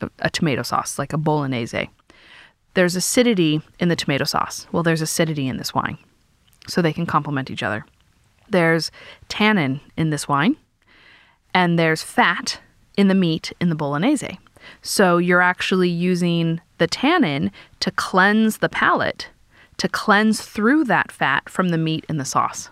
a, 0.01 0.11
a 0.21 0.31
tomato 0.31 0.63
sauce, 0.63 0.99
like 0.99 1.13
a 1.13 1.19
bolognese. 1.19 1.89
There's 2.75 2.97
acidity 2.97 3.61
in 3.79 3.89
the 3.89 3.97
tomato 3.97 4.25
sauce. 4.25 4.67
Well, 4.73 4.83
there's 4.83 5.03
acidity 5.03 5.49
in 5.49 5.57
this 5.57 5.75
wine. 5.75 5.99
So 6.69 6.81
they 6.81 6.93
can 6.93 7.07
complement 7.07 7.51
each 7.51 7.63
other. 7.63 7.85
There's 8.49 8.91
tannin 9.29 9.81
in 9.97 10.11
this 10.11 10.29
wine, 10.29 10.57
and 11.55 11.79
there's 11.79 12.03
fat 12.03 12.61
in 12.97 13.09
the 13.09 13.15
meat 13.15 13.53
in 13.61 13.69
the 13.69 13.75
bolognese. 13.75 14.39
So 14.83 15.19
you're 15.19 15.41
actually 15.41 15.89
using 15.89 16.61
the 16.79 16.87
tannin 16.87 17.51
to 17.81 17.91
cleanse 17.91 18.59
the 18.59 18.69
palate, 18.69 19.29
to 19.79 19.89
cleanse 19.89 20.43
through 20.43 20.85
that 20.85 21.11
fat 21.11 21.49
from 21.49 21.71
the 21.71 21.79
meat 21.79 22.05
in 22.09 22.19
the 22.19 22.25
sauce. 22.25 22.71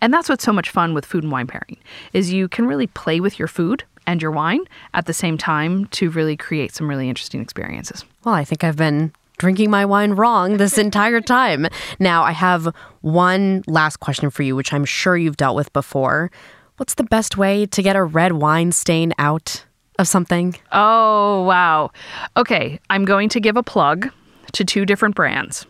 And 0.00 0.12
that's 0.12 0.28
what's 0.28 0.44
so 0.44 0.52
much 0.52 0.70
fun 0.70 0.94
with 0.94 1.06
food 1.06 1.22
and 1.24 1.32
wine 1.32 1.46
pairing 1.46 1.76
is 2.12 2.32
you 2.32 2.48
can 2.48 2.66
really 2.66 2.86
play 2.86 3.20
with 3.20 3.38
your 3.38 3.48
food 3.48 3.84
and 4.06 4.22
your 4.22 4.30
wine 4.30 4.60
at 4.94 5.06
the 5.06 5.12
same 5.12 5.36
time 5.36 5.86
to 5.86 6.10
really 6.10 6.36
create 6.36 6.74
some 6.74 6.88
really 6.88 7.08
interesting 7.08 7.40
experiences. 7.40 8.04
Well, 8.24 8.34
I 8.34 8.44
think 8.44 8.64
I've 8.64 8.76
been 8.76 9.12
drinking 9.38 9.70
my 9.70 9.84
wine 9.84 10.12
wrong 10.12 10.56
this 10.56 10.78
entire 10.86 11.20
time. 11.20 11.66
Now, 11.98 12.22
I 12.22 12.32
have 12.32 12.74
one 13.00 13.62
last 13.66 13.98
question 13.98 14.30
for 14.30 14.42
you, 14.42 14.56
which 14.56 14.72
I'm 14.72 14.84
sure 14.84 15.16
you've 15.16 15.36
dealt 15.36 15.56
with 15.56 15.72
before. 15.72 16.30
What's 16.76 16.94
the 16.94 17.04
best 17.04 17.36
way 17.36 17.66
to 17.66 17.82
get 17.82 17.96
a 17.96 18.04
red 18.04 18.32
wine 18.32 18.72
stain 18.72 19.12
out 19.18 19.64
of 19.98 20.06
something? 20.06 20.56
Oh, 20.72 21.42
wow. 21.42 21.90
Okay, 22.36 22.80
I'm 22.90 23.04
going 23.04 23.28
to 23.30 23.40
give 23.40 23.56
a 23.56 23.62
plug 23.62 24.10
to 24.52 24.64
two 24.64 24.84
different 24.84 25.14
brands. 25.14 25.66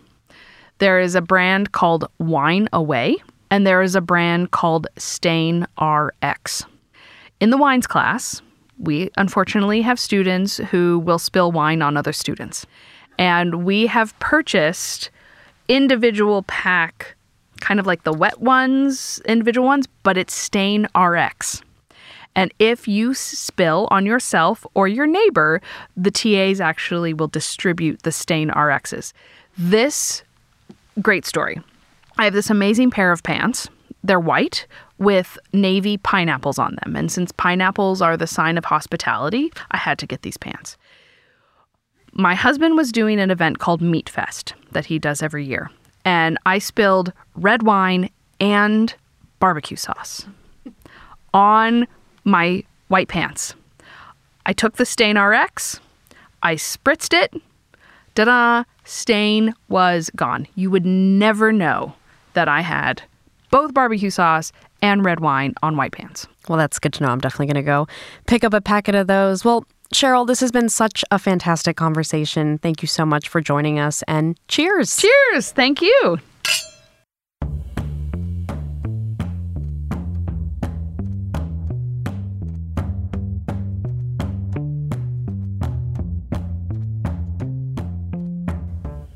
There 0.79 1.01
is 1.01 1.15
a 1.15 1.23
brand 1.23 1.73
called 1.73 2.11
Wine 2.19 2.69
Away, 2.73 3.17
and 3.51 3.67
there 3.67 3.83
is 3.83 3.95
a 3.95 4.01
brand 4.01 4.51
called 4.51 4.87
Stain 4.97 5.67
RX. 5.81 6.65
In 7.41 7.51
the 7.51 7.57
wines 7.57 7.87
class, 7.87 8.43
we 8.79 9.11
unfortunately 9.17 9.83
have 9.83 9.99
students 9.99 10.59
who 10.59 10.99
will 10.99 11.19
spill 11.19 11.53
wine 11.53 11.83
on 11.83 11.97
other 11.97 12.13
students. 12.13 12.67
And 13.19 13.65
we 13.65 13.87
have 13.87 14.19
purchased 14.19 15.11
individual 15.69 16.43
pack, 16.43 17.15
kind 17.61 17.81
of 17.81 17.87
like 17.87 18.05
the 18.05 18.13
wet 18.13 18.41
ones, 18.41 19.21
individual 19.25 19.67
ones, 19.67 19.87
but 20.03 20.17
it's 20.17 20.35
Stain 20.35 20.87
RX. 20.97 21.63
And 22.35 22.53
if 22.59 22.87
you 22.87 23.15
spill 23.15 23.89
on 23.91 24.05
yourself 24.05 24.67
or 24.75 24.87
your 24.87 25.07
neighbor, 25.07 25.63
the 25.97 26.11
TAs 26.11 26.61
actually 26.61 27.15
will 27.15 27.29
distribute 27.29 28.03
the 28.03 28.13
Stain 28.13 28.51
RXs. 28.51 29.15
This 29.57 30.23
great 31.01 31.25
story. 31.25 31.61
I 32.19 32.25
have 32.25 32.33
this 32.33 32.51
amazing 32.51 32.91
pair 32.91 33.13
of 33.13 33.23
pants. 33.23 33.69
They're 34.03 34.21
white 34.21 34.67
with 34.99 35.39
navy 35.53 35.99
pineapples 35.99 36.59
on 36.59 36.77
them. 36.83 36.97
And 36.97 37.11
since 37.11 37.33
pineapples 37.33 38.01
are 38.01 38.17
the 38.17 38.27
sign 38.27 38.57
of 38.57 38.65
hospitality, 38.65 39.53
I 39.71 39.77
had 39.77 39.99
to 39.99 40.07
get 40.07 40.23
these 40.23 40.37
pants. 40.37 40.77
My 42.13 42.35
husband 42.35 42.77
was 42.77 42.93
doing 42.93 43.21
an 43.21 43.31
event 43.31 43.59
called 43.59 43.83
Meat 43.83 44.09
Fest 44.09 44.55
that 44.73 44.87
he 44.87 44.99
does 44.99 45.23
every 45.23 45.45
year. 45.45 45.71
And 46.05 46.39
I 46.47 46.59
spilled 46.59 47.13
red 47.35 47.63
wine 47.63 48.09
and 48.41 48.95
barbecue 49.39 49.77
sauce 49.77 50.27
on 51.35 51.87
my 52.25 52.65
white 52.89 53.09
pants. 53.09 53.55
I 54.47 54.53
took 54.53 54.77
the 54.77 54.87
Stain 54.87 55.19
RX, 55.19 55.81
I 56.43 56.55
spritzed 56.55 57.13
it, 57.13 57.35
da 58.15 58.25
da, 58.25 58.65
stain 58.85 59.53
was 59.69 60.11
gone. 60.15 60.47
You 60.55 60.71
would 60.71 60.87
never 60.87 61.53
know 61.53 61.95
that 62.37 62.49
I 62.49 62.61
had 62.61 63.03
both 63.51 63.75
barbecue 63.75 64.11
sauce 64.11 64.53
and 64.83 65.05
red 65.05 65.21
wine 65.21 65.55
on 65.63 65.77
white 65.77 65.93
pants. 65.93 66.29
Well, 66.49 66.59
that's 66.59 66.79
good 66.79 66.93
to 66.95 67.03
know. 67.03 67.09
I'm 67.11 67.21
definitely 67.21 67.47
going 67.47 67.65
to 67.65 67.67
go 67.67 67.89
pick 68.27 68.45
up 68.45 68.55
a 68.55 68.61
packet 68.61 68.95
of 68.95 69.09
those. 69.09 69.45
Well, 69.45 69.65
Cheryl, 69.95 70.27
this 70.27 70.41
has 70.41 70.53
been 70.53 70.69
such 70.69 71.05
a 71.11 71.19
fantastic 71.19 71.77
conversation. 71.77 72.59
Thank 72.59 72.83
you 72.83 72.89
so 72.89 73.05
much 73.05 73.29
for 73.29 73.41
joining 73.41 73.79
us 73.79 74.03
and 74.07 74.39
cheers. 74.49 74.97
Cheers. 74.97 75.53
Thank 75.53 75.81
you. 75.81 76.19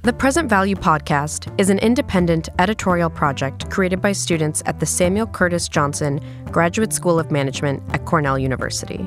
The 0.03 0.15
Present 0.15 0.49
Value 0.49 0.77
Podcast 0.77 1.53
is 1.61 1.69
an 1.69 1.79
independent 1.79 2.49
editorial 2.59 3.11
project 3.11 3.71
created 3.71 4.01
by 4.01 4.13
students 4.13 4.63
at 4.65 4.81
the 4.81 4.87
Samuel 4.87 5.27
Curtis 5.27 5.69
Johnson 5.69 6.23
Graduate 6.47 6.95
School 6.95 7.19
of 7.19 7.31
Management 7.31 7.83
at 7.93 8.07
Cornell 8.07 8.39
University. 8.39 9.07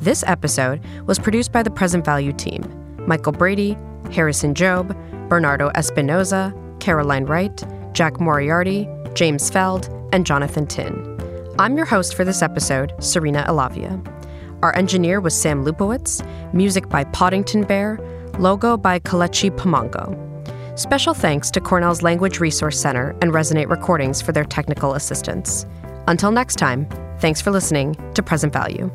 This 0.00 0.22
episode 0.26 0.82
was 1.06 1.18
produced 1.18 1.50
by 1.50 1.62
the 1.62 1.70
Present 1.70 2.04
Value 2.04 2.34
team 2.34 2.62
Michael 3.06 3.32
Brady, 3.32 3.74
Harrison 4.12 4.54
Job, 4.54 4.94
Bernardo 5.30 5.70
Espinoza, 5.70 6.52
Caroline 6.78 7.24
Wright, 7.24 7.64
Jack 7.94 8.20
Moriarty, 8.20 8.86
James 9.14 9.48
Feld, 9.48 9.88
and 10.12 10.26
Jonathan 10.26 10.66
Tin. 10.66 11.54
I'm 11.58 11.74
your 11.74 11.86
host 11.86 12.14
for 12.14 12.22
this 12.22 12.42
episode, 12.42 12.92
Serena 13.02 13.46
Elavia. 13.48 13.98
Our 14.62 14.76
engineer 14.76 15.22
was 15.22 15.34
Sam 15.34 15.64
Lupowitz, 15.64 16.22
music 16.52 16.90
by 16.90 17.04
Poddington 17.04 17.62
Bear, 17.62 17.98
logo 18.38 18.76
by 18.76 19.00
Kalechi 19.00 19.50
Pamongo. 19.50 20.33
Special 20.76 21.14
thanks 21.14 21.52
to 21.52 21.60
Cornell's 21.60 22.02
Language 22.02 22.40
Resource 22.40 22.80
Center 22.80 23.14
and 23.22 23.30
Resonate 23.30 23.70
Recordings 23.70 24.20
for 24.20 24.32
their 24.32 24.44
technical 24.44 24.94
assistance. 24.94 25.66
Until 26.08 26.32
next 26.32 26.56
time, 26.56 26.88
thanks 27.20 27.40
for 27.40 27.52
listening 27.52 27.94
to 28.14 28.24
Present 28.24 28.52
Value. 28.52 28.90